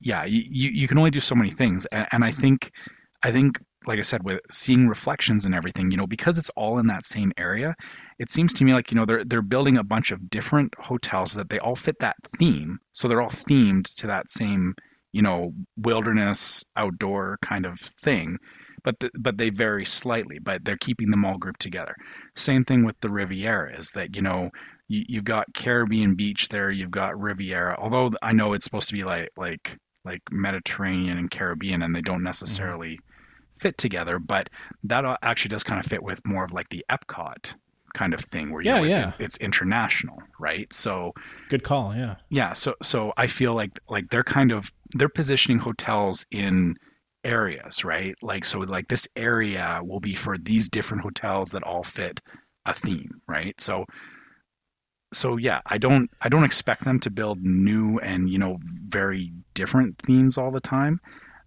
[0.00, 2.70] yeah, you, you can only do so many things, and, and I think
[3.22, 6.78] I think like I said with seeing reflections and everything, you know, because it's all
[6.78, 7.74] in that same area,
[8.18, 11.34] it seems to me like you know they're they're building a bunch of different hotels
[11.34, 14.74] that they all fit that theme, so they're all themed to that same
[15.12, 18.38] you know wilderness outdoor kind of thing
[18.82, 21.94] but the, but they vary slightly but they're keeping them all grouped together.
[22.34, 24.50] Same thing with the riviera is that you know
[24.88, 28.94] you, you've got caribbean beach there you've got riviera although i know it's supposed to
[28.94, 32.24] be like like like mediterranean and caribbean and they don't mm-hmm.
[32.24, 32.98] necessarily
[33.58, 34.48] fit together but
[34.82, 37.54] that uh, actually does kind of fit with more of like the epcot
[37.92, 39.08] kind of thing where you Yeah, know, yeah.
[39.08, 41.12] It's, it's international right so
[41.48, 41.94] Good call.
[41.94, 42.16] Yeah.
[42.30, 46.76] yeah so so i feel like like they're kind of they're positioning hotels in
[47.24, 51.82] areas right like so like this area will be for these different hotels that all
[51.82, 52.20] fit
[52.64, 53.84] a theme right so
[55.12, 59.32] so yeah i don't i don't expect them to build new and you know very
[59.54, 61.00] different themes all the time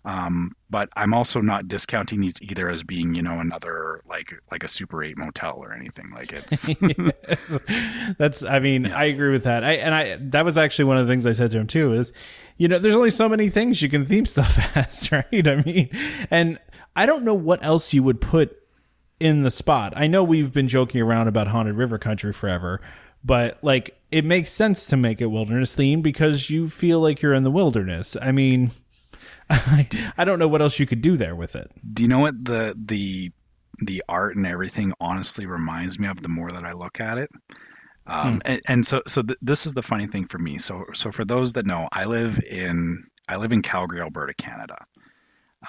[0.05, 4.63] um, but i'm also not discounting these either as being you know another like like
[4.63, 6.69] a super 8 motel or anything like it's
[8.17, 9.63] That's I mean, I agree with that.
[9.63, 11.93] I and I that was actually one of the things I said to him too
[11.93, 12.13] is,
[12.57, 15.47] you know, there's only so many things you can theme stuff as, right?
[15.47, 15.89] I mean,
[16.29, 16.59] and
[16.95, 18.57] I don't know what else you would put
[19.19, 19.93] in the spot.
[19.95, 22.81] I know we've been joking around about haunted river country forever,
[23.23, 27.33] but like it makes sense to make it wilderness themed because you feel like you're
[27.33, 28.15] in the wilderness.
[28.21, 28.71] I mean,
[29.49, 31.71] I, I don't know what else you could do there with it.
[31.93, 33.31] do you know what the the
[33.79, 37.31] the art and everything honestly reminds me of the more that I look at it?
[38.05, 40.57] Um, and, and so so th- this is the funny thing for me.
[40.57, 44.77] So so for those that know, I live in I live in Calgary, Alberta, Canada.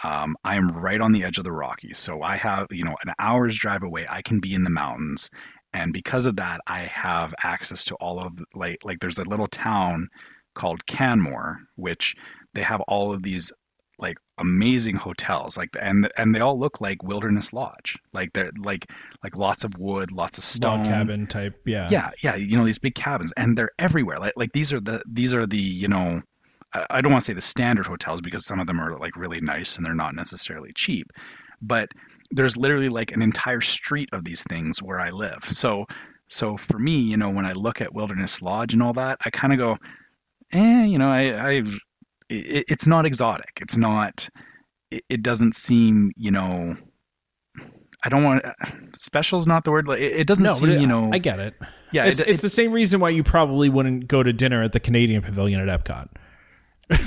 [0.02, 2.96] Um, I am right on the edge of the Rockies, so I have you know
[3.04, 4.06] an hour's drive away.
[4.10, 5.30] I can be in the mountains,
[5.74, 9.48] and because of that, I have access to all of like like there's a little
[9.48, 10.08] town
[10.54, 12.14] called Canmore, which
[12.54, 13.52] they have all of these
[13.98, 17.98] like amazing hotels like and and they all look like wilderness lodge.
[18.12, 18.86] Like they're like
[19.24, 20.84] like lots of wood lots of stone.
[20.84, 21.88] Log cabin type, yeah.
[21.90, 24.18] yeah yeah you know these big cabins and they're everywhere.
[24.18, 26.22] Like like these are the these are the you know
[26.72, 29.16] I, I don't want to say the standard hotels because some of them are like
[29.16, 31.12] really nice and they're not necessarily cheap
[31.64, 31.90] but
[32.30, 35.44] there's literally like an entire street of these things where I live.
[35.44, 35.86] So
[36.28, 39.30] so for me, you know, when I look at Wilderness Lodge and all that, I
[39.30, 39.78] kind of go,
[40.52, 41.20] eh, you know, I,
[41.50, 41.50] I
[42.30, 43.58] it, it's not exotic.
[43.60, 44.28] It's not.
[44.90, 46.76] It, it doesn't seem, you know.
[48.06, 48.44] I don't want
[48.94, 49.88] special's not the word.
[49.90, 51.10] It, it doesn't No, seem, it- you know.
[51.12, 51.54] I get it.
[51.92, 54.72] yeah, it's, it- it's the same reason why you probably wouldn't go to dinner at
[54.72, 56.08] the Canadian Pavilion at Epcot.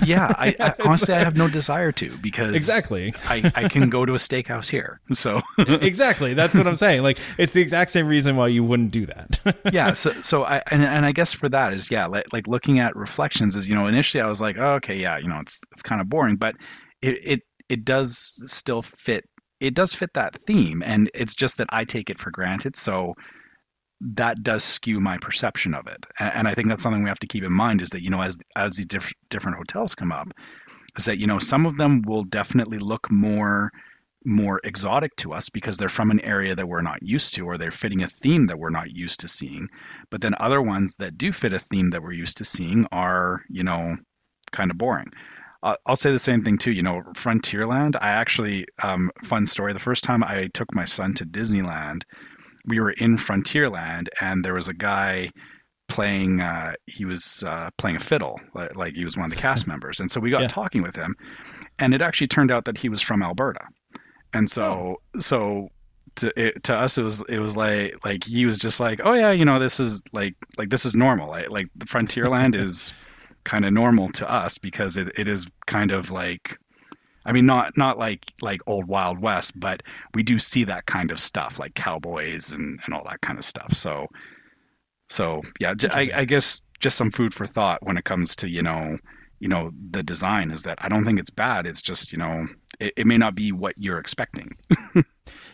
[0.05, 0.33] Yeah.
[0.37, 3.13] I, I honestly, I have no desire to because Exactly.
[3.25, 4.99] I, I can go to a steakhouse here.
[5.11, 6.33] So exactly.
[6.33, 7.03] That's what I'm saying.
[7.03, 9.39] Like it's the exact same reason why you wouldn't do that.
[9.73, 12.79] yeah so so i and, and i guess for that is yeah like, like looking
[12.79, 15.61] at reflections is you know initially i was like oh, okay yeah you know it's
[15.71, 16.55] it's kind of boring but
[17.01, 19.25] it it it does still fit
[19.59, 23.13] it does fit that theme and it's just that i take it for granted so
[23.99, 27.27] that does skew my perception of it and, i think that's something we have to
[27.27, 30.33] keep in mind is that you know as as these diff- different hotels come up
[30.97, 33.71] is that you know some of them will definitely look more
[34.25, 37.57] more exotic to us because they're from an area that we're not used to or
[37.57, 39.67] they're fitting a theme that we're not used to seeing
[40.11, 43.43] but then other ones that do fit a theme that we're used to seeing are
[43.49, 43.95] you know
[44.51, 45.11] kind of boring
[45.85, 46.71] I'll say the same thing too.
[46.71, 47.95] You know, Frontierland.
[47.99, 49.73] I actually, um, fun story.
[49.73, 52.03] The first time I took my son to Disneyland,
[52.67, 55.29] we were in Frontierland, and there was a guy
[55.87, 56.41] playing.
[56.41, 59.67] Uh, he was uh, playing a fiddle, like, like he was one of the cast
[59.71, 60.47] members, and so we got Yeah.
[60.47, 61.15] talking with him,
[61.79, 63.65] and it actually turned out that he was from Alberta,
[64.33, 65.69] and so so
[66.17, 69.13] to it, to us it was it was like like he was just like oh
[69.13, 72.93] yeah you know this is like like this is normal like, like the Frontierland is
[73.43, 76.57] kind of normal to us because it, it is kind of like
[77.27, 79.83] I mean not not like like old Wild West but
[80.15, 83.45] we do see that kind of stuff like cowboys and and all that kind of
[83.45, 84.07] stuff so
[85.09, 88.63] so yeah I, I guess just some food for thought when it comes to you
[88.63, 88.97] know
[89.39, 92.47] you know the design is that I don't think it's bad it's just you know
[92.79, 94.57] it, it may not be what you're expecting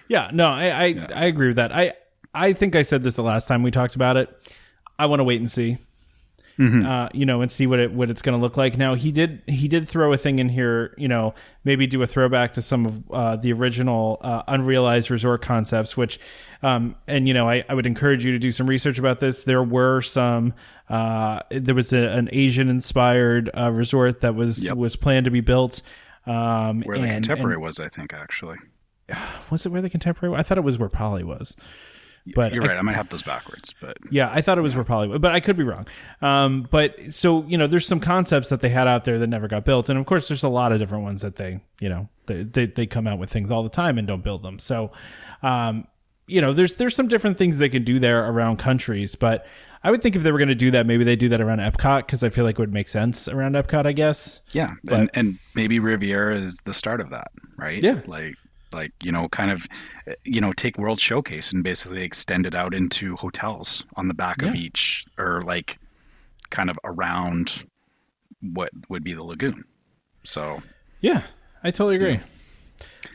[0.07, 1.71] yeah, no, I I, I agree with that.
[1.71, 1.93] I
[2.33, 4.29] I think I said this the last time we talked about it.
[4.99, 5.77] I want to wait and see.
[6.59, 8.77] Uh, you know, and see what it what it's going to look like.
[8.77, 10.93] Now he did he did throw a thing in here.
[10.99, 11.33] You know,
[11.63, 15.97] maybe do a throwback to some of uh, the original uh, unrealized resort concepts.
[15.97, 16.19] Which,
[16.61, 19.43] um, and you know, I, I would encourage you to do some research about this.
[19.43, 20.53] There were some.
[20.89, 24.75] Uh, there was a, an Asian inspired uh, resort that was Yep.
[24.77, 25.81] was planned to be built.
[26.27, 28.57] Um, where the and- contemporary and- was I think actually
[29.49, 30.35] was it where the contemporary?
[30.35, 31.57] I thought it was where Poly was.
[32.35, 34.75] But you're I- right I might have those backwards but Yeah, I thought it was
[34.75, 35.87] Poly but I could be wrong.
[36.21, 39.47] Um, but so you know, there's some concepts that they had out there that never
[39.47, 42.07] got built, and of course, there's a lot of different ones that they, you know,
[42.27, 44.57] they they, they come out with things all the time and don't build them.
[44.59, 44.91] So,
[45.41, 45.87] um,
[46.27, 49.45] you know, there's there's some different things they can do there around countries, but
[49.83, 51.59] I would think if they were going to do that, maybe they do that around
[51.59, 53.85] Epcot because I feel like it would make sense around Epcot.
[53.85, 54.39] I guess.
[54.53, 57.83] Yeah, But- and and maybe Riviera is the start of that, right?
[57.83, 57.99] Yeah.
[58.07, 58.35] like
[58.73, 59.67] like you know, kind of,
[60.23, 64.41] you know, take World Showcase and basically extend it out into hotels on the back
[64.41, 65.79] of each, or like,
[66.49, 67.65] kind of around
[68.41, 69.63] what would be the lagoon.
[70.23, 70.61] So
[71.01, 71.23] Yeah,
[71.63, 72.19] I totally agree.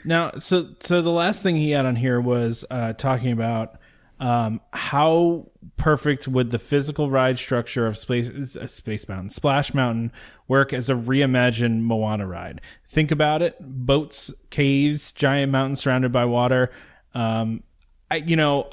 [0.04, 3.77] Now, so so the last thing he had on here was uh, talking about
[4.20, 10.12] um, how perfect would the physical ride structure of Space uh, Space Mountain, Splash Mountain,
[10.48, 12.60] work as a reimagined Moana ride.
[12.88, 16.70] Think about it: boats, caves, giant mountains surrounded by water.
[17.14, 17.62] Um,
[18.10, 18.70] I, you know,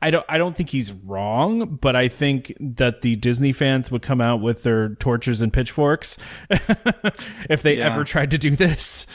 [0.00, 4.02] I don't I don't think he's wrong, but I think that the Disney fans would
[4.02, 6.16] come out with their torches and pitchforks
[7.50, 7.86] if they Yeah.
[7.92, 9.06] ever tried to do this.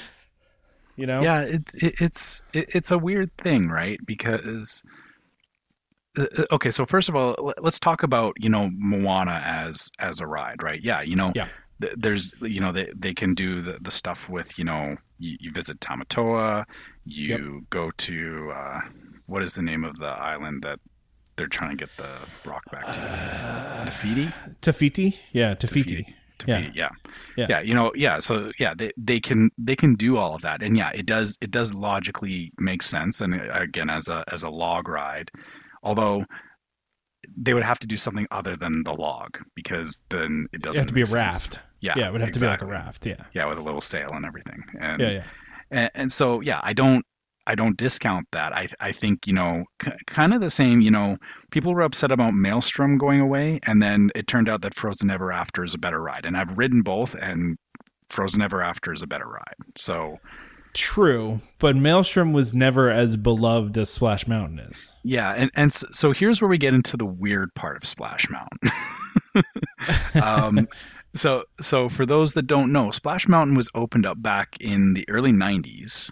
[0.95, 1.23] You know?
[1.23, 3.97] yeah, it, it, it's it, it's a weird thing, right?
[4.05, 4.83] Because
[6.51, 10.61] okay, so first of all, let's talk about you know Moana as as a ride,
[10.63, 10.81] right?
[10.83, 11.47] Yeah, you know, Yeah.
[11.81, 15.37] th- there's you know they they can do the the stuff with you know you,
[15.39, 16.65] you visit Tamatoa,
[17.05, 18.81] you go to uh,
[19.27, 20.79] what is the name of the island that
[21.35, 22.09] they're trying to get the
[22.45, 22.99] rock back to?
[23.85, 24.31] Nafiti.
[24.61, 25.19] Te Fiti?
[25.31, 26.05] Yeah, Te Fiti.
[26.07, 26.13] Yeah.
[26.37, 26.89] Te Fiti, yeah.
[27.37, 27.45] Yeah.
[27.49, 28.19] yeah, You know, yeah.
[28.19, 31.37] So yeah, they they can they can do all of that, and yeah, it does
[31.41, 33.21] it does logically make sense.
[33.21, 35.31] And uh, again, as a as a log ride,
[35.83, 36.25] although
[37.37, 40.81] they would have to do something other than the log because then it It doesn't
[40.81, 41.15] have to be a make sense.
[41.15, 41.59] raft.
[41.79, 42.65] Yeah, Yeah, it would have exactly.
[42.67, 43.05] to be like a raft.
[43.05, 43.23] Yeah.
[43.33, 44.63] Yeah, with a little sail and everything.
[44.79, 45.23] And Yeah, yeah.
[45.71, 47.05] and, and so yeah i don't
[47.47, 50.91] i don't discount that i i think you know k- kind of the same you
[50.91, 51.17] know
[51.51, 55.31] people were upset about maelstrom going away and then it turned out that frozen ever
[55.31, 57.57] after is a better ride and i've ridden both and
[58.09, 60.17] frozen ever after is a better ride so
[60.73, 64.93] True, but Maelstrom was never as beloved as Splash Mountain is.
[65.03, 68.59] yeah and and so here's where we get into the weird part of splash mountain
[70.21, 70.67] um
[71.13, 75.07] so so for those that don't know splash mountain was opened up back in the
[75.09, 76.11] early 90s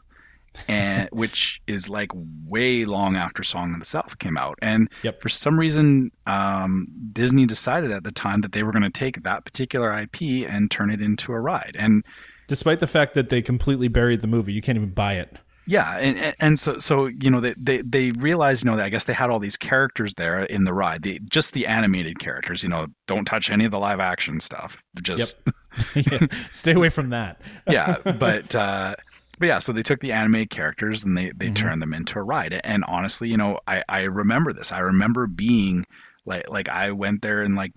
[0.67, 2.11] and which is like
[2.45, 4.59] way long after Song of the South came out.
[4.61, 5.21] And Yep.
[5.21, 9.23] for some reason, um, Disney decided at the time that they were going to take
[9.23, 11.77] that particular IP and turn it into a ride.
[11.79, 12.03] And
[12.51, 15.37] Despite the fact that they completely buried the movie, you can't even buy it.
[15.65, 18.89] yeah, and and- so so you know they they they realized you know that I
[18.89, 22.61] guess they had all these characters there in the ride, the just the animated characters.
[22.63, 24.83] You know, don't touch any of the live action stuff.
[25.01, 25.37] Just
[25.95, 26.27] Yeah.
[26.51, 27.39] Stay away from that.
[27.69, 28.95] yeah, but uh,
[29.39, 31.53] but yeah, so they took the animated characters and they they Mm-hmm.
[31.53, 32.59] turned them into a ride.
[32.65, 34.73] And honestly, you know, I I remember this.
[34.73, 35.85] I remember being
[36.25, 37.71] like like I went there and like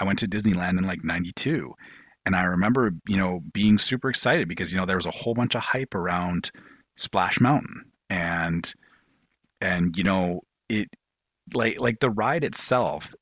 [0.00, 1.72] I went to Disneyland in like '92,
[2.26, 5.32] and I remember you know being super excited because you know there was a whole
[5.32, 6.50] bunch of hype around
[6.96, 8.74] Splash Mountain and
[9.60, 10.88] and you know it
[11.54, 13.14] like like the ride itself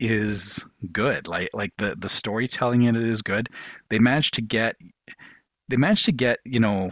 [0.00, 3.48] is good like like the the storytelling in it is good
[3.88, 4.76] they managed to get
[5.68, 6.90] they managed to get you know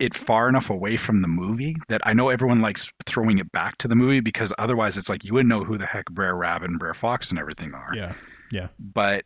[0.00, 3.76] it far enough away from the movie that I know everyone likes throwing it back
[3.78, 6.70] to the movie because otherwise it's like you wouldn't know who the heck Brer Rabbit
[6.70, 7.92] and Brer Fox and everything are.
[7.94, 8.12] Yeah.
[8.50, 8.68] Yeah.
[8.78, 9.24] But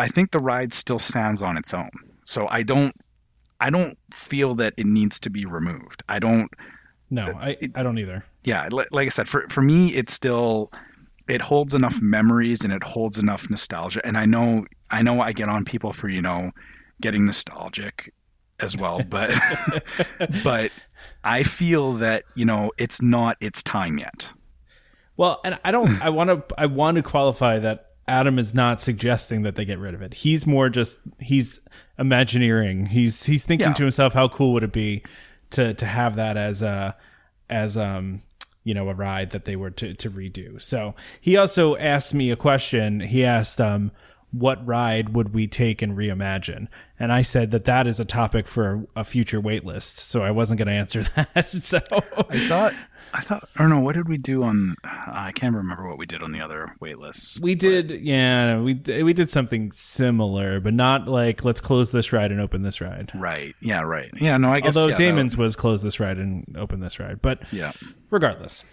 [0.00, 1.90] I think the ride still stands on its own.
[2.24, 2.94] So I don't
[3.60, 6.02] I don't feel that it needs to be removed.
[6.08, 6.50] I don't
[7.10, 8.24] No, I, I don't either.
[8.44, 10.72] yeah, like I said, for for me, it's still
[11.28, 14.00] it holds enough memories and it holds enough nostalgia.
[14.04, 16.50] And I know I know I get on people for you know
[17.00, 18.12] getting nostalgic
[18.58, 19.30] as well, but
[20.44, 20.72] but
[21.22, 24.32] I feel that you know it's not its time yet.
[25.16, 26.00] Well, and I don't.
[26.00, 26.54] I want to.
[26.56, 30.12] I want to qualify that Adam is not suggesting that they get rid of it.
[30.14, 31.60] He's more just he's
[31.98, 32.86] imagineering.
[32.86, 33.74] He's he's thinking Yeah.
[33.74, 35.02] to himself, how cool would it be
[35.50, 36.96] to to have that as a
[37.48, 38.22] as um
[38.64, 40.60] you know a ride that they were to to redo.
[40.60, 43.00] So he also asked me a question.
[43.00, 43.92] He asked um
[44.32, 46.68] what ride would we take and reimagine?
[47.00, 49.98] And I said that that is a topic for a future wait list.
[49.98, 51.02] So I wasn't going to answer
[51.34, 51.48] that.
[51.48, 51.80] So
[52.28, 52.72] I thought
[53.12, 56.06] I thought I don't know what did we do on I can't remember what we
[56.06, 57.40] did on the other wait lists.
[57.40, 62.32] We did, yeah, we we did something similar, but not like let's close this ride
[62.32, 63.12] and open this ride.
[63.14, 63.54] Right.
[63.60, 63.82] Yeah.
[63.82, 64.10] Right.
[64.20, 64.36] Yeah.
[64.36, 64.52] No.
[64.52, 64.76] I guess.
[64.76, 67.72] Although yeah, Damon's was close this ride and open this ride, but yeah.
[68.10, 68.64] regardless.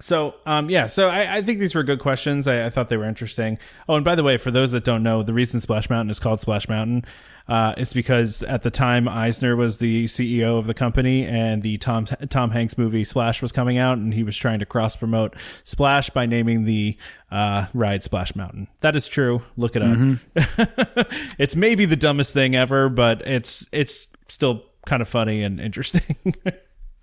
[0.00, 2.48] So, um, yeah, so I, I think these were good questions.
[2.48, 3.58] I, I thought they were interesting.
[3.86, 6.18] Oh, and by the way, for those that don't know, the reason Splash Mountain is
[6.18, 7.04] called Splash Mountain
[7.50, 11.76] uh, is because at the time Eisner was the CEO of the company, and the
[11.78, 15.34] Tom Tom Hanks movie Splash was coming out, and he was trying to cross promote
[15.64, 16.96] Splash by naming the
[17.30, 18.68] uh, ride Splash Mountain.
[18.80, 19.42] That is true.
[19.56, 19.98] Look it up.
[21.38, 26.16] it's maybe the dumbest thing ever, but it's it's still kind of funny and interesting.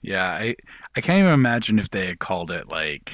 [0.03, 0.29] Yeah.
[0.29, 0.55] I
[0.95, 3.11] I can't even imagine if they had called it like.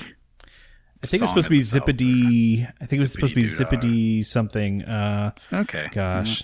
[1.01, 2.67] I think it was supposed to be or- Zippity.
[2.81, 4.23] I think it was supposed to be Zippity-doo-dah.
[4.23, 4.83] Something.
[4.83, 5.87] Uh, Okay.
[5.91, 6.43] gosh,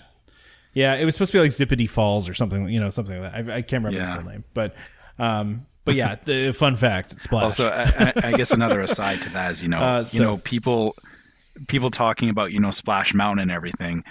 [0.73, 2.69] yeah, it was supposed to be like Zippity Falls or something.
[2.69, 3.51] You know, something like that.
[3.53, 4.15] I, I can't remember Yeah.
[4.17, 4.75] the full name, but
[5.17, 7.43] um, but yeah, the fun fact, Splash.
[7.43, 10.95] Also, I, I, guess another aside to that is you know Uh, you know people
[11.67, 14.03] people talking about you know Splash Mountain and everything.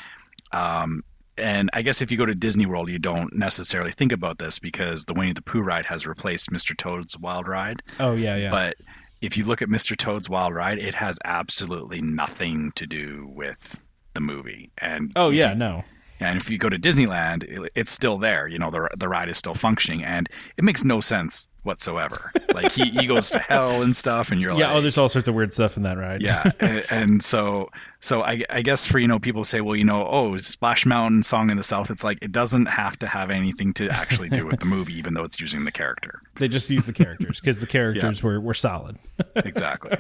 [0.52, 1.04] Um,
[1.36, 4.58] and I guess if you go to Disney World, you don't necessarily think about this
[4.58, 6.76] because the Winnie the Pooh ride has replaced Mr.
[6.76, 7.82] Toad's Wild Ride.
[8.00, 8.50] oh yeah, yeah.
[8.50, 8.76] But
[9.20, 9.96] if you look at Mr.
[9.96, 13.80] Toad's Wild Ride, it has absolutely nothing to do with
[14.14, 14.70] the movie.
[14.78, 15.84] And oh yeah, you- no.
[16.20, 18.48] And if you go to Disneyland, it- it's still there.
[18.48, 22.32] You know, the the ride is still functioning, and it makes no sense whatsoever.
[22.54, 25.08] like he, he goes to hell and stuff, and you're Yeah, like, oh, there's all
[25.10, 26.22] sorts of weird stuff in that ride.
[26.22, 26.50] yeah.
[26.60, 27.68] and, and so
[28.00, 31.22] so I, I guess for you know people say, well, you know, oh, Splash Mountain
[31.24, 31.90] Song of the South.
[31.90, 35.14] It's like it doesn't have to have anything to actually do with the movie, even
[35.14, 36.20] though it's using the character.
[36.36, 38.96] they just use the characters because the characters were were solid.
[39.36, 39.96] Exactly.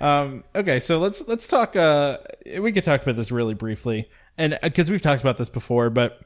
[0.00, 1.76] Um, okay, so let's let's talk.
[1.76, 2.18] Uh,
[2.60, 4.08] we could talk about this really briefly,
[4.38, 6.20] and because we've talked about this before, but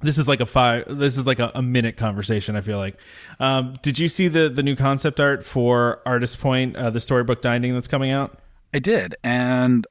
[0.00, 0.84] this is like a five.
[0.98, 2.56] This is like a, a minute conversation.
[2.56, 2.96] I feel like.
[3.40, 7.42] Um, did you see the the new concept art for Artist Point, uh, the storybook
[7.42, 8.38] dining that's coming out?
[8.72, 9.86] I did, and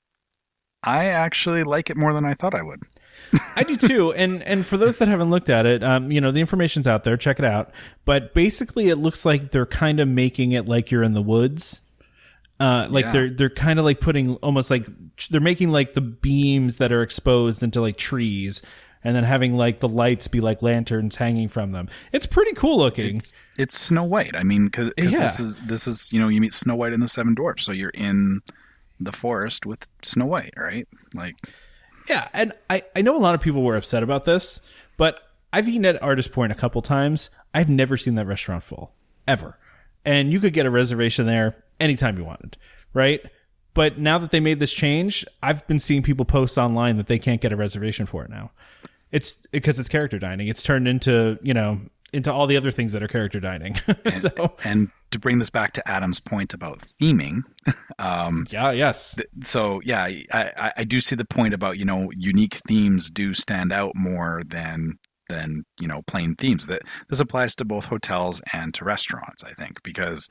[0.83, 2.81] I actually like it more than I thought I would.
[3.55, 4.13] I do too.
[4.23, 7.03] And and for those that haven't looked at it, um, you know, the information's out
[7.03, 7.17] there.
[7.17, 7.71] Check it out.
[8.05, 11.81] But basically, it looks like they're kind of making it like you're in the woods.
[12.59, 13.11] Uh, like Yeah.
[13.11, 14.87] they're they're kind of like putting almost like
[15.29, 18.61] they're making like the beams that are exposed into like trees,
[19.03, 21.89] and then having like the lights be like lanterns hanging from them.
[22.11, 23.17] It's pretty cool looking.
[23.17, 24.35] It's, it's Snow White.
[24.35, 25.05] I mean, because Yeah.
[25.05, 27.71] this is this is you know you meet Snow White and the Seven Dwarfs, so
[27.71, 28.41] you're in
[28.99, 30.87] the forest with Snow White, right?
[31.15, 31.35] Like,
[32.07, 34.61] Yeah, and I, I know a lot of people were upset about this,
[34.95, 35.19] but
[35.51, 37.29] I've eaten at Artist Point a couple times.
[37.53, 38.93] I've never seen that restaurant full,
[39.27, 39.57] ever.
[40.05, 42.57] And you could get a reservation there anytime you wanted,
[42.93, 43.21] right?
[43.73, 47.19] But now that they made this change, I've been seeing people post online that they
[47.19, 48.51] can't get a reservation for it now.
[49.11, 50.47] It's because it's character dining.
[50.47, 51.79] It's turned into, you know,
[52.13, 53.75] into all the other things that are character dining.
[54.19, 57.41] so And to bring this back to Adam's point about theming,
[57.99, 62.11] um, yeah, yes, so yeah, I, I, I do see the point about you know
[62.15, 64.99] unique themes do stand out more than
[65.33, 66.67] than you know plain themes.
[66.67, 70.27] That this applies to both hotels and to restaurants, I think, because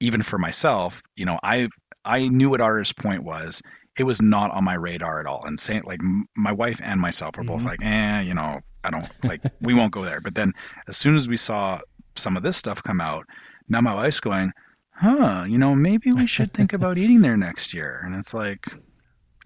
[0.00, 1.68] even for myself, you know, I
[2.04, 3.62] I knew what Artist Point was.
[3.98, 5.42] It was not on my radar at all.
[5.46, 7.70] And saying like m- my wife and myself were both Mhm.
[7.70, 10.20] like, eh, you know, I don't like we won't go there.
[10.20, 10.52] But then
[10.86, 11.80] as soon as we saw
[12.14, 13.24] some of this stuff come out,
[13.70, 14.52] now my wife's going,
[15.00, 18.02] huh, you know, maybe we should think about eating there next year.
[18.04, 18.66] And it's like,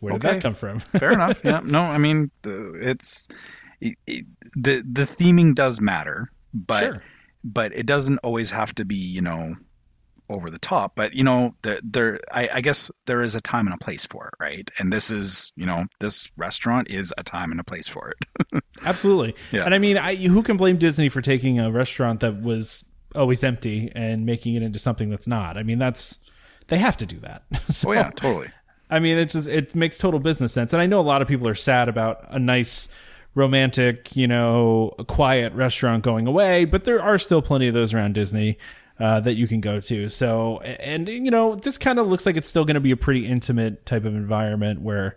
[0.01, 0.35] where did Okay.
[0.35, 0.81] that come from?
[0.81, 1.43] fair enough.
[1.44, 3.28] Yeah, no, I mean, it's
[3.81, 7.02] it, it, the the theming does matter, but sure.
[7.43, 9.57] but it doesn't always have to be, you know,
[10.31, 10.94] over the top.
[10.94, 14.07] But you know, there, there, I, I guess there is a time and a place
[14.07, 14.70] for it, right?
[14.78, 18.62] And this is, you know, this restaurant is a time and a place for it.
[18.86, 19.35] Absolutely.
[19.52, 19.65] Yeah.
[19.65, 22.85] And I mean, I, who can blame Disney for taking a restaurant that was
[23.15, 25.59] always empty and making it into something that's not?
[25.59, 26.19] I mean, that's
[26.69, 27.43] they have to do that.
[27.70, 28.51] so, oh yeah, totally.
[28.89, 30.73] I mean, it's just it makes total business sense.
[30.73, 32.89] And I know a lot of people are sad about a nice
[33.35, 38.15] romantic, you know, quiet restaurant going away, but there are still plenty of those around
[38.15, 38.59] Disney.
[38.98, 40.11] Uh, that you can go to.
[40.11, 42.98] So, and you know, this kind of looks like it's still going to be a
[42.98, 45.16] pretty intimate type of environment where,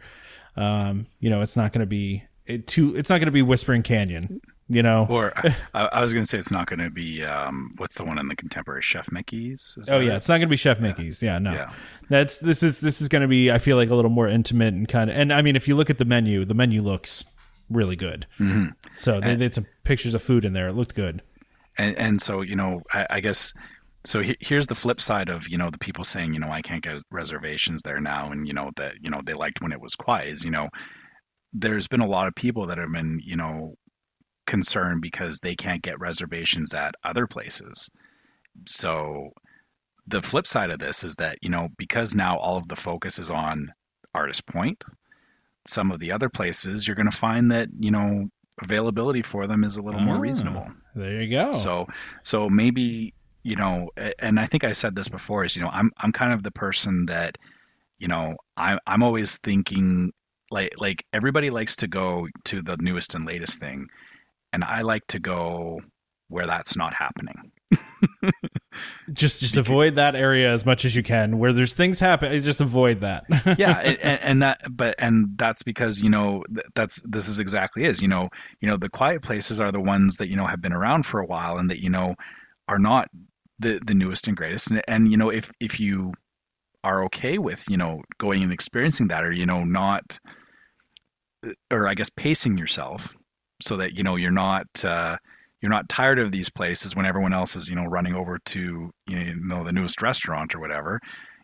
[0.56, 2.96] um, you know, it's not going to be it too.
[2.96, 4.40] It's not going to be Whispering Canyon.
[4.70, 5.34] You know, Or
[5.74, 8.18] I, I was going to say it's not going to be um, what's the one
[8.18, 9.76] in the contemporary Chef Mickey's?
[9.78, 10.16] Is Oh yeah, it?
[10.16, 11.22] it's not going to be Chef Mickey's.
[11.22, 11.52] Yeah, no.
[11.52, 11.74] Yeah.
[12.08, 14.74] That's this is this is going to be I feel like a little more intimate
[14.74, 17.26] and kind of and I mean if you look at the menu, the menu looks
[17.74, 18.28] really good.
[18.40, 18.68] Mm-hmm.
[18.96, 20.68] So they did some pictures of food in there.
[20.68, 21.22] It looked good.
[21.78, 23.54] and and so you know I, I guess
[24.06, 26.62] so he, here's the flip side of you know the people saying you know I
[26.62, 29.82] can't get reservations there now and you know that you know they liked when it
[29.82, 30.70] was quiet is you know
[31.54, 33.76] there's been a lot of people that have been you know
[34.46, 37.90] concerned because they can't get reservations at other places
[38.68, 39.30] so
[40.06, 43.18] the flip side of this is that you know because now all of the focus
[43.18, 43.72] is on
[44.14, 44.84] artist point
[45.66, 48.28] some of the other places you're going to find that you know
[48.62, 50.20] availability for them is a little more Ah.
[50.20, 51.52] reasonable There you go.
[51.54, 51.88] so
[52.24, 53.14] so maybe
[53.46, 56.32] you know, and I think I said this before is you know I'm I'm kind
[56.32, 57.38] of the person that
[58.00, 60.12] you know I I'm always thinking
[60.52, 63.88] like like everybody likes to go to the newest and latest thing,
[64.54, 65.82] and I like to go
[66.30, 67.52] where that's not happening.
[69.14, 72.42] just just avoid that area as much as you can where there's things happen.
[72.42, 73.24] Just avoid that.
[73.58, 76.44] yeah and, and and that but and that's because you know
[76.76, 78.30] that's this is exactly is you know
[78.62, 81.20] you know the quiet places are the ones that you know have been around for
[81.20, 82.16] a while and that you know
[82.68, 83.10] are not
[83.60, 86.14] the the newest and greatest and, and you know if if you
[86.84, 90.20] are okay with you know going and experiencing that or you know not
[91.72, 93.16] or i guess pacing yourself
[93.62, 95.18] so that you know you're not uh
[95.64, 98.92] you're not tired of these places when everyone else is you know running over to
[99.08, 101.00] you know the newest restaurant or whatever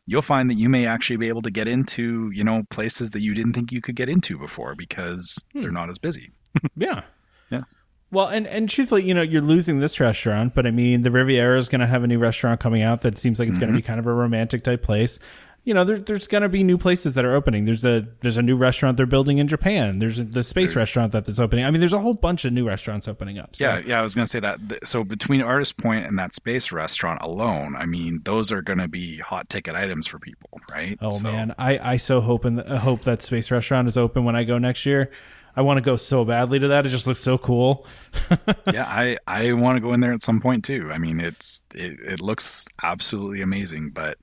[0.05, 3.23] you'll find that you may actually be able to get into you know places that
[3.23, 5.61] you didn't think you could get into before because hmm.
[5.61, 6.31] they're not as busy
[6.75, 7.01] Yeah.
[7.49, 7.63] Yeah.
[8.11, 11.57] Well, and and truthfully, you know, you're losing this restaurant, but I mean, the Riviera
[11.57, 13.73] is going to have a new restaurant coming out that seems like it's going to
[13.73, 13.77] mm-hmm.
[13.77, 15.19] be kind of a romantic type place.
[15.65, 17.65] You know, there, there's going to be new places that are opening.
[17.65, 19.99] There's a there's a new restaurant they're building in Japan.
[19.99, 21.65] There's a, the space restaurant that that is opening.
[21.65, 23.55] I mean, there's a whole bunch of new restaurants opening up.
[23.55, 23.65] So.
[23.65, 26.71] yeah yeah i was going to say that so between artist point and that space
[26.71, 30.97] restaurant alone i mean those are going to be hot ticket items for people right
[31.01, 34.23] Oh So- man, I I so hope and uh, hope that space restaurant is open
[34.23, 35.11] when I go next year.
[35.55, 36.85] I want to go so badly to that.
[36.85, 37.85] It just looks so cool.
[38.71, 41.63] yeah i i want to go in there at some point too i mean it's
[41.75, 44.17] it, it looks absolutely amazing but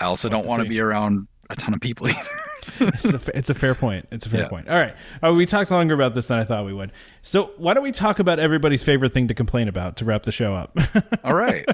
[0.00, 2.30] i also don't want to be around a ton of people either
[2.78, 4.06] it's, a, it's a fair point.
[4.12, 4.48] It's a fair Yeah.
[4.48, 4.68] point.
[4.68, 4.94] All right.
[5.22, 6.92] Uh, we talked longer about this than I thought we would.
[7.22, 10.32] So why don't we talk about everybody's favorite thing to complain about to wrap the
[10.32, 10.76] show up?
[11.24, 11.64] all right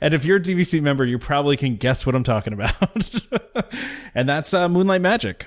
[0.00, 2.74] and if you're a DVC member, you probably can guess what I'm talking about.
[4.14, 5.46] and that's uh, Moonlight Magic.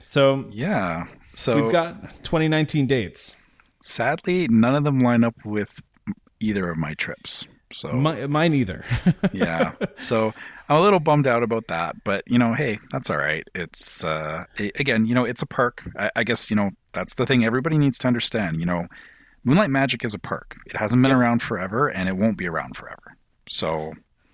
[0.00, 1.04] So yeah
[1.34, 3.36] so we've got 2019 dates.
[3.82, 5.80] sadly none of them line up with
[6.40, 8.84] either of my trips so Mi- mine either.
[9.32, 9.72] yeah.
[9.96, 10.32] So
[10.68, 13.46] I'm a little bummed out about that, but you know, hey, that's all right.
[13.54, 15.82] It's uh, again, you know, it's a perk.
[15.98, 18.60] I, I guess you know that's the thing everybody needs to understand.
[18.60, 18.86] You know,
[19.44, 20.56] Moonlight Magic is a perk.
[20.66, 23.16] It hasn't been around forever, and it won't be around forever.
[23.46, 23.92] So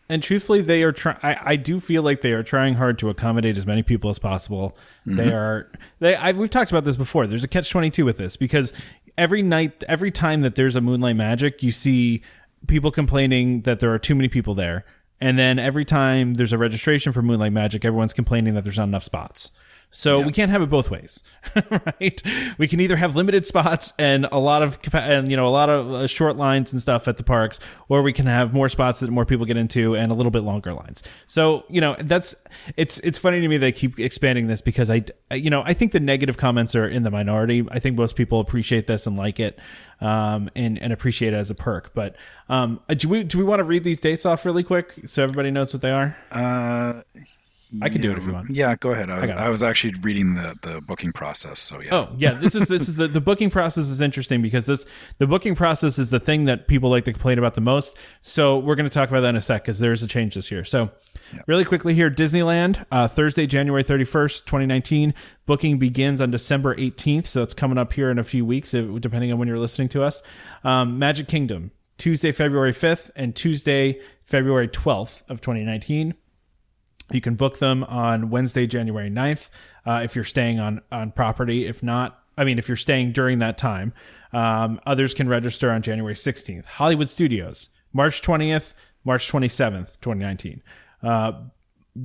[0.08, 1.18] And truthfully, they are trying.
[1.22, 4.76] I do feel like they are trying hard to accommodate as many people as possible.
[5.06, 5.70] They are.
[6.00, 6.16] They.
[6.16, 7.28] I, we've talked about this before.
[7.28, 8.72] There's a catch twenty two with this because
[9.16, 12.22] every night, every time that there's a Moonlight Magic, you see
[12.66, 14.84] people complaining that there are too many people there,
[15.20, 18.88] and then every time there's a registration for Moonlight Magic, everyone's complaining that there's not
[18.88, 19.52] enough spots.
[19.92, 20.26] So Yeah.
[20.26, 21.22] we can't have it both ways,
[21.70, 22.22] right?
[22.58, 25.68] We can either have limited spots and a lot of and you know a lot
[25.68, 27.58] of uh, short lines and stuff at the parks,
[27.88, 30.42] or we can have more spots that more people get into and a little bit
[30.44, 31.02] longer lines.
[31.26, 32.36] So you know that's
[32.76, 35.90] it's it's funny to me they keep expanding this because I you know I think
[35.92, 37.66] the negative comments are in the minority.
[37.70, 39.58] I think most people appreciate this and like it,
[40.00, 41.94] um, and and appreciate it as a perk.
[41.94, 42.14] But
[42.48, 45.22] um, uh, do we do we want to read these dates off really quick so
[45.22, 46.16] everybody knows what they are?
[46.30, 47.02] Uh,
[47.80, 48.50] I can do it if you want.
[48.50, 49.10] Yeah, go ahead.
[49.10, 49.36] I was, it.
[49.38, 51.94] I was actually reading the, the booking process, so yeah.
[51.94, 54.86] Oh yeah, this is this is the, the booking process is interesting because this
[55.18, 57.96] the booking process is the thing that people like to complain about the most.
[58.22, 60.50] So we're going to talk about that in a sec because there's a change this
[60.50, 60.64] year.
[60.64, 60.90] So
[61.46, 65.14] really quickly here, Disneyland uh, Thursday, January 31st, 2019.
[65.46, 69.32] Booking begins on December 18th, so it's coming up here in a few weeks, depending
[69.32, 70.22] on when you're listening to us.
[70.64, 76.14] Um, Magic Kingdom Tuesday, February 5th, and Tuesday, February 12th of 2019.
[77.10, 79.48] You can book them on Wednesday, January 9th,
[79.86, 81.66] uh, if you're staying on, on property.
[81.66, 83.92] If not, I mean, if you're staying during that time,
[84.32, 86.64] um, others can register on January 16th.
[86.64, 88.74] Hollywood Studios, March 20th,
[89.04, 90.62] March 27th, 2019.
[91.02, 91.32] Uh,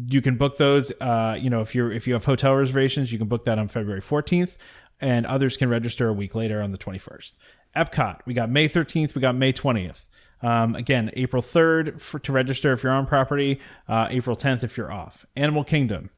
[0.08, 0.92] you can book those.
[1.00, 3.68] Uh, you know, if you're if you have hotel reservations, you can book that on
[3.68, 4.58] February 14th,
[5.00, 7.34] and others can register a week later on the 21st.
[7.76, 10.06] Epcot, we got May 13th, we got May 20th.
[10.42, 14.78] Um, again, April 3rd for, to register if you're on property, uh, April 10th if
[14.78, 15.26] you're off.
[15.36, 16.10] Animal Kingdom,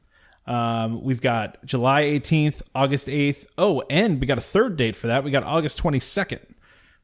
[0.48, 3.46] um, we've got July 18th, August 8th.
[3.58, 5.22] Oh, and we got a third date for that.
[5.22, 6.40] We got August 22nd,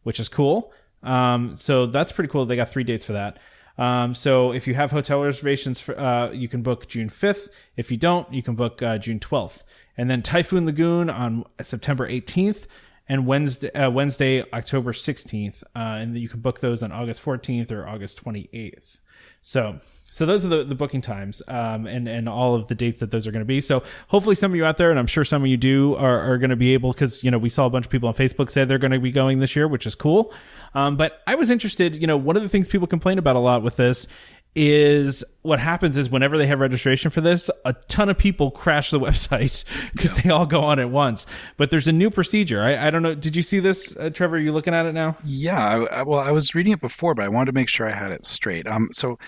[0.02, 0.72] which is cool.
[1.02, 2.46] Um, so that's pretty cool.
[2.46, 3.38] They got three dates for that.
[3.76, 7.48] Um, so if you have hotel reservations, for, uh, you can book June 5th.
[7.76, 9.62] If you don't, you can book uh, June 12th.
[9.96, 12.66] And then Typhoon Lagoon on September 18th
[13.08, 15.62] and Wednesday, uh, Wednesday October 16th.
[15.74, 18.98] Uh, and you can book those on August 14th or August 28th.
[19.46, 19.78] So,
[20.10, 23.10] so those are the, the booking times, um, and, and all of the dates that
[23.10, 23.60] those are going to be.
[23.60, 26.32] So hopefully some of you out there, and I'm sure some of you do, are,
[26.32, 28.14] are going to be able, cause, you know, we saw a bunch of people on
[28.14, 30.32] Facebook say they're going to be going this year, which is cool.
[30.74, 33.38] Um, but I was interested, you know, one of the things people complain about a
[33.38, 34.08] lot with this
[34.56, 38.90] is what happens is whenever they have registration for this, a ton of people crash
[38.90, 41.26] the website because they all go on at once.
[41.56, 42.62] But there's a new procedure.
[42.62, 43.14] I, I don't know.
[43.14, 44.36] Did you see this, uh, Trevor?
[44.36, 45.16] Are you looking at it now?
[45.24, 47.88] Yeah, I, I, well, I was reading it before, but I wanted to make sure
[47.88, 48.66] I had it straight.
[48.68, 49.18] Um, so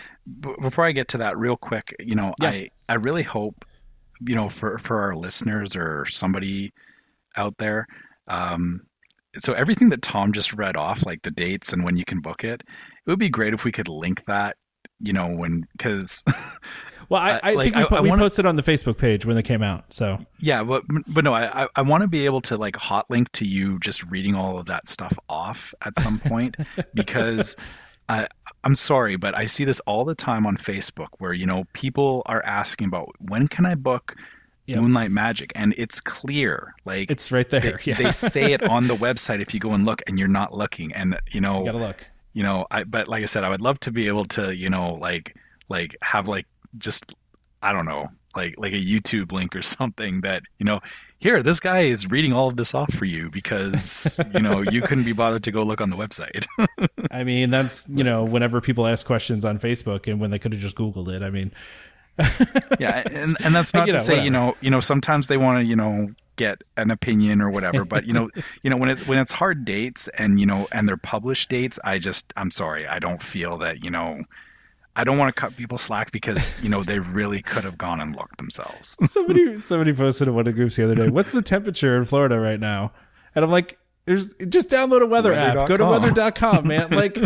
[0.40, 2.51] b- before I get to that, real quick, you know, Yeah.
[2.51, 3.65] I I really hope,
[4.27, 6.73] you know, for for our listeners or somebody
[7.36, 7.86] out there,
[8.28, 8.82] um,
[9.39, 12.43] so everything that Tom just read off, like the dates and when you can book
[12.44, 14.57] it, it would be great if we could link that,
[15.01, 16.24] you know, when because
[17.09, 19.24] Well, I, I like, think we, I- I we wanna- posted on the Facebook page
[19.24, 19.93] when they came out.
[19.94, 23.09] So Yeah, but but no, I I- I want to be able to like hot
[23.10, 26.56] link to you just reading all of that stuff off at some point
[26.94, 27.56] because
[28.09, 28.27] I
[28.64, 32.23] I'm sorry, but I see this all the time on Facebook where you know people
[32.27, 34.16] are asking about when can I book
[34.68, 34.81] Yep.
[34.81, 37.60] Moonlight Magic, and it's clear like it's right there.
[37.60, 37.94] they, yeah.
[37.97, 40.93] they say it on the website if you go and look, and you're not looking,
[40.93, 42.09] and you know you gotta look.
[42.37, 44.69] You know i but like i said i would love to be able to you
[44.69, 45.35] know like
[45.71, 46.47] like have like
[46.77, 47.15] just
[47.63, 50.81] i don't know like like a youtube link or something that you know
[51.19, 54.83] here this guy is reading all of this off for you because you know you
[54.83, 56.47] couldn't be bothered to go look on the website
[57.11, 60.53] I mean, that's you know, whenever people ask questions on Facebook and when they could
[60.53, 61.23] have just Googled it.
[61.23, 61.51] I mean,
[62.78, 65.36] yeah and and that's not You to know, say you know you know sometimes they
[65.36, 68.28] want to you know get an opinion or whatever but you know
[68.62, 71.78] you know when it's when it's hard dates and you know and they're published dates
[71.84, 74.22] i just i'm sorry i don't feel that you know
[74.97, 78.01] i don't want to cut people slack because you know they really could have gone
[78.01, 81.09] and looked themselves somebody somebody posted in one of the groups the other day.
[81.09, 82.93] What's the temperature in Florida right now?
[83.34, 85.66] And I'm like, there's just download a weather app.
[85.66, 86.68] Go to Weather.com.
[86.68, 86.90] weather.com, man.
[86.90, 87.18] Like.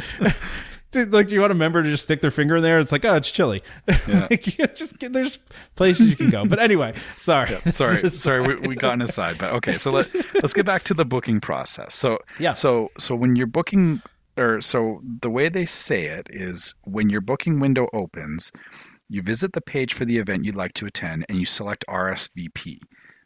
[0.91, 2.79] Dude, Like, do you want a member to just stick their finger in there?
[2.81, 3.63] It's like, oh, it's chilly.
[4.09, 5.39] like, you just get, there's
[5.77, 6.45] places you can go.
[6.45, 7.59] But anyway, sorry.
[7.67, 11.05] sorry sorry we, we gotten aside but okay so let, let's get back to the
[11.05, 12.53] booking process so Yeah.
[12.55, 14.03] so so when you're booking
[14.37, 18.53] or so the way they say it is when your booking window opens
[19.09, 22.79] you visit the page for the event you'd like to attend and you select RSVP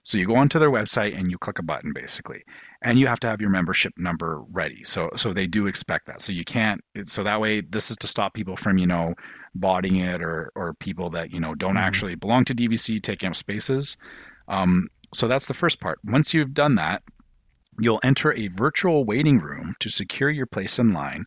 [0.04, 2.44] so you go onto their website and you click a button basically
[2.82, 4.84] and you have to have your membership number ready.
[4.84, 6.20] So so they do expect that.
[6.20, 9.14] So you can't so that way this is to stop people from you know
[9.54, 13.34] botting it or or people that you know don't actually belong to DVC taking up
[13.34, 13.96] spaces.
[14.46, 15.98] Um, so that's the first part.
[16.04, 17.02] Once you've done that
[17.80, 21.24] you'll enter a virtual waiting room to secure your place in line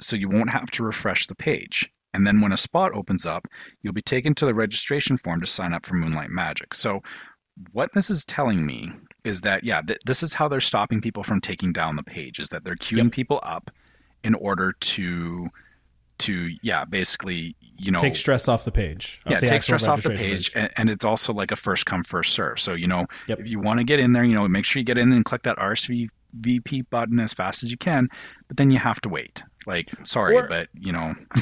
[0.00, 1.90] so you won't have to refresh the page.
[2.14, 3.48] And then when a spot opens up
[3.82, 6.72] you'll be taken to the registration form to sign up for moonlight magic.
[6.72, 7.02] So
[7.72, 8.92] what this is telling me
[9.24, 12.38] is that yeah th- this is how they're stopping people from taking down the page
[12.38, 13.70] is that they're queuing people up
[14.22, 15.48] in order to
[16.18, 19.20] to yeah, basically you know take stress off the page.
[19.24, 21.56] off yeah, the take stress off the registration page, and, and it's also like a
[21.56, 22.58] first come first serve.
[22.58, 23.38] So you know, Yep.
[23.40, 25.24] if you want to get in there, you know, make sure you get in and
[25.24, 28.08] click that RSVP button as fast as you can.
[28.48, 29.44] But then you have to wait.
[29.64, 31.14] Like, sorry, Or- but you know,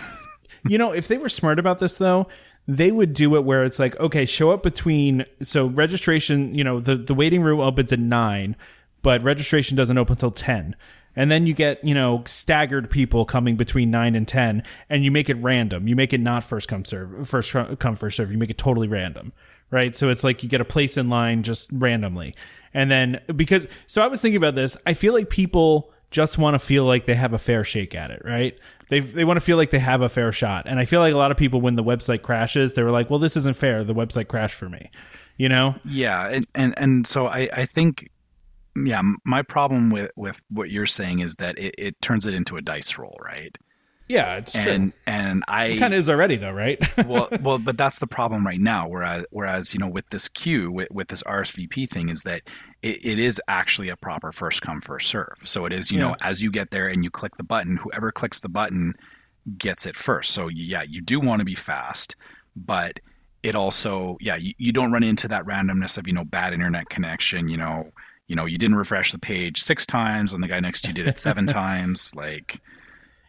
[0.69, 2.27] You know, if they were smart about this though,
[2.69, 6.81] they would do it where it's like, okay, show up between so registration, you know,
[6.81, 8.57] the the waiting room opens at 9,
[9.03, 10.75] but registration doesn't open until 10.
[11.19, 15.11] And then you get, you know, staggered people coming between 9 and 10 and you
[15.11, 15.89] make it random.
[15.89, 18.31] You make it not first come serve, first come first serve.
[18.31, 19.33] You make it totally random.
[19.71, 19.97] Right?
[19.97, 22.37] So it's like you get a place in line just randomly.
[22.75, 26.55] And then because so I was thinking about this, I feel like people just want
[26.55, 28.59] to feel like they have a fair shake at it, right?
[28.89, 30.67] They they want to feel like they have a fair shot.
[30.67, 33.11] And I feel like a lot of people when the website crashes, they were like,
[33.11, 33.83] "Well, this isn't fair.
[33.85, 34.91] The website crashed for me."
[35.37, 35.75] You know?
[35.85, 38.11] yeah, and and, and so I I think
[38.85, 42.57] yeah, my problem with with what you're saying is that it, it turns it into
[42.57, 43.57] a dice roll, right?
[44.09, 46.81] Yeah, it's And and I kind of is already though, right?
[47.07, 48.89] well, well, but that's the problem right now.
[48.89, 52.43] Whereas, whereas you know, with this queue, with, with this RSVP thing, is that
[52.83, 55.39] it, it is actually a proper first come first serve.
[55.45, 58.13] So it is, you know, as you get there and you click the button, whoever
[58.13, 58.95] clicks the button
[59.59, 60.31] gets it first.
[60.31, 62.15] So yeah, you do want to be fast,
[62.55, 63.01] but
[63.43, 66.89] it also, yeah, you, you don't run into that randomness of you know bad internet
[66.89, 67.49] connection.
[67.49, 67.91] You know,
[68.29, 70.95] you know, you didn't refresh the page six times and the guy next to you
[70.95, 72.15] did it seven times.
[72.15, 72.61] Like,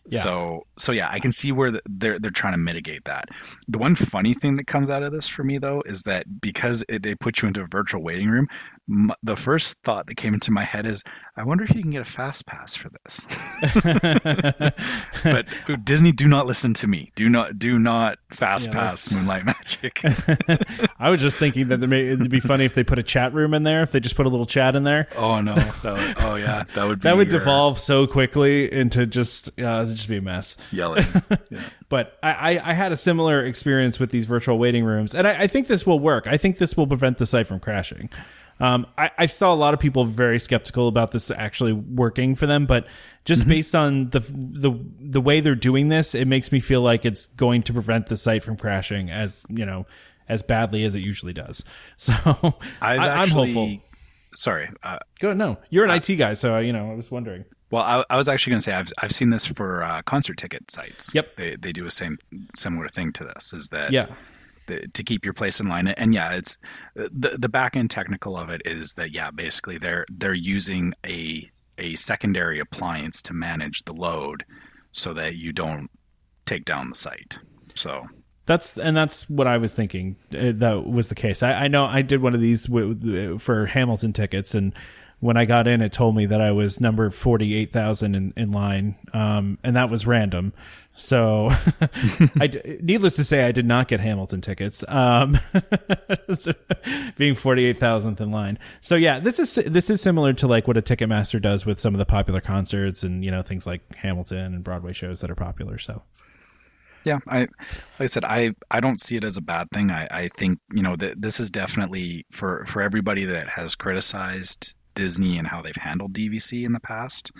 [0.09, 0.19] Yeah.
[0.19, 3.29] so so yeah, I can see where the, they're they're trying to mitigate that.
[3.67, 6.83] The one funny thing that comes out of this for me though is that because
[6.87, 8.47] it, they put you into a virtual waiting room,
[8.89, 11.03] m- the first thought that came into my head is,
[11.35, 13.27] I wonder if you can get a fast pass for this.
[15.23, 15.47] but
[15.83, 17.11] Disney, do not listen to me.
[17.15, 20.01] Do not do not fast Yeah, pass that's- Moonlight Magic.
[20.99, 23.33] I was just thinking that there may, it'd be funny if they put a chat
[23.33, 23.83] room in there.
[23.83, 25.53] If they just put a little chat in there, oh no!
[25.53, 29.85] Would, oh yeah, that would be that would your devolve so quickly into just uh,
[29.85, 30.57] just be a mess.
[30.71, 31.05] yelling.
[31.49, 31.61] Yeah.
[31.89, 35.43] But I, I, I had a similar experience with these virtual waiting rooms, and I,
[35.43, 36.27] I think this will work.
[36.27, 38.09] I think this will prevent the site from crashing.
[38.59, 42.47] Um, I, I saw a lot of people very skeptical about this actually working for
[42.47, 42.87] them, but
[43.25, 43.49] just Mm-hmm.
[43.49, 47.27] based on the the the way they're doing this, it makes me feel like it's
[47.27, 49.85] going to prevent the site from crashing as you know
[50.29, 51.63] as badly as it usually does.
[51.97, 52.13] So
[52.81, 53.77] I've I, I'm hopeful.
[54.35, 54.69] Sorry.
[54.83, 57.45] Uh, Good, no, you're an IT guy, so you know I was wondering.
[57.71, 60.37] well, I, I was actually going to say I've I've seen this for uh, concert
[60.37, 61.13] ticket sites.
[61.13, 61.35] Yep.
[61.37, 62.17] They they do a same
[62.55, 63.53] similar thing to this.
[63.53, 64.05] Is that Yeah.
[64.67, 65.87] To keep your place in line.
[65.87, 66.57] And yeah, it's
[66.95, 71.49] the the back end technical of it is that yeah, basically they're they're using a
[71.77, 74.43] a secondary appliance to manage the load
[74.91, 75.89] so that you don't
[76.45, 77.39] take down the site.
[77.75, 78.07] So
[78.45, 80.15] That's and that's what I was thinking.
[80.33, 81.43] uh, That was the case.
[81.43, 84.73] I, I know I did one of these w- for Hamilton tickets, and
[85.19, 88.33] when I got in, it told me that I was number forty eight thousand in,
[88.37, 90.53] in line, um, and that was random.
[90.95, 91.49] So,
[92.39, 92.49] I
[92.81, 95.39] needless to say, I did not get Hamilton tickets, um,
[97.17, 98.59] being forty eight thousandth in line.
[98.81, 101.95] So yeah, this is this is similar to like what a Ticketmaster does with some
[101.95, 105.35] of the popular concerts and you know things like Hamilton and Broadway shows that are
[105.35, 105.79] popular.
[105.79, 106.03] So
[107.07, 107.49] yeah, I like
[107.99, 109.89] I said, I I don't see it as a bad thing.
[109.89, 114.75] I I think you know that this is definitely for for everybody that has criticized
[114.97, 117.31] Disney and how they've handled DVC in the past.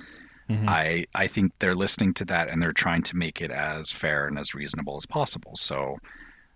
[0.49, 0.69] Mm-hmm.
[0.69, 4.27] I I think they're listening to that and they're trying to make it as fair
[4.27, 5.51] and as reasonable as possible.
[5.55, 5.97] So,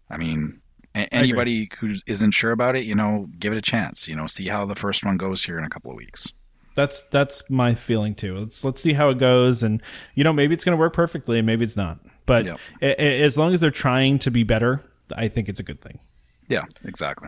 [0.09, 0.61] I mean,
[0.95, 4.07] a- anybody who isn't sure about it, you know, give it a chance.
[4.07, 6.31] You know, see how the first one goes here in a couple of weeks.
[6.73, 8.37] that's that's my feeling too.
[8.37, 9.81] Let's let's see how it goes, and
[10.15, 11.99] you know maybe it's going to work perfectly, and maybe it's not.
[12.25, 12.59] But Yep.
[12.81, 14.79] a- a- as long as they're trying to be better,
[15.13, 15.99] I think it's a good thing.
[16.47, 17.27] Yeah, exactly.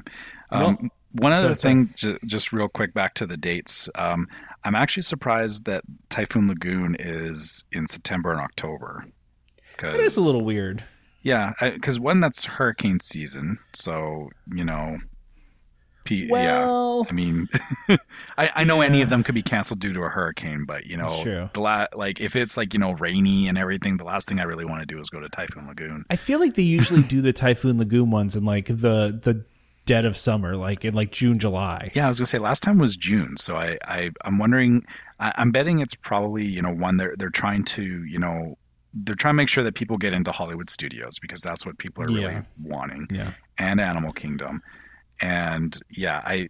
[0.49, 3.90] Um, one other thing, j- just real quick, back to the dates.
[3.95, 4.27] Um,
[4.64, 9.06] I'm actually surprised that Typhoon Lagoon is in September and October.
[9.81, 10.84] It is a little weird.
[11.22, 14.98] yeah, because one that's hurricane season, so you know,
[16.06, 16.65] P- yeah.
[17.10, 17.48] I mean,
[18.38, 20.98] I, I know any of them could be canceled due to a hurricane, but you
[20.98, 21.10] know,
[21.53, 24.44] the la- like if it's like you know rainy and everything, the last thing I
[24.44, 26.03] really want to do is go to Typhoon Lagoon.
[26.10, 29.45] I feel like they usually do the Typhoon Lagoon ones in like the the
[29.85, 31.91] dead of summer, like in like June, July.
[31.93, 34.85] Yeah, I was gonna say last time was June, so I, I I'm wondering.
[35.19, 38.57] I, I'm betting it's probably you know one they're they're trying to you know
[38.93, 42.03] they're trying to make sure that people get into Hollywood studios because that's what people
[42.03, 42.41] are really Yeah.
[42.64, 43.31] wanting, Yeah.
[43.57, 44.61] and Animal Kingdom,
[45.22, 46.47] and yeah, I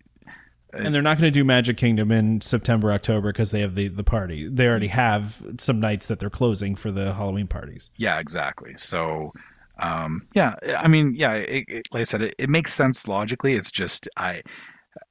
[0.73, 3.75] uh, And they're not going to do Magic Kingdom in September, October because they have
[3.75, 4.47] the the party.
[4.49, 7.91] They already have some nights that they're closing for the Halloween parties.
[7.97, 8.73] yeah exactly.
[8.77, 9.31] So
[9.79, 13.53] um, yeah, I mean yeah, it, it, like I said, it, it makes sense logically.
[13.53, 14.41] It's just I.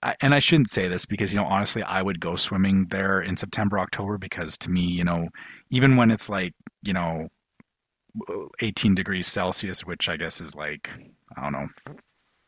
[0.01, 3.21] I, and I shouldn't say this because you know honestly I would go swimming there
[3.21, 5.29] in September October because to me you know
[5.71, 7.29] even when it's like you know
[8.61, 10.91] 18 degrees Celsius, which I guess is like
[11.37, 11.69] I don't know,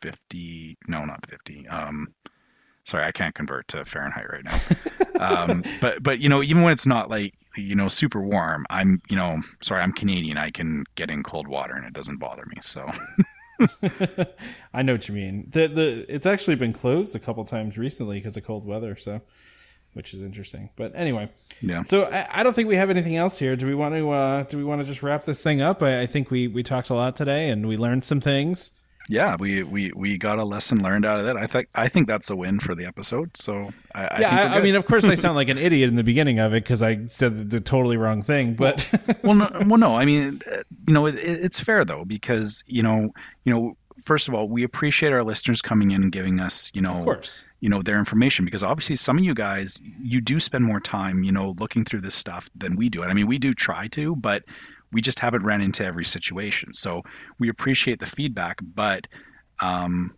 [0.02, 0.76] 50.
[0.88, 1.66] No, not 50.
[1.68, 2.14] Um,
[2.84, 4.60] sorry, I can't convert to Fahrenheit right now.
[5.20, 8.98] um, but but you know, even when it's not like you know super warm, I'm
[9.08, 10.38] you know sorry, I'm Canadian.
[10.38, 12.56] I can get in cold water and it doesn't bother me.
[12.60, 12.86] So
[14.74, 15.48] I know what you mean.
[15.50, 18.96] The the it's actually been closed a couple times recently because of cold weather.
[18.96, 19.20] So.
[19.92, 21.30] Which is interesting, but anyway.
[21.60, 21.84] Yeah.
[21.84, 23.54] So I, I don't think we have anything else here.
[23.54, 24.10] Do we want to?
[24.10, 25.84] Uh, do we want to just wrap this thing up?
[25.84, 28.72] I, I think we we talked a lot today, and we learned some things
[29.08, 31.36] yeah, we, we, we got a lesson learned out of that.
[31.36, 33.36] I think I think that's a win for the episode.
[33.36, 35.58] So I, I yeah, think we're I, I mean, of course, I sound like an
[35.58, 38.54] idiot in the beginning of it because I said the totally wrong thing.
[38.54, 38.88] But
[39.22, 39.96] well, no, well, no.
[39.96, 40.40] I mean,
[40.86, 43.10] you know, it, it's fair though because you know,
[43.44, 46.80] you know, first of all, we appreciate our listeners coming in and giving us, you
[46.80, 50.40] know, of course, you know, their information because obviously some of you guys, you do
[50.40, 53.02] spend more time, you know, looking through this stuff than we do.
[53.02, 54.44] And I mean, we do try to, but
[54.94, 56.72] we just haven't ran into every situation.
[56.72, 57.02] So
[57.38, 59.06] we appreciate the feedback, but
[59.60, 60.14] um,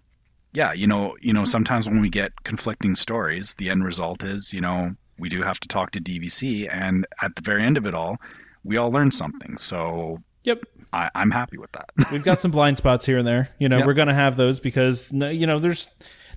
[0.53, 4.53] yeah, you know, you know, sometimes when we get conflicting stories, the end result is,
[4.53, 7.87] you know, we do have to talk to DVC, and at the very end of
[7.87, 8.17] it all,
[8.65, 9.57] we all learn something.
[9.57, 10.63] So, yep,
[10.93, 11.89] I, I'm happy with that.
[12.13, 13.49] we've got some blind spots here and there.
[13.59, 13.87] You know, Yep.
[13.87, 15.89] we're gonna have those because you know, there's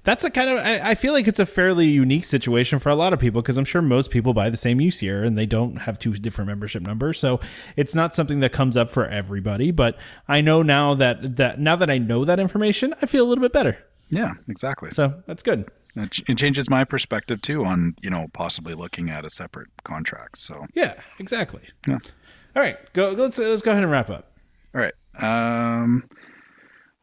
[0.03, 2.95] that's a kind of I, I feel like it's a fairly unique situation for a
[2.95, 5.45] lot of people because I'm sure most people buy the same use year and they
[5.45, 7.39] don't have two different membership numbers, so
[7.75, 9.71] it's not something that comes up for everybody.
[9.71, 9.97] But
[10.27, 13.41] I know now that that now that I know that information, I feel a little
[13.41, 13.77] bit better.
[14.09, 14.91] yeah, exactly.
[14.91, 15.69] So that's good.
[15.95, 19.69] It, ch- it changes my perspective too on you know possibly looking at a separate
[19.83, 20.37] contract.
[20.37, 21.61] So, Yeah, exactly.
[21.87, 21.97] Yeah.
[22.55, 23.09] All right, go.
[23.11, 24.31] Let's let's go ahead and wrap up.
[24.73, 24.93] all right.
[25.21, 26.03] Um,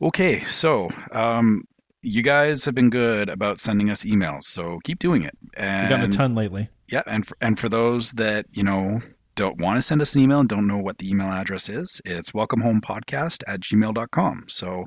[0.01, 1.65] okay, so um,
[2.07, 5.37] you guys have been good about sending us emails, so keep doing it.
[5.57, 6.69] And We've gotten a ton lately.
[6.89, 9.01] Yeah, and for, and for those that you know
[9.35, 12.01] don't want to send us an email and don't know what the email address is,
[12.05, 14.45] it's welcomehomepodcast at gmail.com.
[14.47, 14.87] So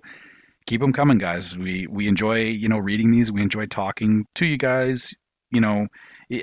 [0.65, 1.57] keep them coming, guys.
[1.57, 3.31] We we enjoy you know reading these.
[3.31, 5.13] We enjoy talking to you guys.
[5.51, 5.87] You know,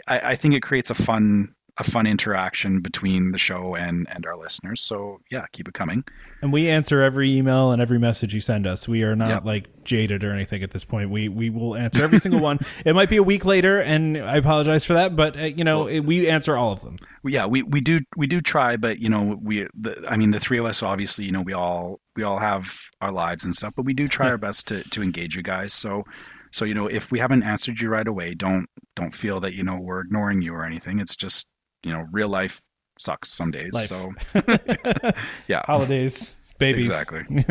[0.07, 4.25] I, I think it creates a fun a fun interaction between the show and and
[4.27, 4.81] our listeners.
[4.81, 6.05] So yeah, keep it coming.
[6.43, 8.87] And we answer every email and every message you send us.
[8.89, 9.45] We are not Yep.
[9.45, 11.11] like jaded or anything at this point.
[11.11, 12.59] We we will answer every single one.
[12.85, 15.87] It might be a week later, and I apologize for that, but uh, you know
[15.87, 16.97] it- we answer all of them.
[17.25, 20.41] Yeah, we, we do we do try, but you know we the, I mean the
[20.41, 23.75] three of us obviously you know we all we all have our lives and stuff,
[23.77, 25.73] but we do try our best to, to engage you guys.
[25.75, 26.05] So
[26.53, 29.63] so you know if we haven't answered you right away, don't don't feel that you
[29.65, 30.99] know we're ignoring you or anything.
[31.01, 31.49] It's just
[31.87, 32.63] you know real life
[32.99, 33.73] sucks some days.
[33.73, 33.87] Life.
[33.87, 34.13] So
[35.49, 36.87] yeah, Holidays, babies.
[36.87, 37.45] Exactly.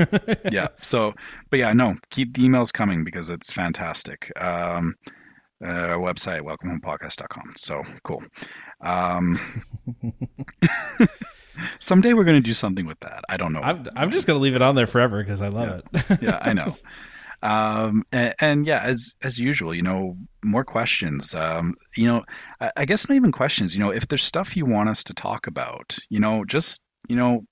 [0.51, 0.67] yeah.
[0.81, 1.13] So,
[1.49, 4.31] but yeah, no, keep the emails coming because it's fantastic.
[4.39, 4.95] Um,
[5.63, 7.53] uh, website, welcomehomepodcast.com.
[7.55, 8.23] So cool.
[8.81, 9.39] Um,
[11.79, 13.23] someday we're going to do something with that.
[13.29, 13.61] I don't know.
[13.61, 16.21] I'm I'm just gonna leave it on there forever because I love it.
[16.21, 16.75] yeah, I know.
[17.45, 21.35] Um, and, and yeah, as as usual, you know, more questions.
[21.35, 22.23] Um, you know,
[22.59, 23.75] I, I guess not even questions.
[23.75, 27.15] You know, if there's stuff you want us to talk about, you know, just you
[27.15, 27.45] know,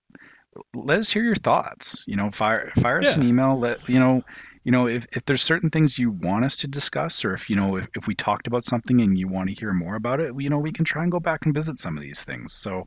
[0.73, 2.03] let us hear your thoughts.
[2.07, 3.59] You know, fire fire us an email.
[3.59, 4.23] Let you know.
[4.63, 7.55] You know, if, if there's certain things you want us to discuss, or if you
[7.57, 10.31] know, if, if we talked about something and you want to hear more about it,
[10.39, 12.53] you know, we can try and go back and visit some of these things.
[12.53, 12.85] So,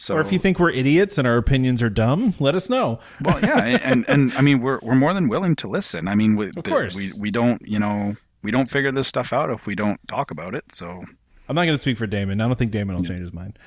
[0.00, 3.00] so or if you think we're idiots and our opinions are dumb, let us know.
[3.22, 6.08] well, yeah, and, and and I mean, we're we're more than willing to listen.
[6.08, 6.96] I mean, we, Of course.
[6.96, 10.30] we we don't, you know, we don't figure this stuff out if we don't talk
[10.30, 10.72] about it.
[10.72, 11.04] So,
[11.50, 12.40] I'm not gonna speak for Damon.
[12.40, 13.58] I don't think Damon will change his mind.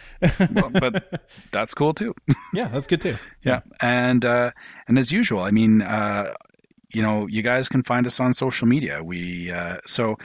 [0.51, 2.15] well, but that's cool too.
[2.53, 3.15] yeah, that's good too.
[3.43, 4.51] Yeah, and uh,
[4.87, 6.33] and as usual, I mean, uh,
[6.93, 9.03] you know, you guys can find us on social media.
[9.03, 10.17] We uh, so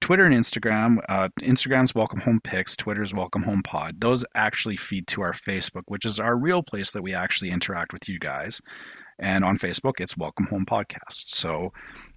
[0.00, 0.98] Twitter and Instagram.
[1.08, 2.76] Uh, Instagram's Welcome Home Pics.
[2.76, 4.00] Twitter's Welcome Home Pod.
[4.00, 7.92] Those actually feed to our Facebook, which is our real place that we actually interact
[7.92, 8.60] with you guys.
[9.18, 11.28] And on Facebook, it's Welcome Home Podcast.
[11.28, 11.72] So,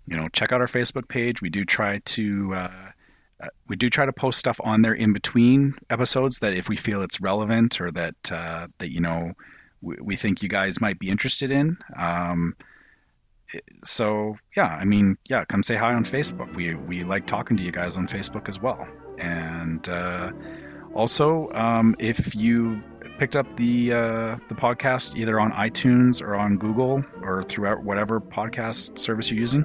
[0.08, 1.42] you know, check out our Facebook page.
[1.42, 2.54] We do try to.
[2.54, 2.92] Uh,
[3.42, 6.78] uh, we do try to post stuff on there in between episodes that if we
[6.78, 9.34] feel it's relevant or that uh, that you know
[9.82, 11.78] we, we think you guys might be interested in.
[11.98, 12.56] Um,
[13.84, 16.54] so yeah, I mean, yeah, come say hi on Facebook.
[16.56, 18.88] We we like talking to you guys on Facebook as well.
[19.18, 20.32] And uh,
[20.94, 22.82] also, um, if you
[23.18, 28.20] picked up the uh, the podcast either on iTunes or on Google or throughout whatever
[28.20, 29.64] podcast service you're using,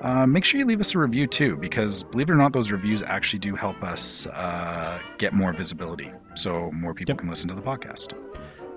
[0.00, 2.72] uh, make sure you leave us a review too, because believe it or not, those
[2.72, 7.18] reviews actually do help us uh, get more visibility, so more people Yep.
[7.18, 8.14] can listen to the podcast.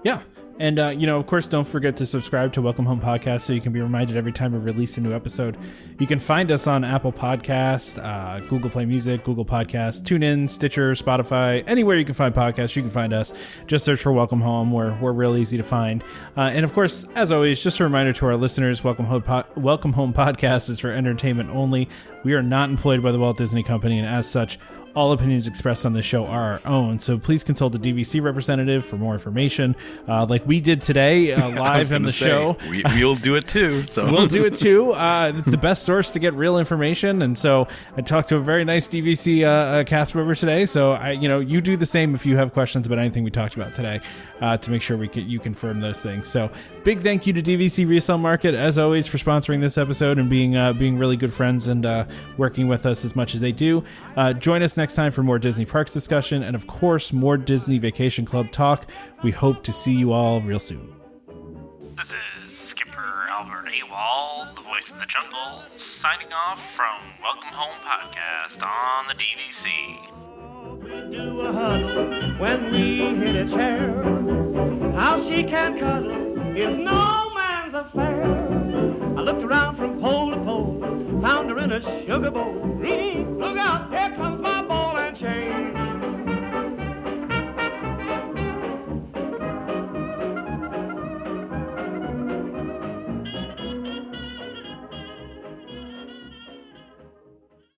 [0.03, 0.21] Yeah.
[0.59, 3.53] And, uh, you know, of course, don't forget to subscribe to Welcome Home Podcast so
[3.53, 5.57] you can be reminded every time we release a new episode.
[5.99, 10.91] You can find us on Apple Podcasts, uh, Google Play Music, Google Podcasts, TuneIn, Stitcher,
[10.95, 13.31] Spotify, anywhere you can find podcasts, you can find us.
[13.67, 14.73] Just search for Welcome Home.
[14.73, 16.03] We're, we're real easy to find.
[16.35, 19.45] Uh, and, of course, as always, just a reminder to our listeners Welcome Home, po-
[19.55, 21.87] Welcome Home Podcast is for entertainment only.
[22.25, 24.59] We are not employed by the Walt Disney Company, and as such,
[24.99, 28.85] all opinions expressed on the show are our own, so please consult the DVC representative
[28.85, 29.73] for more information.
[30.09, 32.57] Uh, like we did today, uh, live on the say, show.
[32.69, 33.85] We, we'll do it too.
[33.85, 34.93] So we'll do it too.
[34.99, 38.39] Uh, it's the best source to get real information, and so I talked to a
[38.39, 40.65] very nice DVC uh, uh, cast member today.
[40.65, 43.31] So I, you know, you do the same if you have questions about anything we
[43.31, 44.01] talked about today,
[44.41, 46.27] uh, to make sure we can you confirm those things.
[46.27, 46.51] So
[46.83, 50.55] big thank you to DVC Resale Market as always for sponsoring this episode and being
[50.55, 52.05] uh, being really good friends and uh,
[52.37, 53.83] working with us as much as they do.
[54.15, 57.77] Uh, join us next time for more Disney parks discussion and of course more Disney
[57.77, 58.89] Vacation Club talk.
[59.23, 60.93] We hope to see you all real soon.
[61.95, 62.11] This
[62.43, 68.61] is Skipper Albert Awol, the voice of the jungle, signing off from Welcome Home Podcast
[68.63, 69.69] on the DVC.
[70.83, 74.01] We do a huddle when we hit a chair.
[74.93, 78.23] How she can cuddle is no man's affair.
[79.17, 80.79] I looked around from pole to pole,
[81.21, 83.39] found her in a sugar bowl, eating